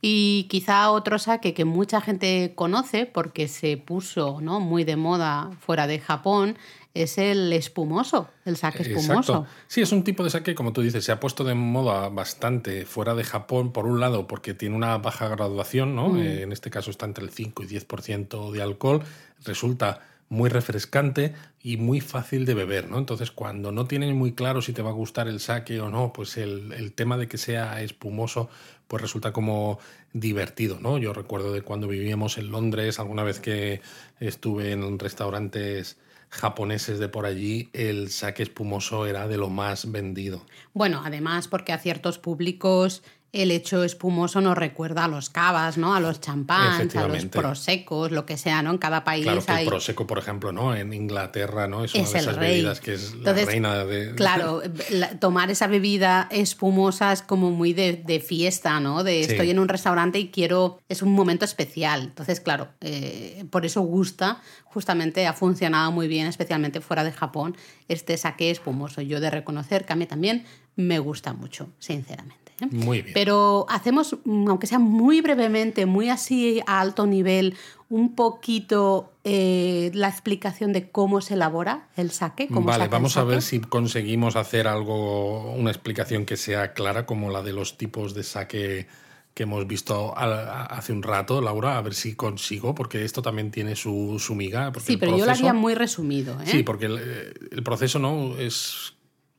Y 0.00 0.46
quizá 0.48 0.90
otro 0.90 1.18
saque 1.18 1.54
que 1.54 1.64
mucha 1.64 2.00
gente 2.00 2.52
conoce 2.54 3.06
porque 3.06 3.48
se 3.48 3.76
puso 3.76 4.40
¿no? 4.40 4.60
muy 4.60 4.84
de 4.84 4.96
moda 4.96 5.50
fuera 5.60 5.86
de 5.86 5.98
Japón 5.98 6.56
es 6.94 7.18
el 7.18 7.52
espumoso, 7.52 8.28
el 8.44 8.56
saque 8.56 8.84
espumoso. 8.84 9.46
Sí, 9.66 9.82
es 9.82 9.90
un 9.90 10.04
tipo 10.04 10.22
de 10.22 10.30
saque, 10.30 10.54
como 10.54 10.72
tú 10.72 10.80
dices, 10.80 11.04
se 11.04 11.10
ha 11.10 11.18
puesto 11.18 11.42
de 11.42 11.54
moda 11.54 12.08
bastante 12.08 12.86
fuera 12.86 13.16
de 13.16 13.24
Japón, 13.24 13.72
por 13.72 13.86
un 13.86 13.98
lado, 13.98 14.28
porque 14.28 14.54
tiene 14.54 14.76
una 14.76 14.96
baja 14.98 15.26
graduación, 15.28 15.96
¿no? 15.96 16.10
Mm. 16.10 16.18
Eh, 16.18 16.42
en 16.42 16.52
este 16.52 16.70
caso 16.70 16.92
está 16.92 17.04
entre 17.04 17.24
el 17.24 17.30
5 17.30 17.64
y 17.64 17.66
10% 17.66 18.52
de 18.52 18.62
alcohol. 18.62 19.02
Resulta 19.44 20.02
muy 20.34 20.50
refrescante 20.50 21.32
y 21.62 21.78
muy 21.78 22.00
fácil 22.00 22.44
de 22.44 22.54
beber, 22.54 22.90
¿no? 22.90 22.98
Entonces, 22.98 23.30
cuando 23.30 23.72
no 23.72 23.86
tienes 23.86 24.14
muy 24.14 24.32
claro 24.32 24.60
si 24.60 24.72
te 24.72 24.82
va 24.82 24.90
a 24.90 24.94
gustar 24.94 25.28
el 25.28 25.40
saque 25.40 25.80
o 25.80 25.88
no, 25.88 26.12
pues 26.12 26.36
el, 26.36 26.92
tema 26.94 27.16
de 27.16 27.28
que 27.28 27.38
sea 27.38 27.80
espumoso, 27.80 28.50
pues 28.88 29.00
resulta 29.00 29.32
como 29.32 29.78
divertido, 30.12 30.78
¿no? 30.80 30.98
Yo 30.98 31.12
recuerdo 31.14 31.52
de 31.52 31.62
cuando 31.62 31.88
vivíamos 31.88 32.36
en 32.36 32.50
Londres, 32.50 32.98
alguna 32.98 33.22
vez 33.22 33.40
que 33.40 33.80
estuve 34.20 34.72
en 34.72 34.98
restaurantes 34.98 35.96
japoneses 36.28 36.98
de 36.98 37.08
por 37.08 37.26
allí, 37.26 37.70
el 37.72 38.10
saque 38.10 38.42
espumoso 38.42 39.06
era 39.06 39.28
de 39.28 39.36
lo 39.36 39.50
más 39.50 39.90
vendido. 39.90 40.44
Bueno, 40.72 41.02
además 41.04 41.46
porque 41.46 41.72
a 41.72 41.78
ciertos 41.78 42.18
públicos 42.18 43.04
el 43.42 43.50
hecho 43.50 43.84
espumoso 43.84 44.40
nos 44.40 44.56
recuerda 44.56 45.04
a 45.04 45.08
los 45.08 45.28
cavas, 45.30 45.76
¿no? 45.76 45.94
A 45.94 46.00
los 46.00 46.20
champáns, 46.20 46.94
a 46.96 47.08
los 47.08 47.24
prosecos, 47.26 48.10
lo 48.12 48.24
que 48.26 48.36
sea, 48.36 48.62
¿no? 48.62 48.70
En 48.70 48.78
cada 48.78 49.04
país 49.04 49.24
Claro 49.24 49.44
que 49.44 49.52
hay... 49.52 49.62
el 49.64 49.68
prosecco, 49.68 50.06
por 50.06 50.18
ejemplo, 50.18 50.52
¿no? 50.52 50.74
En 50.74 50.92
Inglaterra, 50.92 51.66
¿no? 51.66 51.84
Es 51.84 51.94
una 51.94 52.08
de 52.08 52.18
esas 52.18 52.36
rey. 52.36 52.50
bebidas 52.52 52.80
que 52.80 52.94
es 52.94 53.12
Entonces, 53.12 53.44
la 53.46 53.50
reina 53.50 53.84
de. 53.84 54.14
Claro, 54.14 54.62
la- 54.90 55.18
tomar 55.18 55.50
esa 55.50 55.66
bebida 55.66 56.28
espumosa 56.30 57.12
es 57.12 57.22
como 57.22 57.50
muy 57.50 57.72
de, 57.72 58.02
de 58.06 58.20
fiesta, 58.20 58.78
¿no? 58.80 59.02
De 59.04 59.24
Sí. 59.24 59.32
estoy 59.32 59.50
en 59.50 59.58
un 59.58 59.68
restaurante 59.68 60.18
y 60.18 60.28
quiero. 60.30 60.78
Es 60.88 61.02
un 61.02 61.12
momento 61.12 61.44
especial. 61.44 62.02
Entonces, 62.02 62.40
claro, 62.40 62.68
eh, 62.80 63.44
por 63.50 63.66
eso 63.66 63.80
gusta. 63.82 64.40
Justamente 64.64 65.26
ha 65.26 65.32
funcionado 65.32 65.92
muy 65.92 66.08
bien, 66.08 66.26
especialmente 66.26 66.80
fuera 66.80 67.04
de 67.04 67.12
Japón, 67.12 67.56
este 67.88 68.16
saque 68.16 68.50
espumoso. 68.50 69.00
Yo 69.02 69.20
de 69.20 69.30
reconocer 69.30 69.84
que 69.84 69.92
a 69.92 69.96
mí 69.96 70.06
también 70.06 70.44
me 70.76 70.98
gusta 70.98 71.32
mucho, 71.32 71.68
sinceramente. 71.78 72.43
¿Eh? 72.60 72.66
Muy 72.70 73.02
bien. 73.02 73.14
Pero 73.14 73.66
hacemos, 73.68 74.16
mm, 74.24 74.48
aunque 74.48 74.66
sea 74.66 74.78
muy 74.78 75.20
brevemente, 75.20 75.86
muy 75.86 76.08
así 76.08 76.60
a 76.66 76.80
alto 76.80 77.06
nivel, 77.06 77.56
un 77.88 78.14
poquito 78.14 79.12
eh, 79.24 79.90
la 79.94 80.08
explicación 80.08 80.72
de 80.72 80.90
cómo 80.90 81.20
se 81.20 81.34
elabora 81.34 81.88
el. 81.96 82.10
Cómo 82.52 82.66
Vale, 82.66 82.84
el 82.84 82.90
vamos 82.90 83.16
a 83.16 83.24
ver 83.24 83.42
si 83.42 83.60
conseguimos 83.60 84.36
hacer 84.36 84.66
algo, 84.66 85.52
una 85.52 85.70
explicación 85.70 86.24
que 86.24 86.36
sea 86.36 86.72
clara, 86.72 87.06
como 87.06 87.30
la 87.30 87.42
de 87.42 87.52
los 87.52 87.76
tipos 87.76 88.14
de 88.14 88.22
saque 88.22 88.86
que 89.34 89.42
hemos 89.42 89.66
visto 89.66 90.16
hace 90.16 90.92
un 90.92 91.02
rato, 91.02 91.40
Laura, 91.40 91.76
a 91.76 91.82
ver 91.82 91.94
si 91.94 92.14
consigo, 92.14 92.72
porque 92.74 93.04
esto 93.04 93.20
también 93.20 93.50
tiene 93.50 93.74
su, 93.74 94.16
su 94.20 94.36
miga. 94.36 94.72
Sí, 94.80 94.96
pero 94.96 95.16
yo 95.16 95.26
lo 95.26 95.32
haría 95.32 95.52
muy 95.52 95.74
resumido. 95.74 96.40
¿eh? 96.40 96.46
Sí, 96.46 96.62
porque 96.62 96.86
el, 96.86 97.34
el 97.50 97.62
proceso 97.64 97.98
no 97.98 98.38
es 98.38 98.93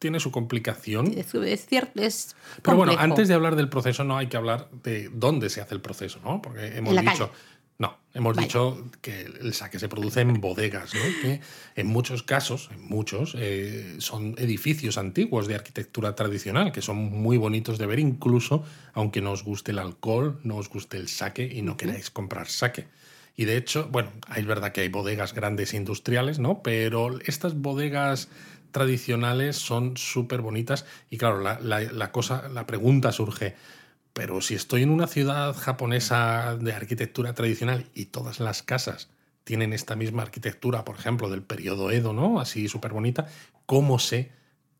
tiene 0.05 0.19
su 0.19 0.29
complicación. 0.29 1.07
es, 1.17 1.33
es 1.33 1.65
cierto, 1.65 1.99
es 1.99 2.35
Pero 2.61 2.77
bueno, 2.77 2.93
antes 2.95 3.27
de 3.27 3.33
hablar 3.33 3.55
del 3.55 3.69
proceso 3.69 4.03
no 4.03 4.17
hay 4.17 4.27
que 4.27 4.37
hablar 4.37 4.69
de 4.83 5.09
dónde 5.11 5.49
se 5.49 5.61
hace 5.61 5.73
el 5.73 5.81
proceso, 5.81 6.19
¿no? 6.23 6.43
Porque 6.43 6.77
hemos 6.77 6.93
dicho... 6.93 7.03
calle. 7.03 7.31
No, 7.79 7.97
hemos 8.13 8.35
Vale. 8.35 8.45
dicho 8.45 8.85
que 9.01 9.21
el 9.21 9.53
saque 9.55 9.79
se 9.79 9.89
produce 9.89 10.21
en 10.21 10.39
bodegas, 10.39 10.93
¿no? 10.93 11.01
Que 11.23 11.41
en 11.75 11.87
muchos 11.87 12.21
casos, 12.21 12.69
en 12.71 12.87
muchos, 12.87 13.35
eh, 13.35 13.95
son 13.97 14.35
edificios 14.37 14.99
antiguos 14.99 15.47
de 15.47 15.55
arquitectura 15.55 16.13
tradicional, 16.13 16.71
que 16.71 16.83
son 16.83 16.97
muy 16.97 17.37
bonitos 17.37 17.79
de 17.79 17.87
ver, 17.87 17.97
incluso 17.97 18.63
aunque 18.93 19.21
no 19.21 19.31
os 19.31 19.43
guste 19.43 19.71
el 19.71 19.79
alcohol, 19.79 20.39
no 20.43 20.57
os 20.57 20.69
guste 20.69 20.97
el 20.97 21.07
saque 21.07 21.51
y 21.51 21.63
no 21.63 21.77
queráis 21.77 22.11
comprar 22.11 22.47
saque. 22.47 22.85
Y 23.37 23.45
de 23.45 23.57
hecho, 23.57 23.89
bueno, 23.91 24.11
es 24.35 24.45
verdad 24.45 24.71
que 24.71 24.81
hay 24.81 24.89
bodegas 24.89 25.33
grandes 25.33 25.73
e 25.73 25.77
industriales, 25.77 26.39
¿no? 26.39 26.61
Pero 26.63 27.19
estas 27.25 27.55
bodegas 27.55 28.29
tradicionales 28.75 29.55
son 29.55 29.95
súper 29.95 30.41
bonitas 30.41 30.85
y 31.09 31.17
claro, 31.17 31.39
la, 31.39 31.61
la- 31.61 31.79
la 31.79 32.11
cosa, 32.11 32.49
la 32.49 32.67
pregunta 32.67 33.13
surge, 33.13 33.55
pero 34.11 34.41
si 34.41 34.53
estoy 34.55 34.83
en 34.83 34.89
una 34.89 35.07
ciudad 35.07 35.55
japonesa 35.55 36.57
de 36.59 36.73
arquitectura 36.73 37.33
tradicional 37.33 37.85
y 37.93 38.07
todas 38.07 38.41
las 38.41 38.63
casas 38.63 39.07
tienen 39.45 39.71
esta 39.71 39.95
misma 39.95 40.23
arquitectura, 40.23 40.83
por 40.83 40.97
ejemplo, 40.97 41.29
del 41.29 41.41
periodo 41.41 41.89
Edo, 41.89 42.11
¿no? 42.11 42.41
Así 42.41 42.67
súper 42.67 42.91
bonita, 42.91 43.27
¿cómo 43.65 43.97
sé 43.97 44.31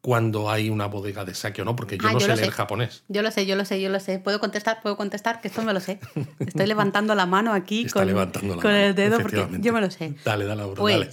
cuando 0.02 0.52
hay 0.52 0.70
una 0.70 0.88
bodega 0.88 1.24
de 1.24 1.34
sake 1.34 1.62
o 1.62 1.66
no? 1.66 1.78
Porque 1.78 1.98
yo 1.98 2.10
Ah, 2.10 2.14
no 2.14 2.20
yo 2.20 2.26
sé 2.28 2.36
leer 2.36 2.48
sé. 2.48 2.52
japonés. 2.52 3.04
Yo 3.08 3.22
lo 3.22 3.32
sé, 3.32 3.46
yo 3.46 3.56
lo 3.56 3.64
sé, 3.64 3.80
yo 3.82 3.90
lo 3.90 4.00
sé. 4.02 4.20
¿Puedo 4.20 4.40
contestar? 4.42 4.82
¿Puedo 4.82 4.98
contestar? 4.98 5.40
Que 5.40 5.48
esto 5.48 5.64
me 5.64 5.74
lo 5.74 5.80
sé. 5.80 6.00
Estoy 6.46 6.66
levantando 6.68 7.16
la 7.16 7.26
mano 7.26 7.54
aquí 7.54 7.86
Está 7.86 8.00
con, 8.00 8.08
levantando 8.08 8.56
la 8.58 8.62
con 8.62 8.72
mano, 8.72 8.86
el 8.88 8.94
dedo 8.94 9.22
porque 9.22 9.48
yo 9.62 9.72
me 9.74 9.80
lo 9.82 9.90
sé. 9.90 10.14
Dale, 10.26 10.46
dale, 10.46 10.62
Laura, 10.62 10.84
dale. 10.84 11.10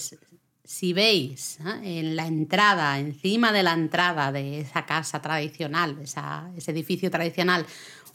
Si 0.65 0.93
veis 0.93 1.59
¿eh? 1.61 1.99
en 2.01 2.17
la 2.17 2.27
entrada, 2.27 2.99
encima 2.99 3.53
de 3.53 3.63
la 3.63 3.73
entrada 3.73 4.31
de 4.33 4.61
esa 4.61 4.87
casa 4.87 5.21
tradicional, 5.21 5.97
de 5.97 6.05
esa- 6.05 6.51
ese 6.57 6.71
edificio 6.71 7.11
tradicional, 7.11 7.67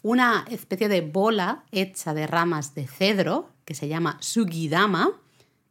una 0.01 0.45
especie 0.49 0.87
de 0.87 1.01
bola 1.01 1.63
hecha 1.71 2.13
de 2.13 2.25
ramas 2.27 2.73
de 2.75 2.87
cedro 2.87 3.49
que 3.65 3.75
se 3.75 3.87
llama 3.89 4.17
Sugidama, 4.21 5.11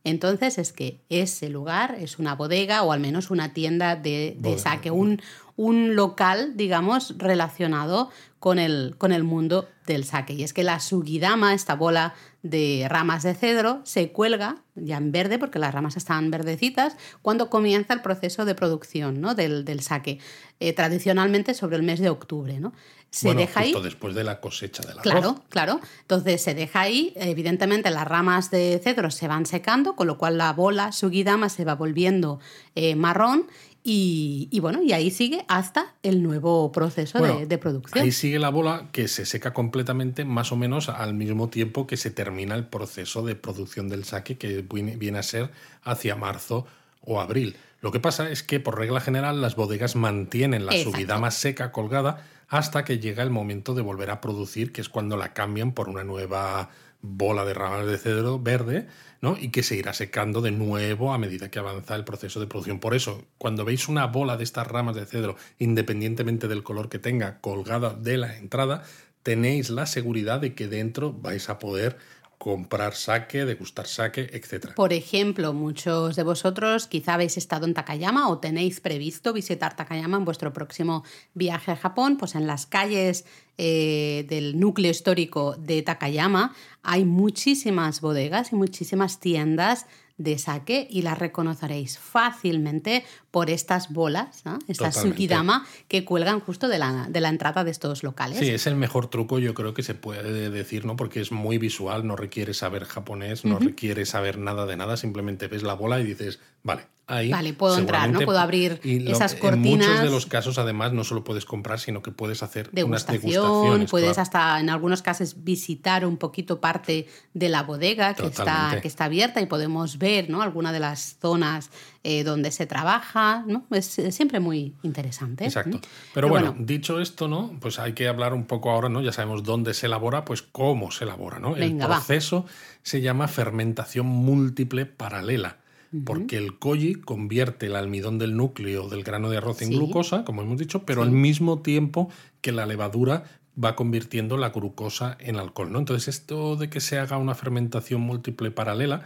entonces 0.04 0.58
es 0.58 0.72
que 0.72 1.00
ese 1.08 1.48
lugar 1.48 1.96
es 1.98 2.18
una 2.18 2.34
bodega 2.34 2.82
o 2.82 2.92
al 2.92 3.00
menos 3.00 3.30
una 3.30 3.52
tienda 3.54 3.96
de, 3.96 4.36
saque, 4.58 4.90
un, 4.92 5.20
un 5.56 5.96
local, 5.96 6.52
digamos, 6.56 7.14
relacionado 7.18 8.10
con 8.38 8.58
el, 8.60 8.94
con 8.98 9.10
el 9.10 9.24
mundo 9.24 9.68
del 9.86 10.04
saque. 10.04 10.34
Y 10.34 10.44
es 10.44 10.52
que 10.52 10.62
la 10.62 10.78
sugidama, 10.78 11.54
esta 11.54 11.74
bola 11.74 12.14
de 12.50 12.86
ramas 12.88 13.22
de 13.22 13.34
cedro, 13.34 13.80
se 13.84 14.12
cuelga 14.12 14.62
ya 14.74 14.98
en 14.98 15.12
verde, 15.12 15.38
porque 15.38 15.58
las 15.58 15.74
ramas 15.74 15.96
están 15.96 16.30
verdecitas, 16.30 16.96
cuando 17.22 17.48
comienza 17.48 17.94
el 17.94 18.02
proceso 18.02 18.44
de 18.44 18.54
producción 18.54 19.20
¿no? 19.20 19.34
del, 19.34 19.64
del 19.64 19.80
saque, 19.80 20.18
eh, 20.60 20.72
tradicionalmente 20.72 21.54
sobre 21.54 21.76
el 21.76 21.82
mes 21.82 22.00
de 22.00 22.10
octubre. 22.10 22.60
¿no? 22.60 22.72
Se 23.10 23.28
bueno, 23.28 23.40
deja 23.40 23.60
ahí 23.60 23.72
justo 23.72 23.82
después 23.82 24.14
de 24.14 24.24
la 24.24 24.40
cosecha 24.40 24.82
del 24.82 24.98
arroz. 24.98 25.02
Claro, 25.02 25.42
claro. 25.48 25.80
Entonces 26.02 26.42
se 26.42 26.54
deja 26.54 26.80
ahí, 26.80 27.12
evidentemente 27.16 27.90
las 27.90 28.06
ramas 28.06 28.50
de 28.50 28.80
cedro 28.82 29.10
se 29.10 29.28
van 29.28 29.46
secando, 29.46 29.96
con 29.96 30.06
lo 30.06 30.18
cual 30.18 30.36
la 30.36 30.52
bola 30.52 30.92
sugidama 30.92 31.48
se 31.48 31.64
va 31.64 31.74
volviendo 31.74 32.40
eh, 32.74 32.94
marrón 32.94 33.46
y, 33.88 34.48
y 34.50 34.58
bueno, 34.58 34.82
y 34.82 34.92
ahí 34.92 35.12
sigue 35.12 35.44
hasta 35.46 35.94
el 36.02 36.20
nuevo 36.20 36.72
proceso 36.72 37.20
Bueno, 37.20 37.38
de, 37.38 37.46
de 37.46 37.56
producción. 37.56 38.02
Ahí 38.02 38.10
sigue 38.10 38.40
la 38.40 38.48
bola 38.48 38.88
que 38.90 39.06
se 39.06 39.24
seca 39.24 39.54
completamente 39.54 40.24
más 40.24 40.50
o 40.50 40.56
menos 40.56 40.88
al 40.88 41.14
mismo 41.14 41.50
tiempo 41.50 41.86
que 41.86 41.96
se 41.96 42.10
termina 42.10 42.56
el 42.56 42.66
proceso 42.66 43.24
de 43.24 43.36
producción 43.36 43.88
del 43.88 44.02
saque 44.04 44.38
que 44.38 44.62
viene 44.62 45.18
a 45.18 45.22
ser 45.22 45.52
hacia 45.84 46.16
marzo 46.16 46.66
o 47.00 47.20
abril. 47.20 47.54
Lo 47.80 47.92
que 47.92 48.00
pasa 48.00 48.28
es 48.28 48.42
que 48.42 48.58
por 48.58 48.76
regla 48.76 49.00
general 49.00 49.40
las 49.40 49.54
bodegas 49.54 49.94
mantienen 49.94 50.66
la 50.66 50.72
Exacto. 50.72 50.96
subidama 50.96 51.30
seca 51.30 51.70
colgada 51.70 52.26
hasta 52.48 52.84
que 52.84 52.98
llega 52.98 53.22
el 53.22 53.30
momento 53.30 53.72
de 53.74 53.82
volver 53.82 54.10
a 54.10 54.20
producir, 54.20 54.72
que 54.72 54.80
es 54.80 54.88
cuando 54.88 55.16
la 55.16 55.32
cambian 55.32 55.70
por 55.70 55.88
una 55.88 56.02
nueva 56.02 56.70
bola 57.00 57.44
de 57.44 57.54
ramas 57.54 57.86
de 57.86 57.98
cedro 57.98 58.38
verde, 58.38 58.86
¿no? 59.20 59.36
Y 59.38 59.50
que 59.50 59.62
se 59.62 59.76
irá 59.76 59.92
secando 59.92 60.40
de 60.40 60.50
nuevo 60.50 61.12
a 61.12 61.18
medida 61.18 61.50
que 61.50 61.58
avanza 61.58 61.94
el 61.94 62.04
proceso 62.04 62.40
de 62.40 62.46
producción. 62.46 62.80
Por 62.80 62.94
eso, 62.94 63.24
cuando 63.38 63.64
veis 63.64 63.88
una 63.88 64.06
bola 64.06 64.36
de 64.36 64.44
estas 64.44 64.66
ramas 64.66 64.96
de 64.96 65.06
cedro, 65.06 65.36
independientemente 65.58 66.48
del 66.48 66.62
color 66.62 66.88
que 66.88 66.98
tenga, 66.98 67.40
colgada 67.40 67.94
de 67.94 68.18
la 68.18 68.36
entrada, 68.36 68.82
tenéis 69.22 69.70
la 69.70 69.86
seguridad 69.86 70.40
de 70.40 70.54
que 70.54 70.68
dentro 70.68 71.12
vais 71.12 71.48
a 71.48 71.58
poder 71.58 71.96
comprar 72.38 72.94
saque, 72.94 73.44
degustar 73.44 73.86
saque, 73.86 74.30
etc. 74.32 74.74
Por 74.74 74.92
ejemplo, 74.92 75.52
muchos 75.52 76.16
de 76.16 76.22
vosotros 76.22 76.86
quizá 76.86 77.14
habéis 77.14 77.36
estado 77.36 77.66
en 77.66 77.74
Takayama 77.74 78.28
o 78.28 78.38
tenéis 78.38 78.80
previsto 78.80 79.32
visitar 79.32 79.74
Takayama 79.74 80.18
en 80.18 80.24
vuestro 80.24 80.52
próximo 80.52 81.02
viaje 81.34 81.72
a 81.72 81.76
Japón, 81.76 82.16
pues 82.18 82.34
en 82.34 82.46
las 82.46 82.66
calles 82.66 83.24
eh, 83.58 84.26
del 84.28 84.58
núcleo 84.60 84.90
histórico 84.90 85.56
de 85.56 85.82
Takayama 85.82 86.54
hay 86.82 87.04
muchísimas 87.04 88.00
bodegas 88.00 88.52
y 88.52 88.56
muchísimas 88.56 89.18
tiendas 89.18 89.86
de 90.18 90.38
sake 90.38 90.86
y 90.90 91.02
las 91.02 91.18
reconoceréis 91.18 91.98
fácilmente 91.98 93.04
por 93.36 93.50
estas 93.50 93.92
bolas, 93.92 94.40
¿no? 94.46 94.54
estas 94.66 94.94
Totalmente. 94.94 95.10
sukidama 95.18 95.66
que 95.88 96.06
cuelgan 96.06 96.40
justo 96.40 96.68
de 96.68 96.78
la, 96.78 97.06
de 97.10 97.20
la 97.20 97.28
entrada 97.28 97.64
de 97.64 97.70
estos 97.70 98.02
locales. 98.02 98.38
Sí, 98.38 98.48
es 98.48 98.66
el 98.66 98.76
mejor 98.76 99.10
truco, 99.10 99.38
yo 99.38 99.52
creo 99.52 99.74
que 99.74 99.82
se 99.82 99.92
puede 99.94 100.48
decir, 100.48 100.86
¿no? 100.86 100.96
Porque 100.96 101.20
es 101.20 101.32
muy 101.32 101.58
visual, 101.58 102.06
no 102.06 102.16
requiere 102.16 102.54
saber 102.54 102.86
japonés, 102.86 103.44
no 103.44 103.58
requiere 103.58 104.06
saber 104.06 104.38
nada 104.38 104.64
de 104.64 104.78
nada, 104.78 104.96
simplemente 104.96 105.48
ves 105.48 105.62
la 105.62 105.74
bola 105.74 106.00
y 106.00 106.04
dices, 106.04 106.38
vale, 106.62 106.86
ahí. 107.08 107.30
Vale, 107.30 107.52
puedo 107.52 107.76
entrar, 107.76 108.10
Puedo 108.24 108.38
abrir 108.38 108.80
lo- 108.82 109.12
esas 109.12 109.34
En 109.34 109.38
muchos 109.60 109.76
cortinas. 109.86 110.02
de 110.02 110.08
los 110.10 110.24
casos, 110.24 110.56
además, 110.56 110.94
no 110.94 111.04
solo 111.04 111.22
puedes 111.22 111.44
comprar, 111.44 111.78
sino 111.78 112.00
que 112.00 112.12
puedes 112.12 112.42
hacer 112.42 112.70
unas 112.70 113.06
degustación, 113.06 113.20
degustaciones. 113.44 113.90
puedes 113.90 114.08
claro. 114.14 114.22
hasta 114.22 114.60
en 114.60 114.70
algunos 114.70 115.02
casos 115.02 115.44
visitar 115.44 116.06
un 116.06 116.16
poquito 116.16 116.58
parte 116.58 117.06
de 117.34 117.48
la 117.50 117.64
bodega 117.64 118.14
que 118.14 118.28
está, 118.28 118.78
que 118.80 118.88
está 118.88 119.04
abierta 119.04 119.42
y 119.42 119.46
podemos 119.46 119.98
ver 119.98 120.30
¿no? 120.30 120.40
alguna 120.40 120.72
de 120.72 120.80
las 120.80 121.18
zonas 121.20 121.68
eh, 122.08 122.22
donde 122.22 122.52
se 122.52 122.66
trabaja. 122.66 123.42
¿no? 123.48 123.66
Es, 123.72 123.86
siempre 124.10 124.38
muy 124.38 124.74
interesante. 124.84 125.44
Exacto. 125.44 125.78
¿no? 125.78 125.80
Pero 126.14 126.28
bueno, 126.28 126.54
dicho 126.56 127.00
esto, 127.00 127.26
¿no? 127.26 127.50
Pues 127.60 127.80
hay 127.80 127.94
que 127.94 128.06
hablar 128.06 128.32
un 128.32 128.44
poco 128.46 128.70
ahora, 128.70 128.88
¿no? 128.88 129.02
Ya 129.02 129.10
sabemos 129.10 129.42
dónde 129.42 129.74
se 129.74 129.86
elabora, 129.86 130.24
pues 130.24 130.40
cómo 130.42 130.92
se 130.92 131.02
elabora, 131.02 131.40
¿no? 131.40 131.54
Venga, 131.54 131.86
el 131.86 131.90
va. 131.90 131.96
proceso 131.96 132.46
se 132.84 133.00
llama 133.00 133.26
fermentación 133.26 134.06
múltiple 134.06 134.86
paralela. 134.86 135.56
Porque 136.04 136.36
el 136.36 136.58
koji 136.58 136.94
convierte 136.94 137.66
el 137.66 137.74
almidón 137.74 138.18
del 138.18 138.36
núcleo 138.36 138.88
del 138.88 139.02
grano 139.02 139.30
de 139.30 139.38
arroz 139.38 139.62
en 139.62 139.68
Sí. 139.68 139.76
glucosa, 139.76 140.24
como 140.24 140.42
hemos 140.42 140.58
dicho, 140.58 140.84
pero 140.84 141.02
al 141.02 141.10
mismo 141.10 141.60
tiempo 141.60 142.10
que 142.40 142.52
la 142.52 142.66
levadura 142.66 143.24
va 143.62 143.74
convirtiendo 143.74 144.36
la 144.36 144.50
glucosa 144.50 145.16
en 145.18 145.36
alcohol. 145.36 145.72
¿no? 145.72 145.78
Entonces, 145.78 146.08
esto 146.08 146.56
de 146.56 146.68
que 146.68 146.80
se 146.80 146.98
haga 146.98 147.16
una 147.16 147.34
fermentación 147.34 148.02
múltiple 148.02 148.50
paralela 148.50 149.02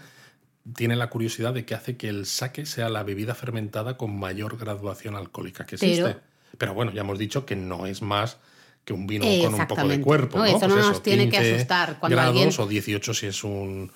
tiene 0.75 0.97
la 0.97 1.09
curiosidad 1.11 1.53
de 1.55 1.65
que 1.65 1.75
hace 1.75 1.97
que 1.97 2.09
el 2.09 2.27
sake 2.27 2.67
sea 2.67 2.89
la 2.89 3.03
bebida 3.03 3.35
fermentada 3.35 3.97
con 3.97 4.19
mayor 4.19 4.57
graduación 4.59 5.17
alcohólica 5.17 5.67
que 5.67 5.77
Pero- 5.79 6.07
existe. 6.09 6.21
Pero, 6.59 6.75
bueno, 6.75 6.93
ya 6.93 7.03
hemos 7.03 7.19
dicho 7.19 7.47
que 7.47 7.57
no 7.57 7.87
es 7.87 8.03
más 8.03 8.39
que 8.85 8.93
un 8.93 9.07
vino 9.07 9.25
con 9.45 9.55
un 9.55 9.67
poco 9.67 9.87
de 9.89 10.01
cuerpo. 10.01 10.39
No, 10.39 10.45
¿no? 10.45 10.51
eso 10.57 10.67
no 10.69 10.75
Pues 10.75 10.87
nos 10.87 11.03
tiene 11.03 11.25
que 11.31 11.37
15 11.39 11.55
asustar. 11.55 11.99
Cuando 12.01 12.17
grados 12.17 12.37
alguien- 12.37 12.55
o 12.59 12.67
18 12.67 13.15
si 13.15 13.27
es 13.27 13.45
un 13.45 13.93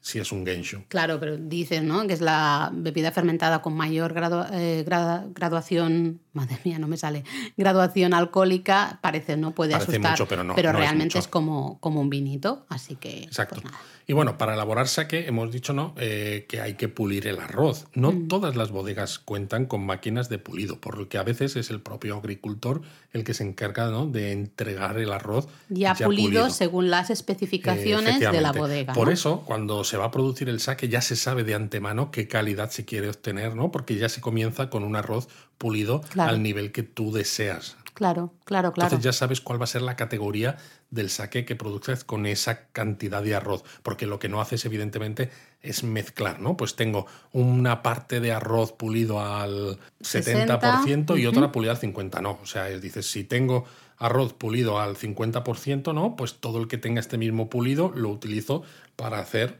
si 0.00 0.20
es 0.20 0.30
un 0.30 0.46
genshu. 0.46 0.84
Claro, 0.86 1.18
pero 1.18 1.36
dices 1.36 1.82
¿no? 1.82 2.06
que 2.06 2.12
es 2.12 2.20
la 2.20 2.70
bebida 2.72 3.10
fermentada 3.10 3.60
con 3.60 3.74
mayor 3.74 4.14
gradu- 4.14 4.46
eh, 4.52 4.84
gra- 4.86 5.26
graduación 5.34 6.20
madre 6.36 6.58
mía, 6.64 6.78
no 6.78 6.86
me 6.86 6.96
sale, 6.96 7.24
graduación 7.56 8.14
alcohólica, 8.14 8.98
parece, 9.02 9.36
¿no? 9.36 9.52
Puede 9.52 9.72
Parece 9.72 9.92
asustar, 9.92 10.12
mucho, 10.12 10.26
pero 10.28 10.44
no, 10.44 10.54
no 10.54 10.58
es 10.58 10.72
realmente 10.76 11.18
es, 11.18 11.26
como, 11.26 11.80
como 11.80 12.00
un 12.00 12.10
vinito, 12.10 12.64
así 12.68 12.94
que... 12.96 13.24
Exacto. 13.24 13.56
pues 13.56 13.64
nada. 13.64 13.78
y 14.06 14.12
bueno, 14.12 14.38
para 14.38 14.54
elaborar 14.54 14.86
saque 14.86 15.26
hemos 15.26 15.50
dicho 15.50 15.72
no 15.72 15.94
Eh, 15.98 16.46
que 16.48 16.60
hay 16.60 16.74
que 16.74 16.88
pulir 16.88 17.26
el 17.26 17.40
arroz. 17.40 17.86
No 17.94 18.12
Mm. 18.12 18.28
todas 18.28 18.54
las 18.54 18.70
bodegas 18.70 19.18
cuentan 19.18 19.66
con 19.66 19.84
máquinas 19.84 20.28
de 20.28 20.38
pulido, 20.38 20.78
por 20.80 20.98
lo 20.98 21.08
que 21.08 21.18
a 21.18 21.22
veces 21.22 21.56
es 21.56 21.70
el 21.70 21.80
propio 21.80 22.16
agricultor 22.16 22.82
el 23.12 23.24
que 23.24 23.32
se 23.34 23.44
encarga 23.44 23.90
¿no? 23.90 24.06
de 24.06 24.32
entregar 24.32 24.98
el 24.98 25.10
arroz 25.10 25.48
Ya, 25.70 25.94
pulido, 25.94 26.50
según 26.50 26.90
las 26.90 27.08
especificaciones 27.10 28.20
de 28.20 28.40
la 28.40 28.52
bodega. 28.52 28.92
Por 28.92 29.08
¿no? 29.08 29.12
eso, 29.12 29.42
cuando 29.46 29.84
se 29.84 29.96
va 29.96 30.06
a 30.06 30.10
producir 30.10 30.48
el 30.48 30.60
saque, 30.60 30.88
ya 30.88 31.00
se 31.00 31.16
sabe 31.16 31.42
de 31.44 31.54
antemano 31.54 32.10
qué 32.10 32.28
calidad 32.28 32.70
se 32.70 32.84
quiere 32.84 33.08
obtener, 33.08 33.54
¿no? 33.56 33.70
Porque 33.70 33.96
ya 33.96 34.08
se 34.08 34.20
comienza 34.20 34.68
con 34.68 34.84
un 34.84 34.96
arroz 34.96 35.28
pulido 35.58 36.00
Claro. 36.10 36.30
al 36.30 36.42
nivel 36.42 36.72
que 36.72 36.82
tú 36.82 37.12
deseas. 37.12 37.76
Claro, 37.94 38.34
claro, 38.44 38.74
claro. 38.74 38.88
Entonces 38.88 39.04
ya 39.04 39.12
sabes 39.14 39.40
cuál 39.40 39.58
va 39.58 39.64
a 39.64 39.68
ser 39.68 39.80
la 39.80 39.96
categoría 39.96 40.58
del 40.90 41.08
saque 41.08 41.46
que 41.46 41.56
produces 41.56 42.04
con 42.04 42.26
esa 42.26 42.66
cantidad 42.66 43.22
de 43.22 43.34
arroz, 43.34 43.64
porque 43.82 44.06
lo 44.06 44.18
que 44.18 44.28
no 44.28 44.42
haces 44.42 44.66
evidentemente 44.66 45.30
es 45.62 45.82
mezclar, 45.82 46.38
¿no? 46.38 46.58
Pues 46.58 46.76
tengo 46.76 47.06
una 47.32 47.82
parte 47.82 48.20
de 48.20 48.32
arroz 48.32 48.72
pulido 48.72 49.20
al 49.20 49.78
70% 50.00 51.18
y 51.18 51.26
ujú. 51.26 51.36
otra 51.36 51.52
pulida 51.52 51.72
al 51.72 51.78
50%, 51.78 52.20
no. 52.20 52.38
O 52.42 52.46
sea, 52.46 52.68
es, 52.68 52.82
dices, 52.82 53.10
si 53.10 53.24
tengo 53.24 53.64
arroz 53.96 54.34
pulido 54.34 54.78
al 54.78 54.96
50%, 54.96 55.94
¿no? 55.94 56.16
Pues 56.16 56.34
todo 56.34 56.60
el 56.60 56.68
que 56.68 56.76
tenga 56.76 57.00
este 57.00 57.16
mismo 57.16 57.48
pulido 57.48 57.92
lo 57.94 58.10
utilizo 58.10 58.62
para 58.96 59.20
hacer 59.20 59.58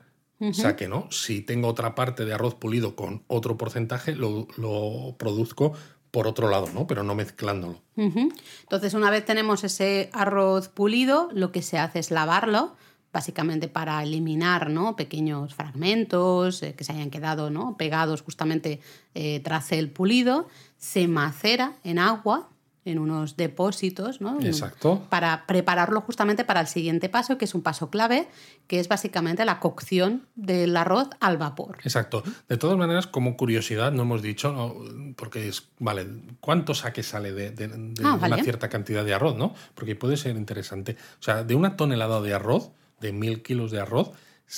saque, 0.52 0.88
¿no? 0.88 1.10
Si 1.10 1.40
tengo 1.40 1.68
otra 1.68 1.94
parte 1.94 2.24
de 2.24 2.34
arroz 2.34 2.54
pulido 2.54 2.96
con 2.96 3.22
otro 3.26 3.56
porcentaje, 3.56 4.14
lo, 4.14 4.46
lo 4.56 5.16
produzco 5.18 5.72
por 6.10 6.26
otro 6.26 6.48
lado, 6.48 6.68
¿no? 6.72 6.86
Pero 6.86 7.02
no 7.02 7.14
mezclándolo. 7.14 7.80
Entonces, 7.96 8.94
una 8.94 9.10
vez 9.10 9.24
tenemos 9.24 9.64
ese 9.64 10.10
arroz 10.12 10.68
pulido, 10.68 11.28
lo 11.32 11.52
que 11.52 11.62
se 11.62 11.78
hace 11.78 11.98
es 11.98 12.10
lavarlo, 12.10 12.74
básicamente 13.12 13.68
para 13.68 14.02
eliminar 14.02 14.68
¿no? 14.68 14.94
pequeños 14.94 15.54
fragmentos 15.54 16.62
eh, 16.62 16.74
que 16.74 16.84
se 16.84 16.92
hayan 16.92 17.08
quedado 17.08 17.48
¿no? 17.48 17.76
pegados 17.78 18.20
justamente 18.20 18.80
eh, 19.14 19.40
tras 19.40 19.72
el 19.72 19.90
pulido. 19.90 20.48
Se 20.76 21.08
macera 21.08 21.72
en 21.82 21.98
agua, 21.98 22.50
en 22.86 22.98
unos 22.98 23.36
depósitos, 23.36 24.20
¿no? 24.22 24.40
Exacto. 24.40 25.06
para 25.10 25.44
prepararlo 25.46 26.00
justamente 26.00 26.44
para 26.44 26.60
el 26.60 26.66
siguiente 26.68 27.08
paso, 27.10 27.36
que 27.36 27.44
es 27.44 27.54
un 27.54 27.60
paso 27.62 27.90
clave, 27.90 28.28
que 28.66 28.80
es 28.80 28.88
básicamente 28.88 29.44
la 29.44 29.60
cocción 29.60 30.26
del 30.36 30.74
arroz 30.76 31.08
al 31.20 31.36
vapor. 31.36 31.76
Exacto. 31.82 32.22
De 32.48 32.56
todas 32.56 32.78
maneras, 32.78 33.06
como 33.06 33.36
curiosidad, 33.36 33.92
no 33.92 34.02
hemos 34.02 34.22
dicho, 34.22 34.52
¿no? 34.52 35.14
porque 35.16 35.48
es, 35.48 35.68
vale, 35.78 36.06
¿cuánto 36.40 36.74
saque 36.74 37.02
sale 37.02 37.32
de, 37.32 37.50
de- 37.50 37.68
de 37.68 38.02
Ah, 38.04 38.16
vale. 38.20 38.34
una 38.34 38.42
cierta 38.42 38.68
cantidad 38.68 39.04
de 39.04 39.12
arroz, 39.14 39.36
no? 39.36 39.52
Porque 39.74 39.96
puede 39.96 40.16
ser 40.16 40.36
interesante. 40.36 40.96
O 41.20 41.22
sea, 41.22 41.44
de 41.44 41.54
una 41.54 41.76
tonelada 41.76 42.20
de 42.22 42.32
arroz, 42.34 42.70
de 43.00 43.12
mil 43.12 43.42
kilos 43.42 43.70
de 43.72 43.80
arroz, 43.80 44.12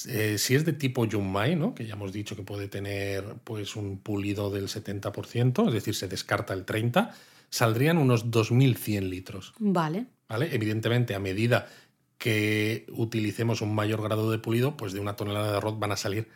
eh, 0.07 0.37
si 0.37 0.55
es 0.55 0.66
de 0.66 0.74
tipo 0.74 1.07
Yunmai, 1.07 1.57
¿no? 1.57 1.74
Que 1.74 1.87
ya 1.87 1.95
hemos 1.95 2.12
dicho 2.12 2.37
que 2.37 2.43
puede 2.43 2.68
tener 2.68 3.24
pues 3.45 3.74
un 3.74 3.99
pulido 3.99 4.51
del 4.51 4.68
70%, 4.68 5.66
es 5.68 5.72
decir, 5.72 5.95
se 5.95 6.09
descarta 6.09 6.53
el 6.53 6.66
30%, 6.66 7.11
saldrían 7.51 7.99
unos 7.99 8.30
2.100 8.30 9.09
litros. 9.09 9.55
Vale. 9.59 10.07
¿vale? 10.28 10.55
Evidentemente, 10.55 11.14
a 11.14 11.18
medida 11.18 11.68
que 12.18 12.86
utilicemos 12.90 13.61
un 13.62 13.74
mayor 13.74 14.03
grado 14.03 14.30
de 14.30 14.38
pulido, 14.38 14.76
pues 14.76 14.92
de 14.92 15.01
una 15.01 15.16
tonelada 15.16 15.51
de 15.53 15.57
arroz 15.57 15.78
van 15.78 15.92
a 15.92 15.96
salir 15.96 16.28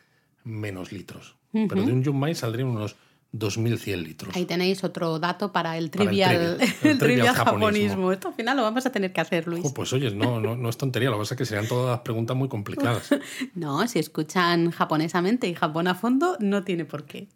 menos 0.45 0.93
litros. 0.93 1.37
Pero 1.53 1.83
de 1.83 1.93
un 1.93 2.03
yunmai 2.03 2.35
saldrían 2.35 2.69
unos 2.69 2.97
2.100 3.33 4.03
litros. 4.03 4.37
Ahí 4.37 4.45
tenéis 4.45 4.85
otro 4.85 5.19
dato 5.19 5.53
para 5.53 5.79
el 5.79 5.91
Para 5.91 6.05
el 6.05 6.09
trivial, 6.09 6.59
el 6.83 6.99
trivial 6.99 7.35
japonismo. 7.35 7.61
japonismo. 7.61 8.13
Esto 8.13 8.29
al 8.29 8.35
final 8.35 8.57
lo 8.57 8.63
vamos 8.63 8.85
a 8.85 8.93
tener 8.93 9.13
que 9.13 9.21
hacer, 9.21 9.49
Luis. 9.49 9.73
Pues 9.73 9.93
oyes, 9.93 10.15
no, 10.15 10.39
no, 10.41 10.55
no 10.55 10.69
es 10.69 10.77
tontería, 10.77 11.09
lo 11.09 11.17
que 11.17 11.23
pasa 11.23 11.35
es 11.35 11.39
que 11.39 11.47
serían 11.47 11.67
todas 11.67 11.91
las 11.91 12.01
preguntas 12.01 12.37
muy 12.37 12.49
complicadas. 12.49 13.09
No, 13.55 13.87
si 13.87 13.99
escuchan 13.99 14.71
japonesamente 14.71 15.47
y 15.47 15.55
Japón 15.55 15.87
a 15.87 15.95
fondo, 15.95 16.37
no 16.41 16.65
tiene 16.65 16.85
por 16.85 17.05
qué. 17.05 17.29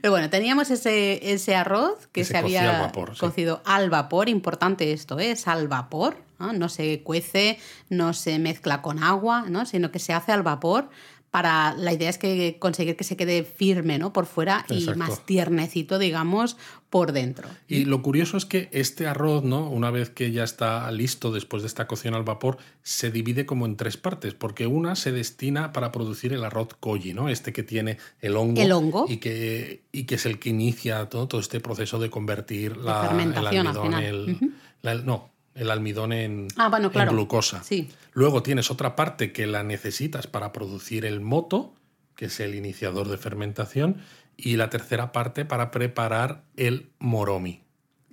Pero 0.00 0.12
bueno, 0.12 0.30
teníamos 0.30 0.70
ese, 0.70 1.32
ese 1.32 1.54
arroz 1.54 2.08
que 2.10 2.24
se, 2.24 2.36
había 2.36 2.76
al 2.76 2.86
vapor, 2.86 3.14
sí. 3.14 3.20
cocido 3.20 3.62
al 3.64 3.90
vapor. 3.90 4.28
Importante 4.28 4.92
esto, 4.92 5.18
¿eh? 5.18 5.32
es 5.32 5.46
al 5.48 5.68
vapor. 5.68 6.16
¿no? 6.38 6.52
No 6.52 6.68
se 6.68 7.02
cuece, 7.02 7.58
no 7.88 8.12
se 8.12 8.38
mezcla 8.38 8.82
con 8.82 9.02
agua, 9.02 9.44
¿no? 9.48 9.66
sino 9.66 9.90
que 9.90 9.98
se 9.98 10.12
hace 10.12 10.32
al 10.32 10.42
vapor. 10.42 10.88
Para, 11.32 11.74
la 11.78 11.92
idea 11.94 12.10
es 12.10 12.18
que 12.18 12.58
conseguir 12.60 12.94
que 12.94 13.04
se 13.04 13.16
quede 13.16 13.42
firme 13.42 13.98
¿no? 13.98 14.12
por 14.12 14.26
fuera 14.26 14.66
y 14.68 14.84
más 14.96 15.24
tiernecito, 15.24 15.98
digamos, 15.98 16.58
por 16.90 17.12
dentro. 17.12 17.48
Y 17.66 17.86
lo 17.86 18.02
curioso 18.02 18.36
es 18.36 18.44
que 18.44 18.68
este 18.70 19.06
arroz, 19.06 19.42
¿no? 19.42 19.70
Una 19.70 19.90
vez 19.90 20.10
que 20.10 20.30
ya 20.30 20.44
está 20.44 20.90
listo 20.90 21.32
después 21.32 21.62
de 21.62 21.68
esta 21.68 21.86
cocción 21.86 22.12
al 22.14 22.22
vapor, 22.22 22.58
se 22.82 23.10
divide 23.10 23.46
como 23.46 23.64
en 23.64 23.76
tres 23.78 23.96
partes, 23.96 24.34
porque 24.34 24.66
una 24.66 24.94
se 24.94 25.10
destina 25.10 25.72
para 25.72 25.90
producir 25.90 26.34
el 26.34 26.44
arroz 26.44 26.68
koji, 26.78 27.14
¿no? 27.14 27.30
Este 27.30 27.54
que 27.54 27.62
tiene 27.62 27.96
el 28.20 28.36
hongo. 28.36 28.60
El 28.60 28.70
hongo. 28.70 29.06
Y 29.08 29.16
que, 29.16 29.84
y 29.90 30.04
que 30.04 30.16
es 30.16 30.26
el 30.26 30.38
que 30.38 30.50
inicia 30.50 31.08
todo, 31.08 31.28
todo 31.28 31.40
este 31.40 31.60
proceso 31.60 31.98
de 31.98 32.10
convertir 32.10 32.76
la, 32.76 33.00
el 33.00 33.08
fermentación 33.08 33.66
al 33.68 33.76
almidón, 33.78 33.82
final. 33.86 34.04
el- 34.04 34.52
la- 34.82 34.94
no, 34.96 35.30
el 35.54 35.70
almidón 35.70 36.12
en, 36.12 36.48
Ah, 36.56 36.68
bueno, 36.68 36.86
en 36.86 36.92
claro. 36.92 37.12
glucosa. 37.12 37.62
Sí. 37.62 37.90
Luego 38.12 38.42
tienes 38.42 38.70
otra 38.70 38.96
parte 38.96 39.32
que 39.32 39.46
la 39.46 39.62
necesitas 39.62 40.26
para 40.26 40.52
producir 40.52 41.04
el 41.04 41.20
moto, 41.20 41.74
que 42.16 42.26
es 42.26 42.40
el 42.40 42.54
iniciador 42.54 43.08
de 43.08 43.18
fermentación, 43.18 43.98
y 44.36 44.56
la 44.56 44.70
tercera 44.70 45.12
parte 45.12 45.44
para 45.44 45.70
preparar 45.70 46.44
el 46.56 46.90
moromi. 46.98 47.62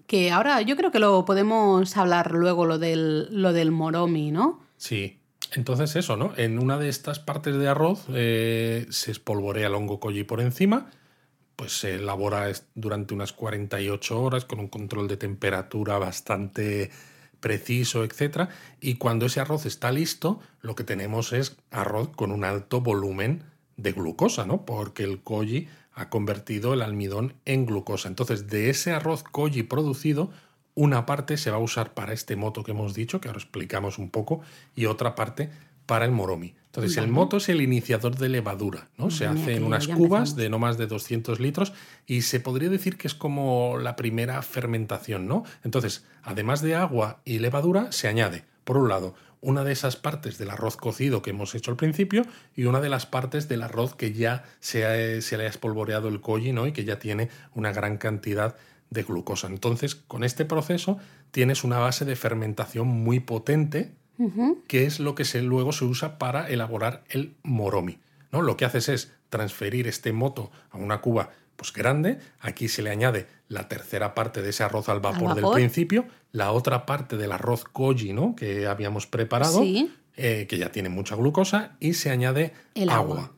Que 0.08 0.32
ahora 0.32 0.62
yo 0.62 0.76
creo 0.76 0.92
que 0.92 1.00
lo 1.00 1.24
podemos 1.26 1.96
hablar 1.96 2.32
luego, 2.32 2.66
lo 2.66 2.80
del, 2.80 3.28
lo 3.32 3.54
del 3.54 3.72
moromi, 3.72 4.32
¿no? 4.32 4.60
Sí. 4.78 5.16
Entonces 5.54 5.96
eso, 5.96 6.16
¿no? 6.16 6.34
En 6.38 6.60
una 6.60 6.78
de 6.78 6.90
estas 6.90 7.18
partes 7.20 7.56
de 7.56 7.68
arroz 7.68 8.06
eh, 8.14 8.86
se 8.90 9.12
espolvorea 9.12 9.68
el 9.68 9.74
hongo 9.76 10.00
koji 10.00 10.24
por 10.24 10.42
encima, 10.42 10.92
pues 11.56 11.80
se 11.80 11.96
elabora 11.96 12.52
durante 12.76 13.14
unas 13.16 13.34
48 13.34 14.22
horas 14.22 14.46
con 14.46 14.60
un 14.60 14.68
control 14.68 15.08
de 15.08 15.18
temperatura 15.18 15.98
bastante 15.98 16.92
preciso, 17.40 18.04
etc. 18.04 18.50
Y 18.82 18.96
cuando 18.96 19.26
ese 19.26 19.40
arroz 19.40 19.66
está 19.66 19.92
listo, 19.92 20.40
lo 20.62 20.76
que 20.76 20.84
tenemos 20.84 21.34
es 21.34 21.58
arroz 21.72 22.10
con 22.16 22.32
un 22.32 22.44
alto 22.44 22.82
volumen 22.82 23.44
de 23.78 23.94
glucosa, 23.94 24.46
¿no? 24.46 24.66
Porque 24.66 25.04
el 25.04 25.22
koji 25.22 25.68
ha 25.94 26.10
convertido 26.10 26.74
el 26.74 26.82
almidón 26.82 27.34
en 27.46 27.66
glucosa. 27.66 28.08
Entonces, 28.08 28.48
de 28.48 28.70
ese 28.70 28.92
arroz 28.92 29.24
koji 29.24 29.64
producido, 29.64 30.32
una 30.76 31.06
parte 31.06 31.38
se 31.38 31.52
va 31.52 31.58
a 31.58 31.62
usar 31.62 31.94
para 31.94 32.14
este 32.14 32.36
moto 32.36 32.64
que 32.64 32.72
hemos 32.72 32.94
dicho, 32.94 33.20
que 33.20 33.28
ahora 33.28 33.40
explicamos 33.40 33.98
un 33.98 34.10
poco, 34.10 34.42
y 34.76 34.86
otra 34.86 35.16
parte 35.16 35.50
para 35.90 36.06
el 36.06 36.12
moromi. 36.12 36.54
Entonces, 36.68 36.98
el 36.98 37.08
moto 37.12 37.38
es 37.38 37.50
el 37.50 37.62
iniciador 37.62 38.16
de 38.16 38.30
levadura, 38.30 38.90
¿no? 38.96 39.10
Se 39.10 39.26
hace 39.26 39.56
en 39.56 39.64
unas 39.64 39.88
cubas 39.98 40.36
de 40.36 40.50
no 40.50 40.60
más 40.60 40.78
de 40.78 40.86
200 40.86 41.40
litros 41.40 41.74
y 42.06 42.22
se 42.22 42.40
podría 42.40 42.70
decir 42.70 42.96
que 42.98 43.08
es 43.08 43.16
como 43.16 43.78
la 43.80 43.96
primera 43.96 44.40
fermentación, 44.44 45.28
¿no? 45.28 45.44
Entonces, 45.64 46.06
además 46.22 46.62
de 46.62 46.76
agua 46.76 47.22
y 47.26 47.40
levadura, 47.40 47.92
se 47.92 48.08
añade, 48.08 48.46
por 48.64 48.78
un 48.78 48.88
lado, 48.88 49.16
una 49.42 49.64
de 49.64 49.72
esas 49.72 49.96
partes 49.96 50.38
del 50.38 50.52
arroz 50.52 50.78
cocido 50.78 51.22
que 51.24 51.32
hemos 51.32 51.56
hecho 51.56 51.72
al 51.72 51.78
principio 51.78 52.24
y 52.56 52.66
una 52.66 52.82
de 52.82 52.90
las 52.90 53.06
partes 53.08 53.48
del 53.48 53.64
arroz 53.64 53.96
que 53.96 54.14
ya 54.14 54.44
se, 54.60 54.86
ha- 54.86 55.22
se 55.22 55.38
le 55.38 55.46
ha 55.46 55.50
espolvoreado 55.50 56.08
el 56.08 56.22
koji, 56.22 56.52
¿no? 56.54 56.68
Y 56.68 56.72
que 56.72 56.86
ya 56.86 57.00
tiene 57.00 57.30
una 57.56 57.72
gran 57.72 57.98
cantidad 57.98 58.56
de 58.92 59.04
glucosa. 59.04 59.48
Entonces, 59.48 59.96
con 59.96 60.24
este 60.24 60.46
proceso 60.46 61.00
tienes 61.32 61.64
una 61.64 61.80
base 61.80 62.06
de 62.06 62.16
fermentación 62.16 62.88
muy 62.88 63.20
potente 63.20 63.96
que 64.68 64.86
es 64.86 65.00
lo 65.00 65.16
que 65.16 65.26
se, 65.26 65.42
luego 65.42 65.72
se 65.72 65.86
usa 65.86 66.18
para 66.18 66.50
elaborar 66.50 67.04
el 67.10 67.36
moromi. 67.44 68.00
¿no? 68.32 68.42
Lo 68.42 68.58
que 68.58 68.66
haces 68.66 68.90
es 68.90 69.12
transferir 69.30 69.88
este 69.88 70.12
moto 70.14 70.52
a 70.72 70.78
una 70.78 71.02
cuba 71.02 71.30
pues, 71.56 71.74
grande, 71.74 72.20
aquí 72.40 72.68
se 72.68 72.82
le 72.82 72.90
añade 72.90 73.28
la 73.48 73.68
tercera 73.68 74.14
parte 74.16 74.42
de 74.42 74.50
ese 74.50 74.64
arroz 74.64 74.88
al 74.90 75.00
vapor, 75.02 75.36
del 75.36 75.46
principio, 75.54 76.06
la 76.32 76.52
otra 76.52 76.86
parte 76.86 77.18
del 77.18 77.32
arroz 77.32 77.64
koji 77.66 78.14
¿no? 78.14 78.36
que 78.36 78.66
habíamos 78.68 79.08
preparado, 79.08 79.62
Sí. 79.62 79.92
eh, 80.16 80.46
que 80.48 80.58
ya 80.58 80.72
tiene 80.72 80.90
mucha 80.90 81.16
glucosa, 81.16 81.76
y 81.80 81.94
se 81.94 82.12
añade 82.12 82.54
El 82.76 82.90
agua. 82.90 83.16
agua. 83.16 83.32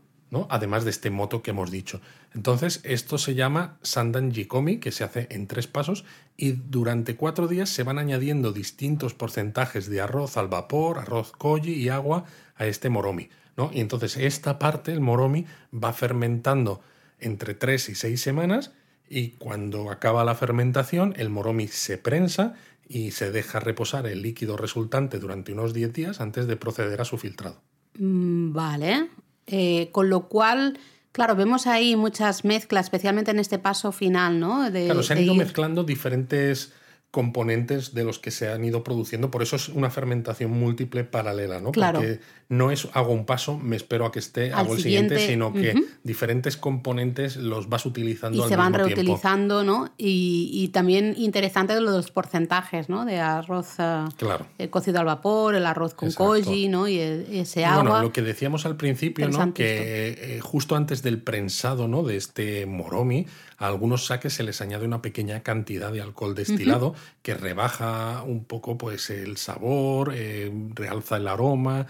Además 0.50 0.86
de 0.86 0.92
este 0.92 1.10
moto 1.10 1.42
que 1.42 1.52
hemos 1.52 1.72
dicho. 1.72 2.00
Entonces, 2.34 2.80
esto 2.84 3.18
se 3.18 3.36
llama 3.36 3.78
Sandan 3.82 4.32
Jikomi, 4.32 4.78
que 4.78 4.92
se 4.92 5.04
hace 5.04 5.28
en 5.30 5.48
tres 5.48 5.68
pasos, 5.68 6.06
y 6.38 6.54
durante 6.54 7.16
cuatro 7.16 7.48
días 7.48 7.70
se 7.70 7.84
van 7.84 8.00
añadiendo 8.00 8.54
distintos 8.54 9.14
porcentajes 9.14 9.90
de 9.90 10.00
arroz 10.00 10.38
al 10.38 10.48
vapor, 10.48 11.00
arroz 11.00 11.34
koji 11.34 11.74
y 11.74 11.90
agua 11.90 12.24
a 12.56 12.66
este 12.66 12.90
moromi. 12.90 13.30
¿no? 13.58 13.72
Y 13.74 13.82
entonces 13.82 14.16
esta 14.16 14.58
parte, 14.58 14.94
el 14.94 15.02
moromi, 15.02 15.46
va 15.74 15.92
fermentando 15.92 16.82
entre 17.20 17.54
tres 17.54 17.90
y 17.90 17.96
seis 17.96 18.22
semanas, 18.22 18.72
y 19.10 19.32
cuando 19.32 19.92
acaba 19.92 20.24
la 20.24 20.36
fermentación, 20.36 21.14
el 21.18 21.30
moromi 21.30 21.68
se 21.68 21.98
prensa 21.98 22.56
y 22.88 23.12
se 23.12 23.32
deja 23.32 23.60
reposar 23.60 24.08
el 24.08 24.22
líquido 24.22 24.56
resultante 24.56 25.20
durante 25.20 25.52
unos 25.52 25.74
10 25.74 25.94
días 25.94 26.22
antes 26.22 26.48
de 26.48 26.56
proceder 26.56 27.02
a 27.02 27.06
su 27.06 27.18
filtrado. 27.18 27.62
Mm, 27.98 28.54
Vale. 28.54 29.10
Eh, 29.52 29.90
con 29.92 30.10
lo 30.10 30.28
cual, 30.28 30.80
Claro, 31.12 31.36
vemos 31.36 31.68
ahí 31.68 31.98
muchas 31.98 32.46
mezclas, 32.46 32.86
especialmente 32.86 33.32
en 33.32 33.40
este 33.40 33.60
paso 33.60 33.92
final, 33.92 34.40
¿no? 34.40 34.72
De, 34.72 34.86
claro, 34.86 35.04
se 35.04 35.12
han 35.12 35.20
ido 35.20 35.36
mezclando 35.36 35.84
diferentes 35.84 36.72
componentes 37.12 37.94
de 37.94 38.06
los 38.06 38.20
que 38.20 38.32
se 38.32 38.50
han 38.50 38.64
ido 38.64 38.86
produciendo. 38.86 39.30
Por 39.30 39.44
eso 39.44 39.58
es 39.58 39.68
una 39.68 39.90
fermentación 39.90 40.52
múltiple 40.52 41.04
paralela, 41.04 41.60
¿no? 41.60 41.72
Claro. 41.72 42.00
Porque 42.00 42.22
no 42.48 42.72
es 42.72 42.88
hago 42.94 43.12
un 43.12 43.26
paso, 43.26 43.58
me 43.58 43.76
espero 43.76 44.06
a 44.06 44.12
que 44.12 44.20
esté, 44.20 44.54
hago 44.54 44.76
el 44.76 44.82
siguiente, 44.82 45.20
sino 45.20 45.54
que 45.54 45.74
diferentes 46.04 46.56
componentes 46.58 47.36
los 47.36 47.70
vas 47.70 47.86
utilizando 47.86 48.38
y 48.38 48.42
al 48.42 48.50
se 48.50 48.56
van 48.56 48.74
reutilizando, 48.74 49.64
¿no? 49.64 49.94
Y, 49.98 50.70
también 50.74 51.16
interesante 51.18 51.74
de 51.74 51.82
los 51.82 52.12
porcentajes, 52.12 52.88
¿no? 52.88 53.04
De 53.04 53.20
arroz 53.20 53.76
eh, 53.80 54.06
claro. 54.16 54.46
el 54.58 54.70
cocido 54.70 55.00
al 55.00 55.06
vapor, 55.06 55.56
el 55.56 55.66
arroz 55.66 55.94
con 55.94 56.12
koji, 56.12 56.70
¿no? 56.70 56.88
Y 56.88 56.98
ese 56.98 57.66
agua. 57.66 57.84
bueno, 57.84 58.04
lo 58.04 58.14
que 58.14 58.22
decíamos 58.22 58.66
al 58.66 58.78
principio, 58.78 59.28
¿no? 59.28 59.54
Que 59.54 60.18
eh, 60.18 60.40
justo 60.42 60.76
antes 60.76 61.04
del 61.04 61.22
prensado, 61.22 61.90
¿no? 61.90 62.04
De 62.04 62.16
este 62.16 62.66
moromi, 62.66 63.28
a 63.62 63.68
algunos 63.68 64.08
saques 64.08 64.34
se 64.34 64.42
les 64.42 64.60
añade 64.60 64.86
una 64.88 65.04
pequeña 65.04 65.44
cantidad 65.44 65.92
de 65.92 66.02
alcohol 66.02 66.34
destilado 66.34 66.96
que 67.22 67.36
rebaja 67.36 68.24
un 68.24 68.44
poco 68.44 68.76
pues, 68.76 69.12
el 69.12 69.38
sabor, 69.38 70.14
eh, 70.16 70.52
realza 70.74 71.18
el 71.18 71.28
aroma, 71.28 71.86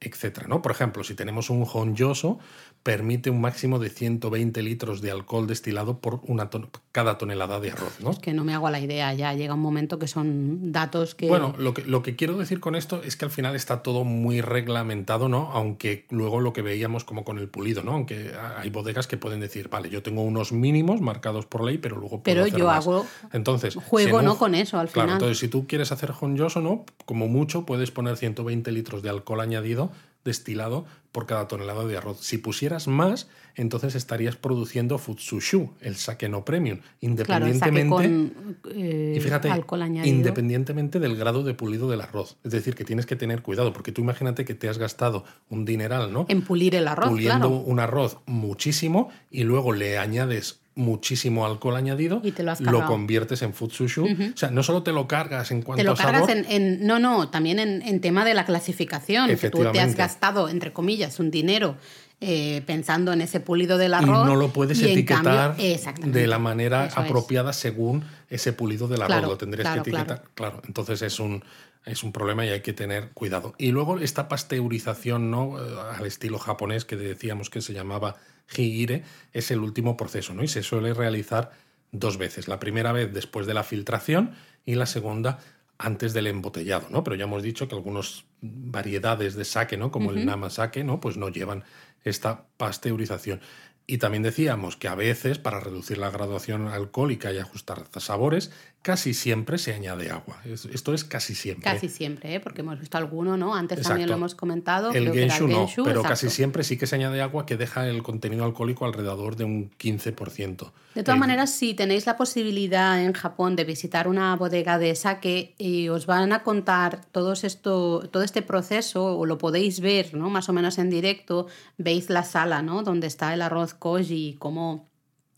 etc. 0.00 0.46
¿no? 0.46 0.62
Por 0.62 0.70
ejemplo, 0.70 1.02
si 1.02 1.14
tenemos 1.14 1.50
un 1.50 1.66
honjoso, 1.68 2.38
permite 2.86 3.30
un 3.30 3.40
máximo 3.40 3.80
de 3.80 3.90
120 3.90 4.62
litros 4.62 5.00
de 5.00 5.10
alcohol 5.10 5.48
destilado 5.48 5.98
por 5.98 6.20
una 6.22 6.48
cada 6.92 7.18
tonelada 7.18 7.58
de 7.58 7.72
arroz. 7.72 7.98
¿no? 8.00 8.12
Es 8.12 8.20
que 8.20 8.32
no 8.32 8.44
me 8.44 8.54
hago 8.54 8.70
la 8.70 8.78
idea, 8.78 9.12
ya 9.12 9.34
llega 9.34 9.54
un 9.54 9.60
momento 9.60 9.98
que 9.98 10.06
son 10.06 10.70
datos 10.70 11.16
que... 11.16 11.26
Bueno, 11.26 11.52
lo 11.58 11.74
que, 11.74 11.82
lo 11.82 12.04
que 12.04 12.14
quiero 12.14 12.38
decir 12.38 12.60
con 12.60 12.76
esto 12.76 13.02
es 13.02 13.16
que 13.16 13.24
al 13.24 13.32
final 13.32 13.56
está 13.56 13.82
todo 13.82 14.04
muy 14.04 14.40
reglamentado, 14.40 15.28
¿no? 15.28 15.50
Aunque 15.50 16.06
luego 16.10 16.38
lo 16.38 16.52
que 16.52 16.62
veíamos 16.62 17.02
como 17.02 17.24
con 17.24 17.38
el 17.38 17.48
pulido, 17.48 17.82
¿no? 17.82 17.90
Aunque 17.90 18.30
hay 18.56 18.70
bodegas 18.70 19.08
que 19.08 19.16
pueden 19.16 19.40
decir, 19.40 19.68
vale, 19.68 19.90
yo 19.90 20.04
tengo 20.04 20.22
unos 20.22 20.52
mínimos 20.52 21.00
marcados 21.00 21.44
por 21.44 21.64
ley, 21.64 21.78
pero 21.78 21.96
luego 21.96 22.22
puedo 22.22 22.44
Pero 22.44 22.46
yo 22.46 22.70
hago... 22.70 23.04
Entonces, 23.32 23.74
juego, 23.74 24.22
¿no? 24.22 24.38
Con 24.38 24.54
eso 24.54 24.78
al 24.78 24.90
claro, 24.90 25.08
final. 25.08 25.16
entonces 25.16 25.38
si 25.38 25.48
tú 25.48 25.66
quieres 25.66 25.90
hacer 25.90 26.12
honjoso, 26.20 26.60
¿no? 26.60 26.84
Como 27.04 27.26
mucho 27.26 27.66
puedes 27.66 27.90
poner 27.90 28.16
120 28.16 28.70
litros 28.70 29.02
de 29.02 29.10
alcohol 29.10 29.40
añadido 29.40 29.90
destilado 30.26 30.84
por 31.12 31.24
cada 31.24 31.48
tonelada 31.48 31.86
de 31.86 31.96
arroz. 31.96 32.18
Si 32.20 32.36
pusieras 32.36 32.88
más, 32.88 33.28
entonces 33.54 33.94
estarías 33.94 34.36
produciendo 34.36 34.98
futsushu, 34.98 35.70
el 35.80 35.96
sake 35.96 36.28
no 36.28 36.44
premium, 36.44 36.80
independientemente 37.00 38.32
eh, 38.74 39.14
y 39.16 39.20
fíjate, 39.20 39.50
alcohol 39.50 39.80
añadido. 39.80 40.14
independientemente 40.14 41.00
del 41.00 41.16
grado 41.16 41.42
de 41.42 41.54
pulido 41.54 41.88
del 41.88 42.02
arroz. 42.02 42.36
Es 42.44 42.52
decir, 42.52 42.74
que 42.74 42.84
tienes 42.84 43.06
que 43.06 43.16
tener 43.16 43.40
cuidado, 43.40 43.72
porque 43.72 43.92
tú 43.92 44.02
imagínate 44.02 44.44
que 44.44 44.54
te 44.54 44.68
has 44.68 44.76
gastado 44.76 45.24
un 45.48 45.64
dineral, 45.64 46.12
¿no? 46.12 46.26
En 46.28 46.42
pulir 46.42 46.74
el 46.74 46.86
arroz, 46.86 47.08
Puliendo 47.08 47.48
claro. 47.48 47.64
un 47.64 47.80
arroz 47.80 48.18
muchísimo 48.26 49.08
y 49.30 49.44
luego 49.44 49.72
le 49.72 49.96
añades 49.96 50.60
muchísimo 50.76 51.44
alcohol 51.46 51.74
añadido, 51.74 52.20
y 52.22 52.30
te 52.32 52.42
lo, 52.42 52.52
has 52.52 52.60
lo 52.60 52.84
conviertes 52.86 53.42
en 53.42 53.52
futsushu. 53.52 54.04
O 54.04 54.36
sea, 54.36 54.50
no 54.50 54.62
solo 54.62 54.82
te 54.82 54.92
lo 54.92 55.08
cargas 55.08 55.50
en 55.50 55.62
cuanto 55.62 55.80
te 55.80 55.84
lo 55.84 55.92
a 55.92 55.96
cargas 55.96 56.26
sabor, 56.26 56.30
en, 56.30 56.44
en, 56.48 56.86
no, 56.86 56.98
no, 56.98 57.30
también 57.30 57.58
en, 57.58 57.82
en, 57.82 58.00
tema 58.00 58.24
de 58.24 58.34
la 58.34 58.44
clasificación, 58.44 59.34
que 59.36 59.50
tú 59.50 59.64
te 59.72 59.80
has 59.80 59.96
gastado, 59.96 60.48
entre 60.48 60.72
comillas, 60.72 61.18
un 61.18 61.30
dinero 61.30 61.76
eh, 62.20 62.62
pensando 62.66 63.12
en 63.12 63.20
ese 63.20 63.40
pulido 63.40 63.76
del 63.76 63.92
arroz. 63.92 64.24
y 64.26 64.28
no 64.30 64.36
lo 64.36 64.50
puedes 64.50 64.80
etiquetar 64.80 65.56
cambio- 65.56 66.12
de 66.12 66.26
la 66.26 66.38
manera 66.38 66.86
es. 66.86 66.96
apropiada 66.96 67.52
según 67.52 68.04
ese 68.30 68.52
pulido 68.54 68.88
del 68.88 69.02
arroz. 69.02 69.16
Claro, 69.16 69.28
lo 69.28 69.36
tendrías 69.36 69.66
claro, 69.66 69.82
que 69.82 69.90
etiquetar. 69.90 70.22
Claro. 70.34 70.62
entonces 70.66 71.02
es 71.02 71.20
un, 71.20 71.44
es 71.84 72.02
un 72.02 72.12
problema 72.12 72.46
y 72.46 72.48
hay 72.48 72.60
que 72.60 72.72
tener 72.72 73.10
cuidado. 73.10 73.54
Y 73.58 73.70
luego 73.70 73.98
esta 73.98 74.28
pasteurización 74.28 75.30
¿no? 75.30 75.58
Eh, 75.58 75.76
al 75.98 76.06
estilo 76.06 76.38
japonés 76.38 76.84
que 76.84 76.96
decíamos 76.96 77.50
que 77.50 77.60
se 77.60 77.74
llamaba 77.74 78.16
higire 78.54 79.04
es 79.32 79.50
el 79.50 79.60
último 79.60 79.96
proceso 79.96 80.34
¿no? 80.34 80.42
y 80.42 80.48
se 80.48 80.62
suele 80.62 80.94
realizar 80.94 81.52
dos 81.92 82.18
veces. 82.18 82.48
La 82.48 82.58
primera 82.58 82.92
vez 82.92 83.12
después 83.12 83.46
de 83.46 83.54
la 83.54 83.64
filtración 83.64 84.32
y 84.64 84.74
la 84.74 84.86
segunda 84.86 85.38
antes 85.78 86.12
del 86.14 86.26
embotellado, 86.26 86.88
¿no? 86.90 87.04
Pero 87.04 87.16
ya 87.16 87.24
hemos 87.24 87.42
dicho 87.42 87.68
que 87.68 87.74
algunas 87.74 88.24
variedades 88.40 89.34
de 89.34 89.44
sake, 89.44 89.76
¿no? 89.76 89.90
Como 89.90 90.10
el 90.10 90.24
namasake, 90.24 90.84
¿no? 90.84 91.00
Pues 91.00 91.16
no 91.16 91.28
llevan 91.28 91.64
esta 92.02 92.46
pasteurización. 92.56 93.40
Y 93.86 93.98
también 93.98 94.22
decíamos 94.22 94.76
que 94.76 94.88
a 94.88 94.94
veces, 94.94 95.38
para 95.38 95.60
reducir 95.60 95.98
la 95.98 96.10
graduación 96.10 96.68
alcohólica 96.68 97.32
y 97.32 97.38
ajustar 97.38 97.84
sabores, 97.98 98.50
casi 98.86 99.14
siempre 99.14 99.58
se 99.58 99.74
añade 99.74 100.12
agua. 100.12 100.40
Es- 100.44 100.64
Esto 100.66 100.94
es 100.94 101.02
casi 101.02 101.34
siempre. 101.34 101.64
Casi 101.64 101.88
siempre, 101.88 102.36
¿eh? 102.36 102.38
porque 102.40 102.60
hemos 102.60 102.78
visto 102.78 102.96
alguno, 102.96 103.36
¿no? 103.36 103.52
Antes 103.56 103.82
también 103.82 104.08
lo 104.08 104.14
hemos 104.14 104.36
comentado. 104.36 104.92
El 104.92 105.12
genshu 105.12 105.48
no, 105.48 105.66
pero 105.74 105.86
exacto. 105.88 106.08
casi 106.08 106.30
siempre 106.30 106.62
sí 106.62 106.78
que 106.78 106.86
se 106.86 106.94
añade 106.94 107.20
agua 107.20 107.46
que 107.46 107.56
deja 107.56 107.88
el 107.88 108.04
contenido 108.04 108.44
alcohólico 108.44 108.84
alrededor 108.84 109.34
de 109.34 109.42
un 109.42 109.70
15%. 109.76 110.72
De 110.94 111.02
todas 111.02 111.16
El- 111.16 111.20
maneras, 111.20 111.50
si 111.50 111.74
tenéis 111.74 112.06
la 112.06 112.16
posibilidad 112.16 113.02
en 113.02 113.12
Japón 113.12 113.56
de 113.56 113.64
visitar 113.64 114.06
una 114.06 114.36
bodega 114.36 114.78
de 114.78 114.94
sake 114.94 115.56
y 115.58 115.88
os 115.88 116.06
van 116.06 116.32
a 116.32 116.44
contar 116.44 117.00
todos 117.10 117.42
esto, 117.42 118.08
todo 118.12 118.22
este 118.22 118.42
proceso, 118.42 119.18
o 119.18 119.26
lo 119.26 119.36
podéis 119.36 119.80
ver, 119.80 120.14
¿no? 120.14 120.30
Más 120.30 120.48
o 120.48 120.52
menos 120.52 120.78
en 120.78 120.90
directo, 120.90 121.48
veis 121.76 122.08
la 122.08 122.22
sala, 122.22 122.62
¿no? 122.62 122.84
Donde 122.84 123.08
está 123.08 123.34
el 123.34 123.42
arroz 123.42 123.74
koji, 123.74 124.28
y 124.28 124.34
cómo 124.34 124.88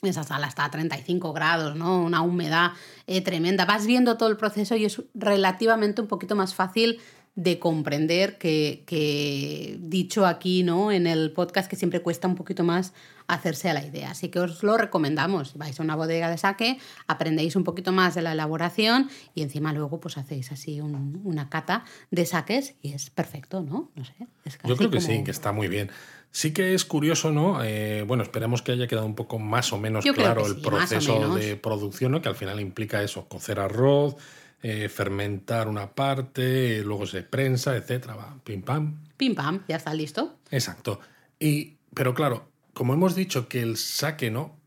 esa 0.03 0.23
sala 0.23 0.47
está 0.47 0.65
a 0.65 0.71
35 0.71 1.33
grados, 1.33 1.75
¿no? 1.77 2.03
Una 2.05 2.23
humedad 2.23 2.71
eh, 3.07 3.21
tremenda. 3.21 3.65
Vas 3.65 3.87
viendo 3.87 4.17
todo 4.17 4.29
el 4.29 4.37
proceso 4.37 4.77
y 4.77 4.85
es 4.85 5.03
relativamente 5.15 6.01
un 6.03 6.09
poquito 6.09 6.37
más 6.37 6.55
fácil 6.55 7.01
de 7.35 7.61
comprender 7.61 8.37
que, 8.37 8.83
que 8.87 9.77
dicho 9.81 10.27
aquí, 10.27 10.65
¿no? 10.65 10.91
En 10.91 11.07
el 11.07 11.31
podcast 11.33 11.71
que 11.71 11.77
siempre 11.77 12.01
cuesta 12.03 12.27
un 12.27 12.35
poquito 12.35 12.65
más 12.65 12.93
hacerse 13.29 13.69
a 13.71 13.75
la 13.75 13.85
idea. 13.85 14.11
Así 14.11 14.29
que 14.29 14.41
os 14.41 14.63
lo 14.65 14.77
recomendamos. 14.77 15.55
Vais 15.57 15.79
a 15.79 15.83
una 15.85 15.95
bodega 15.95 16.31
de 16.31 16.39
sake, 16.39 16.79
aprendéis 17.07 17.55
un 17.55 17.63
poquito 17.63 17.93
más 17.93 18.15
de 18.17 18.23
la 18.23 18.33
elaboración 18.33 19.09
y 19.37 19.43
encima 19.43 19.73
luego 19.73 20.01
pues 20.01 20.17
hacéis 20.19 20.51
así 20.51 20.81
un- 20.81 21.21
una 21.25 21.49
cata 21.49 21.85
de 22.11 22.27
saques 22.27 22.75
y 22.83 22.93
es 22.95 23.11
perfecto, 23.11 23.61
¿no? 23.63 23.91
No 23.95 24.05
sé. 24.05 24.15
es 24.45 24.57
casi 24.57 24.69
Yo 24.69 24.77
creo 24.77 24.91
que 24.91 24.99
como- 24.99 25.07
sí, 25.09 25.23
que 25.23 25.31
está 25.31 25.53
muy 25.53 25.69
bien. 25.69 25.91
Sí 26.39 26.53
que 26.53 26.73
es 26.73 26.85
curioso, 26.85 27.33
¿no? 27.33 27.65
Eh, 27.65 28.05
bueno, 28.07 28.23
esperemos 28.23 28.63
que 28.63 28.71
haya 28.71 28.87
quedado 28.87 29.07
un 29.07 29.17
poco 29.17 29.41
más 29.41 29.73
o 29.73 29.79
menos 29.79 30.05
Yo 30.05 30.15
claro 30.15 30.47
el 30.47 30.61
proceso 30.61 31.35
de 31.35 31.57
producción, 31.57 32.13
¿no? 32.13 32.23
Que 32.23 32.29
al 32.29 32.37
final 32.37 32.61
implica 32.61 33.03
eso, 33.03 33.27
cocer 33.27 33.59
arroz, 33.59 34.15
eh, 34.63 34.89
fermentar 34.89 35.67
una 35.67 35.97
parte, 35.97 36.81
luego 36.85 37.09
se 37.09 37.25
prensa, 37.25 37.75
etcétera, 37.77 38.15
va, 38.15 38.37
pim 38.45 38.63
pam. 38.63 39.01
Pim 39.17 39.35
pam, 39.35 39.65
ya 39.67 39.75
está 39.75 39.93
listo. 39.93 40.37
Exacto. 40.53 41.01
Y, 41.41 41.79
pero 41.93 42.15
claro, 42.15 42.47
como 42.73 42.95
hemos 42.95 43.17
dicho 43.17 43.49
que 43.49 43.61
el 43.61 43.77
saque, 43.77 44.31
¿no? 44.31 44.58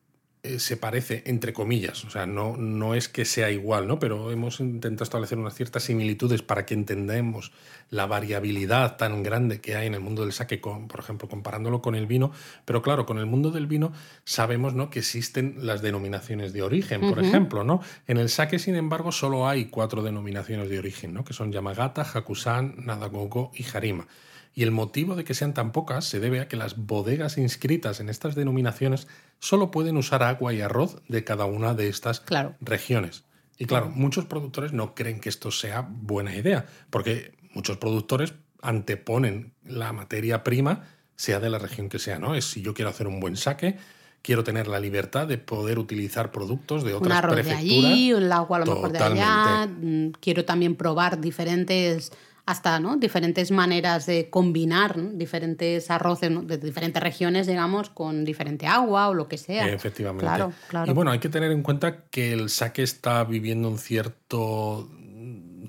Eh, 0.44 0.58
se 0.58 0.76
parece, 0.76 1.22
entre 1.28 1.54
comillas, 1.54 2.04
o 2.04 2.10
sea, 2.10 2.26
no, 2.26 2.58
no 2.58 2.96
es 2.96 3.08
que 3.08 3.26
sea 3.26 3.52
igual, 3.52 3.88
¿no? 3.88 4.00
Pero 4.00 4.32
hemos 4.32 4.60
intentado 4.60 5.04
establecer 5.04 5.38
unas 5.38 5.54
ciertas 5.54 5.84
similitudes 5.84 6.42
para 6.42 6.66
que 6.66 6.74
entendamos 6.74 7.52
la 7.92 8.08
variabilidad 8.08 8.98
tan 8.98 9.22
grande 9.22 9.62
que 9.62 9.76
hay 9.76 9.86
en 9.86 9.94
el 9.94 10.00
mundo 10.00 10.24
del 10.24 10.34
saque, 10.34 10.60
con, 10.60 10.88
por 10.88 11.00
ejemplo, 11.00 11.30
comparándolo 11.30 11.80
con 11.84 11.94
el 11.94 12.08
vino. 12.08 12.32
Pero 12.66 12.82
claro, 12.82 13.06
con 13.06 13.20
el 13.20 13.28
mundo 13.28 13.52
del 13.52 13.68
vino 13.68 13.94
sabemos, 14.24 14.74
¿no? 14.74 14.90
Que 14.90 15.00
existen 15.00 15.58
las 15.60 15.84
denominaciones 15.84 16.54
de 16.54 16.64
origen, 16.64 17.02
por 17.02 17.20
ejemplo, 17.24 17.64
¿no? 17.64 17.82
En 18.08 18.18
el 18.18 18.28
saque, 18.30 18.58
sin 18.58 18.74
embargo, 18.76 19.12
solo 19.12 19.48
hay 19.48 19.66
cuatro 19.66 20.02
denominaciones 20.02 20.70
de 20.70 20.80
origen, 20.80 21.14
¿no? 21.14 21.24
Que 21.24 21.34
son 21.34 21.52
Yamagata, 21.52 22.02
Hakusan, 22.02 22.78
Nadagogo 22.78 23.52
y 23.54 23.64
Harima. 23.72 24.08
Y 24.54 24.64
el 24.64 24.72
motivo 24.72 25.16
de 25.16 25.24
que 25.24 25.34
sean 25.34 25.54
tan 25.54 25.72
pocas 25.72 26.06
se 26.06 26.20
debe 26.20 26.42
a 26.42 26.48
que 26.48 26.58
las 26.58 26.76
bodegas 26.78 27.38
inscritas 27.38 28.00
en 28.00 28.10
estas 28.10 28.36
denominaciones 28.36 29.08
solo 29.40 29.72
pueden 29.72 29.96
usar 29.98 30.24
agua 30.24 30.54
y 30.54 30.62
arroz 30.62 31.02
de 31.08 31.24
cada 31.24 31.46
una 31.46 31.74
de 31.74 31.88
estas 31.88 32.20
Claro. 32.20 32.56
regiones. 32.60 33.24
Y 33.58 33.66
claro, 33.66 33.90
muchos 33.90 34.26
productores 34.26 34.74
no 34.74 34.94
creen 34.96 35.20
que 35.22 35.30
esto 35.30 35.52
sea 35.52 35.88
buena 35.90 36.36
idea, 36.36 36.66
porque 36.90 37.34
muchos 37.54 37.78
productores 37.78 38.34
anteponen 38.62 39.54
la 39.64 39.94
materia 39.94 40.44
prima, 40.44 40.84
sea 41.16 41.40
de 41.40 41.50
la 41.50 41.60
región 41.60 41.88
que 41.88 42.00
sea, 42.00 42.18
¿no? 42.20 42.34
Es 42.36 42.46
si 42.46 42.62
yo 42.62 42.74
quiero 42.74 42.90
hacer 42.90 43.08
un 43.08 43.20
buen 43.20 43.36
saque, 43.38 43.78
quiero 44.24 44.44
tener 44.44 44.68
la 44.68 44.80
libertad 44.80 45.28
de 45.28 45.38
poder 45.38 45.78
utilizar 45.80 46.32
productos 46.32 46.84
de 46.84 46.92
Un 46.94 46.98
otras 47.04 47.18
arroz 47.20 47.36
de 47.36 47.44
prefecturas. 47.44 47.92
allí, 47.92 48.12
el 48.12 48.32
agua 48.32 48.58
a 48.58 48.60
lo 48.62 48.66
mejor 48.76 48.92
de 48.92 49.00
allá. 49.00 49.68
Mm, 49.68 50.12
Quiero 50.20 50.46
también 50.46 50.76
probar 50.76 51.22
diferentes, 51.22 52.12
hasta, 52.46 52.80
¿no? 52.80 52.98
Diferentes 52.98 53.52
maneras 53.52 54.06
de 54.06 54.30
combinar 54.30 54.98
¿no? 54.98 55.12
diferentes 55.12 55.90
arroces 55.92 56.32
¿no? 56.32 56.42
de 56.42 56.58
diferentes 56.58 57.02
regiones, 57.02 57.48
digamos, 57.48 57.90
con 57.90 58.26
diferente 58.26 58.68
agua 58.68 59.10
o 59.10 59.14
lo 59.14 59.28
que 59.28 59.38
sea. 59.38 59.68
Efectivamente. 59.68 60.26
Claro, 60.26 60.54
claro. 60.68 60.92
Y 60.92 60.94
bueno, 60.94 61.12
hay 61.12 61.20
que 61.20 61.30
tener 61.30 61.52
en 61.52 61.62
cuenta 61.62 62.06
que 62.06 62.34
el 62.34 62.50
saque 62.50 62.84
está 62.84 63.24
viviendo 63.24 63.70
un 63.70 63.78
cierto 63.78 64.90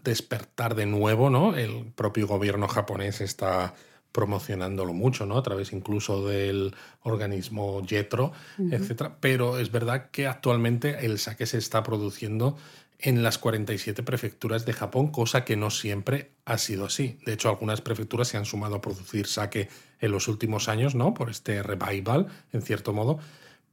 despertar 0.03 0.75
de 0.75 0.87
nuevo, 0.87 1.31
¿no? 1.31 1.55
El 1.55 1.85
propio 1.95 2.27
gobierno 2.27 2.69
japonés 2.69 3.21
está 3.21 3.75
promocionándolo 4.13 4.93
mucho, 4.93 5.25
¿no? 5.27 5.39
A 5.39 5.43
través 5.43 5.73
incluso 5.73 6.27
del 6.27 6.75
organismo 7.03 7.83
Jetro, 7.87 8.33
etcétera. 8.59 9.17
Pero 9.21 9.59
es 9.59 9.73
verdad 9.73 10.11
que 10.11 10.27
actualmente 10.27 11.07
el 11.07 11.19
sake 11.19 11.47
se 11.47 11.59
está 11.59 11.83
produciendo 11.83 12.57
en 13.03 13.23
las 13.23 13.37
47 13.37 14.03
prefecturas 14.05 14.65
de 14.65 14.73
Japón, 14.73 15.09
cosa 15.09 15.45
que 15.45 15.57
no 15.57 15.71
siempre 15.71 16.31
ha 16.45 16.57
sido 16.57 16.87
así. 16.87 17.19
De 17.27 17.33
hecho, 17.33 17.49
algunas 17.49 17.81
prefecturas 17.81 18.29
se 18.29 18.37
han 18.37 18.45
sumado 18.45 18.77
a 18.77 18.81
producir 18.81 19.27
sake 19.27 19.69
en 20.01 20.11
los 20.13 20.29
últimos 20.29 20.69
años, 20.69 20.95
¿no? 20.95 21.13
Por 21.13 21.29
este 21.29 21.63
revival, 21.63 22.29
en 22.53 22.63
cierto 22.63 22.93
modo. 22.93 23.19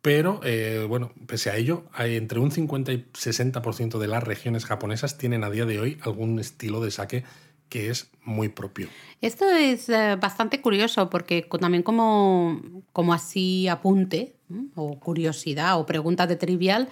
Pero, 0.01 0.39
eh, 0.43 0.85
bueno, 0.87 1.11
pese 1.27 1.51
a 1.51 1.57
ello, 1.57 1.83
hay 1.93 2.15
entre 2.15 2.39
un 2.39 2.51
50 2.51 2.91
y 2.91 3.05
60% 3.13 3.99
de 3.99 4.07
las 4.07 4.23
regiones 4.23 4.65
japonesas 4.65 5.17
tienen 5.17 5.43
a 5.43 5.49
día 5.51 5.65
de 5.65 5.79
hoy 5.79 5.99
algún 6.01 6.39
estilo 6.39 6.81
de 6.81 6.89
sake 6.89 7.23
que 7.67 7.89
es 7.89 8.09
muy 8.23 8.49
propio. 8.49 8.87
Esto 9.21 9.47
es 9.49 9.89
eh, 9.89 10.17
bastante 10.19 10.59
curioso 10.61 11.09
porque 11.09 11.47
también 11.59 11.83
como, 11.83 12.61
como 12.91 13.13
así 13.13 13.67
apunte 13.67 14.33
o 14.73 14.99
curiosidad 14.99 15.79
o 15.79 15.85
pregunta 15.85 16.25
de 16.25 16.35
trivial, 16.35 16.89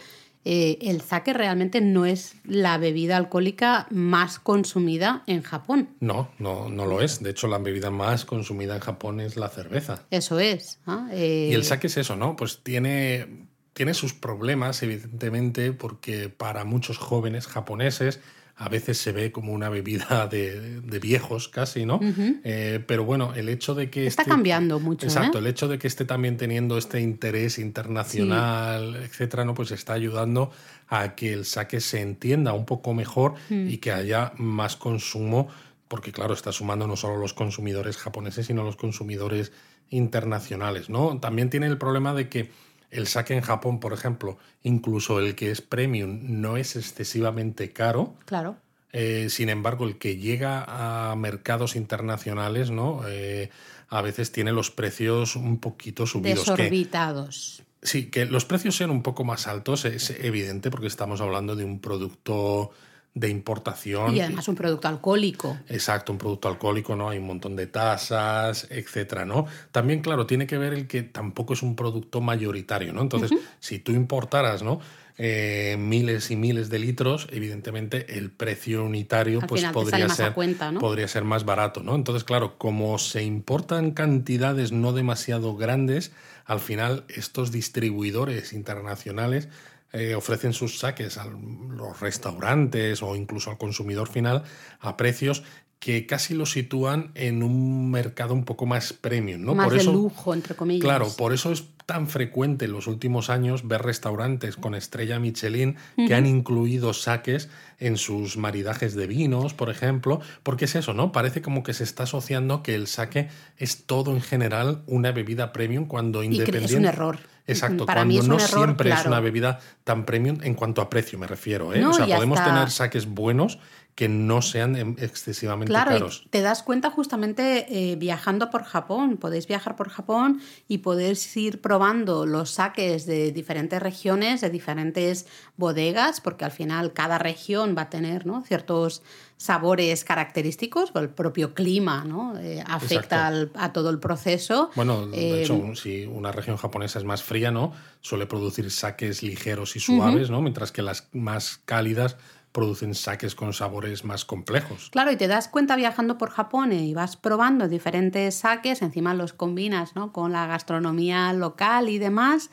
eh, 0.49 0.77
el 0.79 1.01
sake 1.01 1.33
realmente 1.33 1.81
no 1.81 2.05
es 2.05 2.35
la 2.45 2.77
bebida 2.77 3.17
alcohólica 3.17 3.85
más 3.89 4.39
consumida 4.39 5.23
en 5.27 5.41
Japón. 5.41 5.89
No, 5.99 6.29
no, 6.39 6.69
no 6.69 6.85
lo 6.85 7.01
es. 7.01 7.21
De 7.21 7.31
hecho, 7.31 7.47
la 7.47 7.57
bebida 7.57 7.91
más 7.91 8.23
consumida 8.23 8.75
en 8.75 8.79
Japón 8.79 9.19
es 9.19 9.35
la 9.35 9.49
cerveza. 9.49 10.03
Eso 10.09 10.39
es. 10.39 10.79
¿ah? 10.85 11.09
Y 11.11 11.51
el 11.53 11.59
eh, 11.59 11.63
sake 11.65 11.87
es 11.87 11.97
eso, 11.97 12.15
¿no? 12.15 12.37
Pues 12.37 12.63
tiene, 12.63 13.47
tiene 13.73 13.93
sus 13.93 14.13
problemas, 14.13 14.81
evidentemente, 14.83 15.73
porque 15.73 16.29
para 16.29 16.63
muchos 16.63 16.97
jóvenes 16.97 17.45
japoneses 17.45 18.21
a 18.59 18.69
veces 18.69 18.97
se 18.97 19.11
ve 19.11 19.31
como 19.31 19.53
una 19.53 19.69
bebida 19.69 20.27
de, 20.31 20.81
viejos 20.99 21.47
casi, 21.47 21.85
¿no? 21.85 21.99
Eh, 22.43 22.83
pero 22.85 23.05
bueno, 23.05 23.33
el 23.35 23.49
hecho 23.49 23.75
de 23.75 23.91
que... 23.91 24.07
Está 24.07 24.25
cambiando 24.25 24.79
mucho. 24.79 25.05
Exacto, 25.05 25.37
¿eh? 25.37 25.41
el 25.41 25.47
hecho 25.47 25.67
de 25.67 25.77
que 25.77 25.87
esté 25.87 26.05
también 26.05 26.37
teniendo 26.37 26.77
este 26.77 26.99
interés 26.99 27.59
internacional, 27.59 28.95
etcétera, 28.95 29.45
¿no? 29.45 29.53
Pues 29.53 29.71
está 29.71 29.93
ayudando 29.93 30.51
a 30.87 31.13
que 31.13 31.33
el 31.33 31.45
saque 31.45 31.79
se 31.79 32.01
entienda 32.01 32.53
un 32.53 32.65
poco 32.65 32.95
mejor 32.95 33.35
mm. 33.49 33.69
y 33.69 33.77
que 33.77 33.91
haya 33.91 34.33
más 34.37 34.75
consumo, 34.75 35.49
porque 35.87 36.11
claro, 36.11 36.33
está 36.33 36.51
sumando 36.51 36.87
no 36.87 36.95
solo 36.95 37.17
los 37.17 37.33
consumidores 37.33 37.97
japoneses, 37.97 38.47
sino 38.47 38.63
los 38.63 38.75
consumidores 38.75 39.51
internacionales, 39.91 40.89
¿no? 40.89 41.19
También 41.19 41.49
tiene 41.51 41.67
el 41.67 41.77
problema 41.77 42.13
de 42.15 42.27
que 42.27 42.49
el 42.91 43.07
saque 43.07 43.33
en 43.33 43.41
Japón, 43.41 43.79
por 43.79 43.93
ejemplo, 43.93 44.37
incluso 44.63 45.19
el 45.19 45.35
que 45.35 45.51
es 45.51 45.61
premium, 45.61 46.19
no 46.41 46.57
es 46.57 46.75
excesivamente 46.75 47.71
caro. 47.71 48.15
Claro. 48.25 48.57
Eh, 48.93 49.27
sin 49.29 49.49
embargo, 49.49 49.85
el 49.85 49.97
que 49.97 50.17
llega 50.17 50.63
a 51.11 51.15
mercados 51.15 51.75
internacionales, 51.75 52.71
¿no? 52.71 53.01
Eh, 53.07 53.49
a 53.89 54.01
veces 54.01 54.31
tiene 54.31 54.51
los 54.51 54.71
precios 54.71 55.35
un 55.35 55.59
poquito 55.59 56.05
subidos. 56.05 56.39
Desorbitados. 56.39 57.63
sí, 57.81 58.07
que 58.07 58.25
los 58.25 58.45
precios 58.45 58.75
sean 58.75 58.91
un 58.91 59.03
poco 59.03 59.23
más 59.23 59.47
altos 59.47 59.85
es 59.85 60.09
evidente 60.09 60.71
porque 60.71 60.87
estamos 60.87 61.21
hablando 61.21 61.55
de 61.55 61.63
un 61.63 61.79
producto 61.79 62.71
de 63.19 63.29
importación. 63.29 64.15
Y 64.15 64.21
además 64.21 64.47
un 64.47 64.55
producto 64.55 64.87
alcohólico. 64.87 65.57
Exacto, 65.67 66.11
un 66.11 66.19
producto 66.19 66.47
alcohólico, 66.47 66.95
¿no? 66.95 67.09
Hay 67.09 67.17
un 67.17 67.25
montón 67.25 67.55
de 67.55 67.65
tasas, 67.65 68.67
etcétera, 68.69 69.25
¿no? 69.25 69.47
También, 69.71 70.01
claro, 70.01 70.27
tiene 70.27 70.45
que 70.45 70.57
ver 70.59 70.73
el 70.73 70.87
que 70.87 71.01
tampoco 71.01 71.53
es 71.53 71.63
un 71.63 71.75
producto 71.75 72.21
mayoritario, 72.21 72.93
¿no? 72.93 73.01
Entonces, 73.01 73.31
si 73.59 73.79
tú 73.79 73.91
importaras, 73.91 74.61
¿no? 74.61 74.79
Eh, 75.19 75.77
miles 75.79 76.29
y 76.29 76.35
miles 76.35 76.69
de 76.69 76.77
litros, 76.77 77.27
evidentemente 77.31 78.19
el 78.19 78.29
precio 78.29 78.83
unitario 78.83 79.39
pues 79.47 79.63
podría 79.65 80.07
ser, 80.09 80.35
podría 80.79 81.07
ser 81.07 81.23
más 81.23 81.43
barato, 81.43 81.81
¿no? 81.81 81.95
Entonces, 81.95 82.23
claro, 82.23 82.59
como 82.59 82.99
se 82.99 83.23
importan 83.23 83.91
cantidades 83.91 84.71
no 84.71 84.93
demasiado 84.93 85.55
grandes, 85.55 86.11
al 86.45 86.59
final 86.59 87.03
estos 87.09 87.51
distribuidores 87.51 88.53
internacionales 88.53 89.49
eh, 89.93 90.15
ofrecen 90.15 90.53
sus 90.53 90.79
saques 90.79 91.17
a 91.17 91.25
los 91.25 91.99
restaurantes 91.99 93.01
o 93.01 93.15
incluso 93.15 93.51
al 93.51 93.57
consumidor 93.57 94.09
final 94.09 94.43
a 94.79 94.97
precios 94.97 95.43
que 95.79 96.05
casi 96.05 96.33
lo 96.33 96.45
sitúan 96.45 97.11
en 97.13 97.43
un 97.43 97.91
mercado 97.91 98.33
un 98.33 98.45
poco 98.45 98.65
más 98.65 98.93
premium, 98.93 99.43
¿no? 99.43 99.53
Más 99.53 99.71
de 99.71 99.83
lujo, 99.83 100.33
entre 100.33 100.55
comillas. 100.55 100.83
Claro, 100.83 101.07
por 101.15 101.33
eso 101.33 101.51
es 101.51 101.65
tan 101.85 102.07
frecuente 102.07 102.65
en 102.65 102.73
los 102.73 102.87
últimos 102.87 103.29
años 103.29 103.67
ver 103.67 103.81
restaurantes 103.83 104.57
con 104.57 104.75
estrella 104.75 105.19
Michelin 105.19 105.77
que 105.95 106.15
han 106.15 106.25
incluido 106.25 106.93
saques 106.93 107.49
en 107.79 107.95
sus 107.97 108.35
maridajes 108.35 108.93
de 108.95 109.07
vinos, 109.07 109.53
por 109.53 109.69
ejemplo, 109.69 110.19
porque 110.43 110.65
es 110.65 110.75
eso, 110.75 110.93
¿no? 110.93 111.13
Parece 111.13 111.41
como 111.41 111.63
que 111.63 111.73
se 111.73 111.85
está 111.85 112.03
asociando 112.03 112.61
que 112.61 112.75
el 112.75 112.87
saque 112.87 113.29
es 113.57 113.85
todo 113.85 114.11
en 114.11 114.21
general 114.21 114.83
una 114.87 115.11
bebida 115.11 115.53
premium 115.53 115.85
cuando 115.85 116.23
independiente. 116.23 116.73
es 116.73 116.79
un 116.79 116.85
error. 116.85 117.19
Exacto, 117.47 117.85
cuando 117.85 118.23
no 118.23 118.39
siempre 118.39 118.91
es 118.91 119.05
una 119.05 119.19
bebida 119.21 119.59
tan 119.83 120.05
premium 120.05 120.39
en 120.43 120.53
cuanto 120.53 120.81
a 120.81 120.89
precio, 120.89 121.17
me 121.17 121.27
refiero. 121.27 121.73
¿eh? 121.73 121.85
o 121.85 121.93
sea, 121.93 122.05
podemos 122.05 122.43
tener 122.43 122.69
saques 122.69 123.07
buenos 123.07 123.59
que 123.97 124.09
no 124.09 124.43
sean 124.43 124.75
em, 124.75 124.95
excesivamente 124.99 125.71
claro, 125.71 125.89
caros. 125.89 126.27
Te 126.29 126.41
das 126.41 126.61
cuenta 126.61 126.91
justamente 126.91 127.65
eh, 127.67 127.95
viajando 127.95 128.51
por 128.51 128.63
Japón. 128.63 129.17
Podéis 129.17 129.47
viajar 129.47 129.75
por 129.75 129.89
Japón 129.89 130.39
y 130.67 130.77
podéis 130.77 131.35
ir 131.35 131.61
probando 131.61 132.27
los 132.27 132.51
saques 132.51 133.07
de 133.07 133.31
diferentes 133.31 133.81
regiones, 133.81 134.41
de 134.41 134.51
diferentes 134.51 135.25
bodegas, 135.55 136.21
porque 136.21 136.45
al 136.45 136.51
final 136.51 136.93
cada 136.93 137.17
región 137.17 137.73
va 137.75 137.81
a 137.81 137.89
tener 137.89 138.27
¿no? 138.27 138.43
ciertos 138.43 139.01
sabores 139.37 140.03
característicos, 140.03 140.91
el 140.95 141.09
propio 141.09 141.55
clima 141.55 142.03
¿no? 142.03 142.37
Eh, 142.37 142.63
afecta 142.67 143.31
a 143.55 143.73
todo 143.73 143.89
el 143.89 143.99
proceso. 143.99 144.69
Bueno, 144.75 145.07
de 145.07 145.41
hecho, 145.41 145.55
eh, 145.55 145.75
si 145.75 146.05
una 146.05 146.31
región 146.31 146.57
japonesa 146.57 146.99
es 146.99 147.05
más 147.05 147.23
fría, 147.23 147.49
¿no? 147.49 147.73
suele 148.01 148.27
producir 148.27 148.69
saques 148.69 149.23
ligeros 149.23 149.75
y 149.75 149.79
suaves, 149.79 150.29
¿no? 150.29 150.41
mientras 150.41 150.71
que 150.71 150.83
las 150.83 151.07
más 151.13 151.61
cálidas 151.65 152.17
producen 152.57 152.95
saques 152.95 153.35
con 153.35 153.53
sabores 153.53 154.03
más 154.03 154.25
complejos. 154.25 154.89
Claro, 154.89 155.11
y 155.11 155.15
te 155.15 155.27
das 155.27 155.47
cuenta 155.47 155.75
viajando 155.75 156.17
por 156.17 156.31
Japón 156.31 156.73
y 156.73 156.91
vas 156.95 157.15
probando 157.15 157.67
diferentes 157.67 158.33
saques, 158.33 158.81
encima 158.81 159.13
los 159.13 159.31
combinas 159.31 159.95
¿no? 159.95 160.11
con 160.11 160.31
la 160.31 160.47
gastronomía 160.47 161.31
local 161.33 161.87
y 161.87 161.99
demás, 161.99 162.49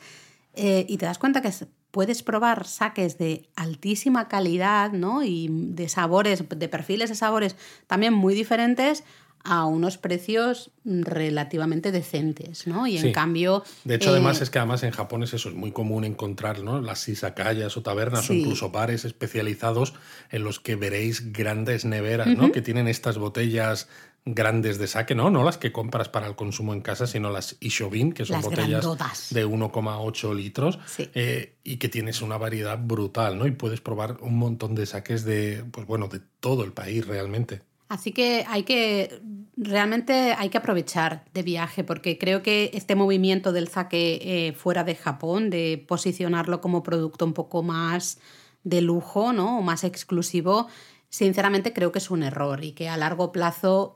eh, 0.53 0.85
y 0.87 0.97
te 0.97 1.07
das 1.07 1.17
cuenta 1.17 1.41
que 1.41 1.51
puedes 1.89 2.21
probar 2.21 2.67
saques 2.67 3.17
de 3.17 3.49
altísima 3.55 4.27
calidad 4.27 4.91
¿no? 4.91 5.23
y 5.23 5.47
de 5.49 5.89
sabores, 5.89 6.43
de 6.55 6.69
perfiles 6.69 7.09
de 7.09 7.15
sabores 7.15 7.55
también 7.87 8.13
muy 8.13 8.35
diferentes 8.35 9.03
a 9.45 9.65
unos 9.65 9.97
precios 9.97 10.71
relativamente 10.83 11.91
decentes, 11.91 12.67
¿no? 12.67 12.87
Y 12.87 12.97
en 12.97 13.11
cambio... 13.11 13.63
De 13.83 13.95
hecho, 13.95 14.09
además 14.09 14.41
eh, 14.41 14.43
es 14.43 14.49
que 14.49 14.59
además 14.59 14.83
en 14.83 14.91
Japón 14.91 15.23
es 15.23 15.33
eso, 15.33 15.49
es 15.49 15.55
muy 15.55 15.71
común 15.71 16.03
encontrar 16.03 16.61
¿no? 16.61 16.81
las 16.81 17.07
isakayas 17.07 17.77
o 17.77 17.81
tabernas 17.81 18.29
o 18.29 18.33
incluso 18.33 18.71
bares 18.71 19.05
especializados 19.05 19.93
en 20.31 20.43
los 20.43 20.59
que 20.59 20.75
veréis 20.75 21.31
grandes 21.31 21.85
neveras, 21.85 22.27
¿no? 22.27 22.51
Que 22.51 22.61
tienen 22.61 22.87
estas 22.87 23.17
botellas 23.17 23.87
grandes 24.25 24.79
de 24.79 24.87
sake, 24.87 25.13
¿no? 25.13 25.29
No 25.29 25.43
las 25.43 25.57
que 25.59 25.71
compras 25.71 26.09
para 26.09 26.25
el 26.27 26.35
consumo 26.35 26.73
en 26.73 26.81
casa, 26.81 27.05
sino 27.05 27.29
las 27.29 27.57
Ishobin, 27.59 28.11
que 28.11 28.25
son 28.25 28.41
botellas 28.41 28.83
de 29.29 29.45
1,8 29.45 30.35
litros 30.35 30.79
eh, 30.97 31.57
y 31.63 31.77
que 31.77 31.89
tienes 31.89 32.21
una 32.21 32.37
variedad 32.37 32.79
brutal, 32.81 33.37
¿no? 33.37 33.45
Y 33.45 33.51
puedes 33.51 33.81
probar 33.81 34.17
un 34.21 34.37
montón 34.37 34.73
de 34.73 34.87
saques 34.87 35.23
de, 35.25 35.63
pues 35.71 35.85
bueno, 35.85 36.07
de 36.07 36.21
todo 36.39 36.63
el 36.63 36.73
país 36.73 37.05
realmente. 37.05 37.61
Así 37.87 38.11
que 38.11 38.45
hay 38.47 38.63
que, 38.63 39.21
realmente 39.55 40.33
hay 40.37 40.49
que 40.49 40.57
aprovechar 40.57 41.23
de 41.33 41.43
viaje, 41.43 41.83
porque 41.83 42.17
creo 42.17 42.41
que 42.41 42.71
este 42.73 42.95
movimiento 42.95 43.51
del 43.51 43.67
saque 43.67 44.19
eh, 44.21 44.53
fuera 44.53 44.83
de 44.83 44.95
Japón, 44.95 45.49
de 45.49 45.83
posicionarlo 45.87 46.61
como 46.61 46.83
producto 46.83 47.25
un 47.25 47.33
poco 47.33 47.61
más 47.61 48.19
de 48.63 48.81
lujo, 48.81 49.33
¿no? 49.33 49.59
O 49.59 49.61
más 49.61 49.83
exclusivo, 49.83 50.67
sinceramente 51.09 51.73
creo 51.73 51.91
que 51.91 51.99
es 51.99 52.09
un 52.09 52.23
error 52.23 52.63
y 52.63 52.71
que 52.71 52.89
a 52.89 52.97
largo 52.97 53.31
plazo 53.31 53.93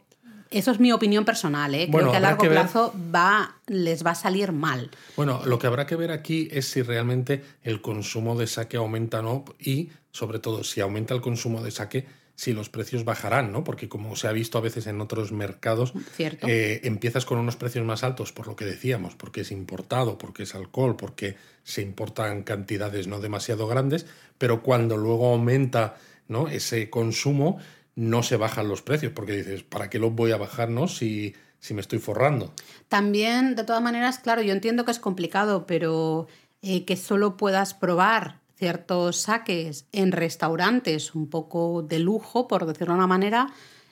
eso 0.51 0.71
es 0.71 0.79
mi 0.79 0.91
opinión 0.91 1.25
personal, 1.25 1.75
¿eh? 1.75 1.87
creo 1.91 2.09
que 2.09 2.17
a 2.17 2.19
largo 2.19 2.43
plazo 2.43 2.93
va, 3.13 3.57
les 3.67 4.03
va 4.03 4.11
a 4.11 4.15
salir 4.15 4.51
mal. 4.51 4.89
Bueno, 5.15 5.41
lo 5.45 5.59
que 5.59 5.67
habrá 5.67 5.85
que 5.85 5.95
ver 5.95 6.11
aquí 6.11 6.47
es 6.51 6.67
si 6.67 6.81
realmente 6.81 7.43
el 7.61 7.81
consumo 7.81 8.35
de 8.35 8.47
saque 8.47 8.77
aumenta 8.77 9.19
o 9.19 9.21
no 9.21 9.45
y, 9.59 9.89
sobre 10.11 10.39
todo, 10.39 10.63
si 10.63 10.81
aumenta 10.81 11.13
el 11.13 11.21
consumo 11.21 11.61
de 11.61 11.69
saque, 11.69 12.07
si 12.39 12.53
los 12.53 12.69
precios 12.69 13.03
bajarán, 13.03 13.51
¿no? 13.51 13.65
Porque 13.65 13.89
como 13.89 14.15
se 14.15 14.29
ha 14.29 14.31
visto 14.31 14.57
a 14.57 14.61
veces 14.61 14.87
en 14.87 15.01
otros 15.01 15.33
mercados, 15.33 15.91
eh, 16.17 16.79
empiezas 16.85 17.25
con 17.25 17.37
unos 17.37 17.57
precios 17.57 17.85
más 17.85 18.01
altos 18.05 18.31
por 18.31 18.47
lo 18.47 18.55
que 18.55 18.63
decíamos, 18.63 19.13
porque 19.15 19.41
es 19.41 19.51
importado, 19.51 20.17
porque 20.17 20.43
es 20.43 20.55
alcohol, 20.55 20.95
porque 20.95 21.35
se 21.63 21.81
importan 21.81 22.43
cantidades 22.43 23.07
no 23.07 23.19
demasiado 23.19 23.67
grandes, 23.67 24.05
pero 24.37 24.63
cuando 24.63 24.95
luego 24.95 25.33
aumenta 25.33 25.97
¿no? 26.29 26.47
ese 26.47 26.89
consumo, 26.89 27.57
no 27.95 28.23
se 28.23 28.37
bajan 28.37 28.69
los 28.69 28.83
precios, 28.83 29.11
porque 29.13 29.35
dices, 29.35 29.63
¿para 29.63 29.89
qué 29.89 29.99
los 29.99 30.15
voy 30.15 30.31
a 30.31 30.37
bajar 30.37 30.69
no? 30.69 30.87
si, 30.87 31.35
si 31.59 31.73
me 31.73 31.81
estoy 31.81 31.99
forrando? 31.99 32.53
También, 32.87 33.55
de 33.55 33.65
todas 33.65 33.81
maneras, 33.81 34.17
claro, 34.19 34.41
yo 34.43 34.53
entiendo 34.53 34.85
que 34.85 34.91
es 34.91 34.99
complicado, 34.99 35.67
pero 35.67 36.29
eh, 36.61 36.85
que 36.85 36.95
solo 36.95 37.35
puedas 37.35 37.73
probar 37.73 38.39
ciertos 38.59 39.21
saques 39.21 39.85
en 39.93 40.11
restaurantes 40.11 41.15
un 41.15 41.29
poco 41.29 41.81
de 41.81 41.99
lujo, 41.99 42.47
por 42.47 42.65
decirlo 42.65 42.93
de 42.93 42.99
una 42.99 43.07
manera, 43.07 43.47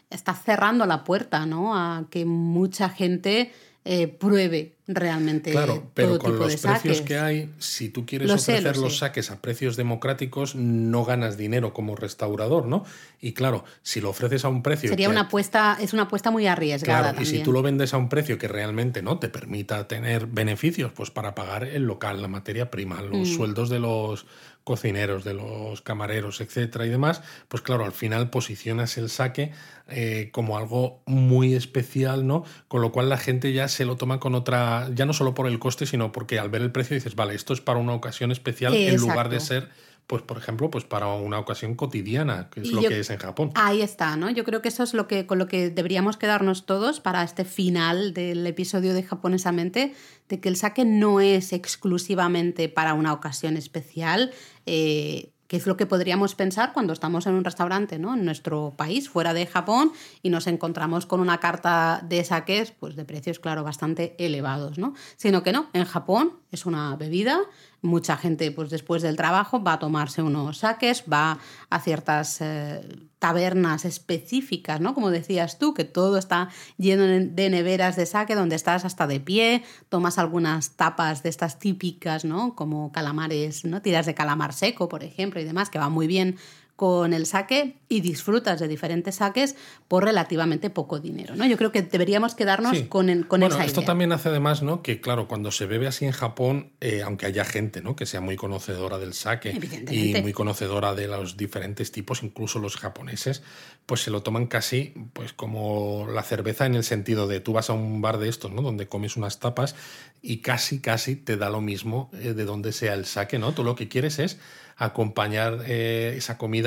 está 0.09 0.33
cerrando 0.33 0.85
la 0.85 1.03
puerta, 1.03 1.45
¿no? 1.45 1.75
A 1.75 2.05
que 2.09 2.25
mucha 2.25 2.89
gente 2.89 3.51
eh, 3.89 4.09
pruebe 4.09 4.75
realmente. 4.85 5.51
Claro, 5.51 5.89
pero 5.93 6.19
con 6.19 6.37
los 6.37 6.61
de 6.61 6.67
precios 6.67 6.99
que 6.99 7.17
hay, 7.17 7.53
si 7.57 7.87
tú 7.87 8.05
quieres 8.05 8.29
ofrecer 8.29 8.75
los 8.75 8.97
saques 8.97 9.31
a 9.31 9.41
precios 9.41 9.77
democráticos, 9.77 10.55
no 10.55 11.05
ganas 11.05 11.37
dinero 11.37 11.71
como 11.71 11.95
restaurador, 11.95 12.65
¿no? 12.65 12.83
Y 13.21 13.31
claro, 13.31 13.63
si 13.83 14.01
lo 14.01 14.09
ofreces 14.09 14.43
a 14.43 14.49
un 14.49 14.61
precio. 14.61 14.89
Sería 14.89 15.07
una 15.07 15.21
apuesta, 15.21 15.77
es 15.79 15.93
una 15.93 16.03
apuesta 16.03 16.31
muy 16.31 16.47
arriesgada. 16.47 17.13
Claro, 17.13 17.21
y 17.21 17.25
si 17.25 17.39
tú 17.43 17.53
lo 17.53 17.61
vendes 17.61 17.93
a 17.93 17.97
un 17.97 18.09
precio 18.09 18.37
que 18.37 18.49
realmente 18.49 19.01
no 19.01 19.19
te 19.19 19.29
permita 19.29 19.87
tener 19.87 20.27
beneficios, 20.27 20.91
pues 20.91 21.09
para 21.09 21.33
pagar 21.33 21.63
el 21.63 21.83
local, 21.83 22.21
la 22.21 22.27
materia 22.27 22.69
prima, 22.69 23.01
los 23.01 23.29
mm. 23.29 23.35
sueldos 23.37 23.69
de 23.69 23.79
los 23.79 24.25
cocineros, 24.67 25.23
de 25.23 25.33
los 25.33 25.81
camareros, 25.81 26.41
etcétera 26.41 26.85
y 26.85 26.89
demás, 26.89 27.21
pues 27.47 27.63
claro, 27.63 27.85
al 27.85 27.93
final 27.93 28.29
posicionas 28.29 28.97
el 28.97 29.09
saque 29.09 29.53
eh, 29.87 30.27
como 30.33 30.57
algo 30.57 31.01
muy 31.05 31.53
especial, 31.53 32.27
¿no? 32.27 32.43
Con 32.67 32.81
lo 32.81 32.91
cual 32.91 33.07
la 33.07 33.15
gente 33.15 33.53
ya 33.53 33.69
se 33.69 33.85
lo 33.85 33.95
toma 33.95 34.19
con 34.19 34.35
otra, 34.35 34.89
ya 34.93 35.05
no 35.05 35.13
solo 35.13 35.33
por 35.33 35.47
el 35.47 35.57
coste, 35.57 35.85
sino 35.85 36.11
porque 36.11 36.37
al 36.37 36.49
ver 36.49 36.63
el 36.63 36.73
precio 36.73 36.95
dices, 36.95 37.15
vale, 37.15 37.33
esto 37.33 37.53
es 37.53 37.61
para 37.61 37.79
una 37.79 37.93
ocasión 37.93 38.29
especial 38.33 38.75
en 38.75 38.97
lugar 38.97 39.29
de 39.29 39.39
ser 39.39 39.69
pues 40.07 40.21
por 40.21 40.37
ejemplo, 40.37 40.71
pues 40.71 40.85
para 40.85 41.07
una 41.07 41.37
ocasión 41.37 41.75
cotidiana, 41.75 42.49
que 42.49 42.61
es 42.61 42.71
lo 42.71 42.81
que 42.81 43.01
es 43.01 43.09
en 43.09 43.17
Japón. 43.17 43.51
Ahí 43.55 43.81
está, 43.81 44.15
¿no? 44.15 44.29
Yo 44.29 44.45
creo 44.45 44.61
que 44.61 44.69
eso 44.69 44.83
es 44.83 44.93
lo 44.93 45.05
que 45.05 45.27
con 45.27 45.37
lo 45.37 45.47
que 45.47 45.69
deberíamos 45.69 46.15
quedarnos 46.15 46.65
todos 46.65 47.01
para 47.01 47.23
este 47.23 47.43
final 47.43 48.13
del 48.13 48.47
episodio 48.47 48.93
de 48.93 49.03
Japonesamente, 49.03 49.93
de 50.29 50.39
que 50.39 50.47
el 50.47 50.55
sake 50.55 50.85
no 50.85 51.19
es 51.19 51.51
exclusivamente 51.51 52.69
para 52.69 52.93
una 52.93 53.11
ocasión 53.11 53.57
especial. 53.57 54.31
Eh, 54.65 55.33
que 55.47 55.55
es 55.55 55.65
lo 55.65 55.77
que 55.77 55.85
podríamos 55.85 56.35
pensar 56.35 56.73
cuando 56.73 56.93
estamos 56.93 57.25
en 57.25 57.33
un 57.33 57.43
restaurante, 57.43 57.99
¿no? 57.99 58.13
En 58.13 58.25
nuestro 58.25 58.73
país, 58.75 59.09
fuera 59.09 59.33
de 59.33 59.45
Japón, 59.45 59.93
y 60.21 60.29
nos 60.29 60.45
encontramos 60.47 61.05
con 61.05 61.21
una 61.21 61.39
carta 61.39 62.01
de 62.03 62.23
saques, 62.23 62.71
pues 62.71 62.95
de 62.95 63.05
precios, 63.05 63.39
claro, 63.39 63.63
bastante 63.63 64.15
elevados, 64.19 64.77
¿no? 64.77 64.93
Sino 65.15 65.43
que 65.43 65.53
no, 65.53 65.69
en 65.73 65.85
Japón 65.85 66.33
es 66.51 66.65
una 66.65 66.95
bebida 66.97 67.39
Mucha 67.81 68.17
gente, 68.17 68.51
pues 68.51 68.69
después 68.69 69.01
del 69.01 69.15
trabajo, 69.15 69.63
va 69.63 69.73
a 69.73 69.79
tomarse 69.79 70.21
unos 70.21 70.59
saques, 70.59 71.03
va 71.11 71.37
a 71.69 71.79
ciertas 71.79 72.41
eh, 72.41 72.81
tabernas 73.19 73.85
específicas, 73.85 74.81
¿no? 74.81 74.93
Como 74.93 75.11
decías 75.11 75.59
tú, 75.59 75.73
que 75.73 75.83
todo 75.83 76.17
está 76.17 76.49
lleno 76.77 77.03
de 77.03 77.49
neveras 77.49 77.95
de 77.95 78.05
saque, 78.05 78.35
donde 78.35 78.55
estás 78.55 78.83
hasta 78.83 79.05
de 79.05 79.19
pie, 79.19 79.63
tomas 79.89 80.17
algunas 80.17 80.71
tapas 80.71 81.23
de 81.23 81.29
estas 81.29 81.59
típicas, 81.59 82.25
¿no? 82.25 82.55
Como 82.55 82.91
calamares, 82.91 83.63
¿no? 83.63 83.81
Tiras 83.81 84.05
de 84.05 84.15
calamar 84.15 84.53
seco, 84.53 84.89
por 84.89 85.03
ejemplo, 85.03 85.39
y 85.39 85.43
demás, 85.43 85.69
que 85.69 85.79
va 85.79 85.89
muy 85.89 86.07
bien 86.07 86.37
con 86.77 87.11
el 87.13 87.25
saque 87.25 87.75
y 87.89 88.01
disfrutas 88.01 88.59
de 88.59 88.67
diferentes 88.67 89.15
saques 89.15 89.55
por 89.87 90.03
relativamente 90.05 90.69
poco 90.69 90.99
dinero. 90.99 91.35
¿no? 91.35 91.47
Yo 91.47 91.57
creo 91.57 91.71
que 91.71 91.81
deberíamos 91.81 92.35
quedarnos 92.35 92.83
con, 92.83 93.09
el, 93.09 93.27
con 93.27 93.39
bueno, 93.39 93.59
Esto 93.59 93.81
también 93.81 94.11
hace 94.11 94.29
además 94.29 94.61
¿no? 94.61 94.83
que, 94.83 95.01
claro, 95.01 95.27
cuando 95.27 95.51
se 95.51 95.65
bebe 95.65 95.87
así 95.87 96.05
en 96.05 96.11
Japón, 96.11 96.69
eh, 96.79 97.01
aunque 97.03 97.25
haya 97.25 97.45
gente 97.45 97.81
¿no? 97.81 97.95
que 97.95 98.05
sea 98.05 98.21
muy 98.21 98.35
conocedora 98.35 98.99
del 98.99 99.15
saque 99.15 99.59
y 99.89 100.21
muy 100.21 100.33
conocedora 100.33 100.93
de 100.93 101.07
los 101.07 101.35
diferentes 101.35 101.91
tipos, 101.91 102.21
incluso 102.21 102.59
los 102.59 102.77
japoneses, 102.77 103.41
pues 103.87 104.01
se 104.01 104.11
lo 104.11 104.21
toman 104.21 104.45
casi 104.45 104.93
pues 105.13 105.33
como 105.33 106.07
la 106.13 106.21
cerveza 106.21 106.67
en 106.67 106.75
el 106.75 106.83
sentido 106.83 107.25
de 107.25 107.39
tú 107.39 107.53
vas 107.53 107.71
a 107.71 107.73
un 107.73 108.03
bar 108.03 108.19
de 108.19 108.29
estos, 108.29 108.51
¿no? 108.51 108.61
donde 108.61 108.87
comes 108.87 109.17
unas 109.17 109.39
tapas 109.39 109.75
y 110.21 110.41
casi, 110.41 110.79
casi 110.79 111.15
te 111.15 111.37
da 111.37 111.49
lo 111.49 111.61
mismo 111.61 112.11
eh, 112.13 112.33
de 112.33 112.45
donde 112.45 112.71
sea 112.71 112.93
el 112.93 113.05
saque, 113.05 113.39
¿no? 113.39 113.53
Tú 113.53 113.63
lo 113.63 113.75
que 113.75 113.87
quieres 113.87 114.19
es 114.19 114.37
acompañar 114.77 115.63
eh, 115.65 116.13
esa 116.17 116.37
comida 116.37 116.66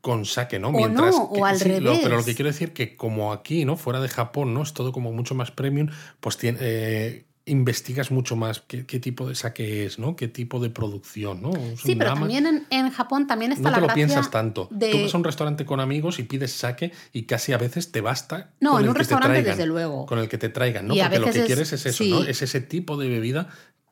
con 0.00 0.24
saque, 0.24 0.58
¿no? 0.58 0.72
Mientras 0.72 1.14
o, 1.18 1.44
al 1.44 1.60
revés. 1.60 2.00
pero 2.02 2.16
lo 2.16 2.24
que 2.24 2.34
quiero 2.34 2.50
decir 2.50 2.72
que 2.72 2.96
como 2.96 3.32
aquí, 3.32 3.64
¿no? 3.64 3.76
Fuera 3.76 4.00
de 4.00 4.08
Japón, 4.08 4.54
¿no? 4.54 4.62
Es 4.62 4.72
todo 4.72 4.92
como 4.92 5.12
mucho 5.12 5.34
más 5.34 5.50
premium, 5.50 5.88
pues 6.20 6.38
tiene, 6.38 6.58
eh, 6.60 7.26
investigas 7.50 8.10
mucho 8.10 8.36
más 8.36 8.60
qué, 8.60 8.84
tipo 8.84 9.28
de 9.28 9.34
saque 9.34 9.84
es, 9.84 9.98
¿no? 9.98 10.14
Qué 10.16 10.28
tipo 10.28 10.60
de 10.60 10.70
producción, 10.70 11.42
¿no? 11.42 11.52
sí, 11.76 11.96
pero 11.96 12.14
también 12.14 12.66
en, 12.70 12.90
Japón 12.90 13.26
también 13.26 13.52
está 13.52 13.64
no 13.64 13.70
la 13.70 13.76
No 13.78 13.82
te 13.82 13.88
lo 13.88 13.94
piensas 13.94 14.30
tanto. 14.30 14.68
Tú 14.68 15.02
vas 15.02 15.14
a 15.14 15.18
un 15.18 15.24
restaurante 15.24 15.66
con 15.66 15.80
amigos 15.80 16.18
y 16.18 16.22
pides 16.22 16.52
saque 16.52 16.92
y 17.12 17.24
casi 17.24 17.52
a 17.52 17.58
veces 17.58 17.92
te 17.92 18.00
basta. 18.00 18.52
No, 18.60 18.78
en 18.78 18.88
un 18.88 18.94
restaurante 18.94 19.42
desde 19.42 19.66
luego. 19.66 20.06
Con 20.06 20.18
el 20.18 20.28
que 20.28 20.38
te 20.38 20.48
traigan, 20.48 20.86
¿no? 20.86 20.94
Porque 20.94 21.18
lo 21.18 21.26
que 21.26 21.44
quieres 21.44 21.72
es 21.72 21.86
eso, 21.86 22.04
¿no? 22.04 22.24
Es 22.24 22.42
ese 22.42 22.60
tipo 22.60 22.96
de 22.96 23.08
bebida 23.08 23.48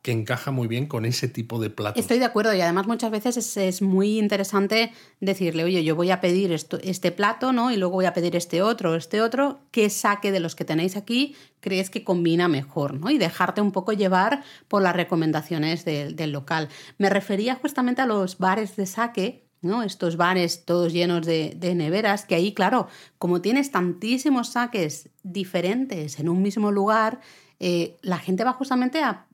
que 0.09 0.12
encaja 0.12 0.52
muy 0.52 0.68
bien 0.68 0.86
con 0.86 1.04
ese 1.04 1.28
tipo 1.28 1.61
de 1.61 1.68
plato. 1.68 2.00
Estoy 2.00 2.18
de 2.18 2.24
acuerdo 2.24 2.54
y 2.54 2.62
además 2.62 2.86
muchas 2.86 3.11
veces 3.11 3.59
es, 3.59 3.82
muy 3.82 4.18
interesante 4.18 4.90
decirle, 5.20 5.64
oye, 5.64 5.84
yo 5.84 5.96
voy 5.96 6.11
a 6.11 6.22
pedir 6.22 6.50
este 6.50 7.12
plato, 7.12 7.52
¿no? 7.52 7.70
Y 7.70 7.76
luego 7.76 7.96
voy 7.96 8.06
a 8.06 8.14
pedir 8.14 8.34
este 8.34 8.62
otro, 8.62 8.94
este 8.94 9.20
otro, 9.20 9.61
¿qué 9.70 9.90
saque 9.90 10.32
de 10.32 10.40
los 10.40 10.54
que 10.54 10.64
tenéis 10.64 10.96
aquí 10.96 11.36
crees 11.61 11.90
que 11.90 12.04
combina 12.04 12.48
mejor, 12.48 12.94
¿no? 12.94 13.11
Y 13.11 13.18
dejarte 13.18 13.61
un 13.61 13.70
poco 13.70 13.92
llevar 13.92 14.42
por 14.66 14.80
las 14.80 14.96
recomendaciones 14.96 15.84
del 15.84 16.32
local. 16.32 16.70
Me 16.96 17.11
refería 17.11 17.56
justamente 17.56 18.00
a 18.00 18.06
los 18.06 18.38
bares 18.38 18.76
de 18.76 18.86
saque, 18.86 19.44
¿no? 19.61 19.82
Estos 19.82 20.16
bares 20.16 20.64
todos 20.64 20.94
llenos 20.94 21.26
de, 21.26 21.52
de, 21.54 21.74
neveras, 21.74 22.24
que 22.24 22.34
ahí, 22.34 22.54
claro, 22.54 22.88
como 23.18 23.42
tienes 23.42 23.70
tantísimos 23.72 24.52
saques 24.52 25.11
diferentes 25.22 26.18
en 26.18 26.30
un 26.30 26.40
mismo 26.40 26.72
lugar, 26.72 27.20
eh, 27.61 27.98
la 28.00 28.18
gente 28.18 28.44
va 28.44 28.54
justamente 28.54 29.02
a 29.02 29.26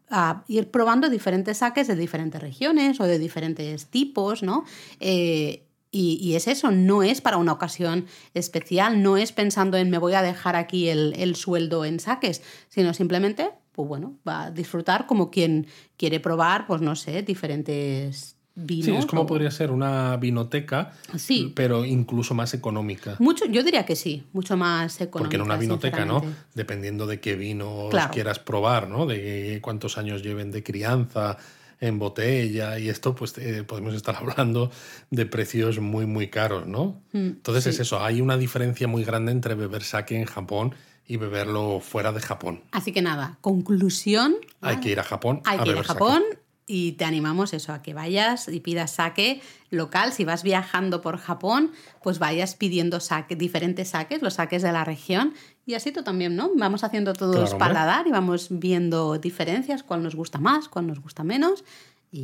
ir 0.48 0.70
probando 0.70 1.08
diferentes 1.08 1.58
saques 1.58 1.86
de 1.86 1.96
diferentes 1.96 2.40
regiones 2.40 3.00
o 3.00 3.04
de 3.04 3.18
diferentes 3.18 3.86
tipos, 3.86 4.42
¿no? 4.42 4.64
Eh, 5.00 5.66
y, 5.96 6.34
es 6.34 6.48
eso, 6.48 6.72
no 6.72 7.04
es 7.04 7.20
para 7.20 7.36
una 7.36 7.52
ocasión 7.52 8.06
especial, 8.34 9.00
no 9.00 9.16
es 9.16 9.30
pensando 9.30 9.76
en 9.76 9.90
me 9.90 9.98
voy 9.98 10.14
a 10.14 10.22
dejar 10.22 10.56
aquí 10.56 10.88
el, 10.88 11.14
el 11.16 11.36
sueldo 11.36 11.84
en 11.84 12.00
saques, 12.00 12.42
sino 12.68 12.92
simplemente, 12.94 13.52
pues 13.70 13.86
bueno, 13.86 14.18
va 14.26 14.46
a 14.46 14.50
disfrutar 14.50 15.06
como 15.06 15.30
quien 15.30 15.68
quiere 15.96 16.18
probar, 16.18 16.66
pues 16.66 16.80
no 16.80 16.96
sé, 16.96 17.22
diferentes 17.22 18.33
Sí, 18.56 18.94
es 18.94 19.06
como 19.06 19.26
podría 19.26 19.50
ser 19.50 19.72
una 19.72 20.16
vinoteca, 20.16 20.92
sí. 21.16 21.52
pero 21.56 21.84
incluso 21.84 22.34
más 22.34 22.54
económica. 22.54 23.16
Mucho, 23.18 23.46
yo 23.46 23.64
diría 23.64 23.84
que 23.84 23.96
sí, 23.96 24.22
mucho 24.32 24.56
más 24.56 25.00
económica. 25.00 25.18
Porque 25.18 25.36
en 25.36 25.42
una 25.42 25.56
vinoteca, 25.56 26.04
¿no? 26.04 26.22
Dependiendo 26.54 27.06
de 27.06 27.18
qué 27.18 27.34
vino 27.34 27.88
quieras 28.12 28.38
probar, 28.38 28.88
¿no? 28.88 29.06
De 29.06 29.58
cuántos 29.60 29.98
años 29.98 30.22
lleven 30.22 30.52
de 30.52 30.62
crianza 30.62 31.36
en 31.80 31.98
botella 31.98 32.78
y 32.78 32.88
esto, 32.88 33.16
pues 33.16 33.36
eh, 33.38 33.64
podemos 33.64 33.92
estar 33.94 34.14
hablando 34.20 34.70
de 35.10 35.26
precios 35.26 35.80
muy, 35.80 36.06
muy 36.06 36.28
caros, 36.28 36.66
¿no? 36.66 37.02
Mm, 37.12 37.18
Entonces 37.18 37.66
es 37.66 37.80
eso, 37.80 38.02
hay 38.02 38.20
una 38.20 38.36
diferencia 38.36 38.86
muy 38.86 39.04
grande 39.04 39.32
entre 39.32 39.56
beber 39.56 39.82
sake 39.82 40.12
en 40.12 40.26
Japón 40.26 40.74
y 41.06 41.16
beberlo 41.16 41.80
fuera 41.80 42.12
de 42.12 42.20
Japón. 42.20 42.62
Así 42.70 42.92
que 42.92 43.02
nada, 43.02 43.36
conclusión. 43.40 44.36
Hay 44.60 44.78
que 44.78 44.90
ir 44.90 45.00
a 45.00 45.04
Japón. 45.04 45.42
Hay 45.44 45.58
que 45.58 45.70
ir 45.70 45.78
a 45.78 45.82
Japón 45.82 46.22
y 46.66 46.92
te 46.92 47.04
animamos 47.04 47.52
eso, 47.52 47.72
a 47.72 47.82
que 47.82 47.94
vayas 47.94 48.48
y 48.48 48.60
pidas 48.60 48.92
saque 48.92 49.42
local. 49.70 50.12
Si 50.12 50.24
vas 50.24 50.42
viajando 50.42 51.02
por 51.02 51.18
Japón, 51.18 51.72
pues 52.02 52.18
vayas 52.18 52.54
pidiendo 52.54 53.00
saque, 53.00 53.36
diferentes 53.36 53.88
saques, 53.90 54.22
los 54.22 54.34
saques 54.34 54.62
de 54.62 54.72
la 54.72 54.84
región. 54.84 55.34
Y 55.66 55.74
así 55.74 55.92
tú 55.92 56.02
también, 56.02 56.36
¿no? 56.36 56.50
Vamos 56.54 56.84
haciendo 56.84 57.12
todos 57.12 57.54
paladar 57.54 58.06
y 58.06 58.10
vamos 58.10 58.48
viendo 58.50 59.18
diferencias, 59.18 59.82
cuál 59.82 60.02
nos 60.02 60.14
gusta 60.14 60.38
más, 60.38 60.68
cuál 60.68 60.86
nos 60.86 61.00
gusta 61.00 61.24
menos. 61.24 61.64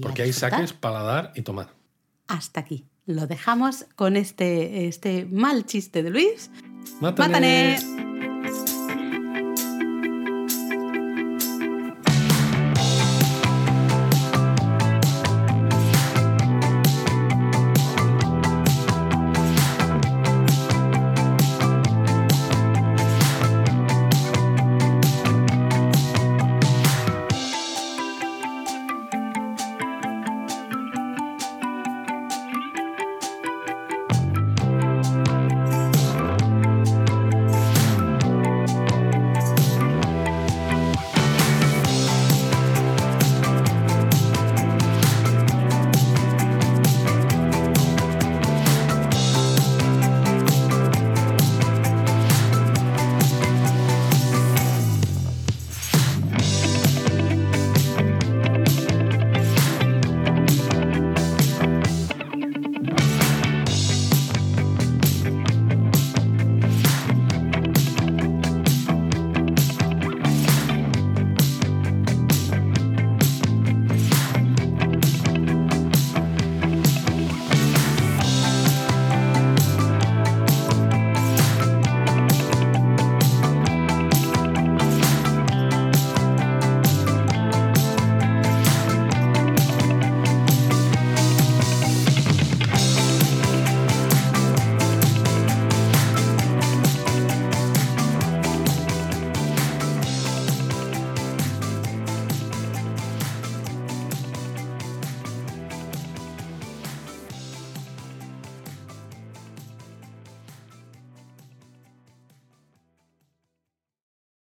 Porque 0.03 0.23
hay 0.23 0.33
saques, 0.33 0.73
paladar 0.73 1.33
y 1.35 1.43
tomar. 1.43 1.71
Hasta 2.29 2.61
aquí. 2.61 2.87
Lo 3.07 3.27
dejamos 3.27 3.87
con 3.97 4.17
este, 4.17 4.87
este 4.87 5.27
mal 5.27 5.67
chiste 5.67 6.03
de 6.03 6.11
Luis. 6.11 6.51
¡Mátane! 7.01 8.00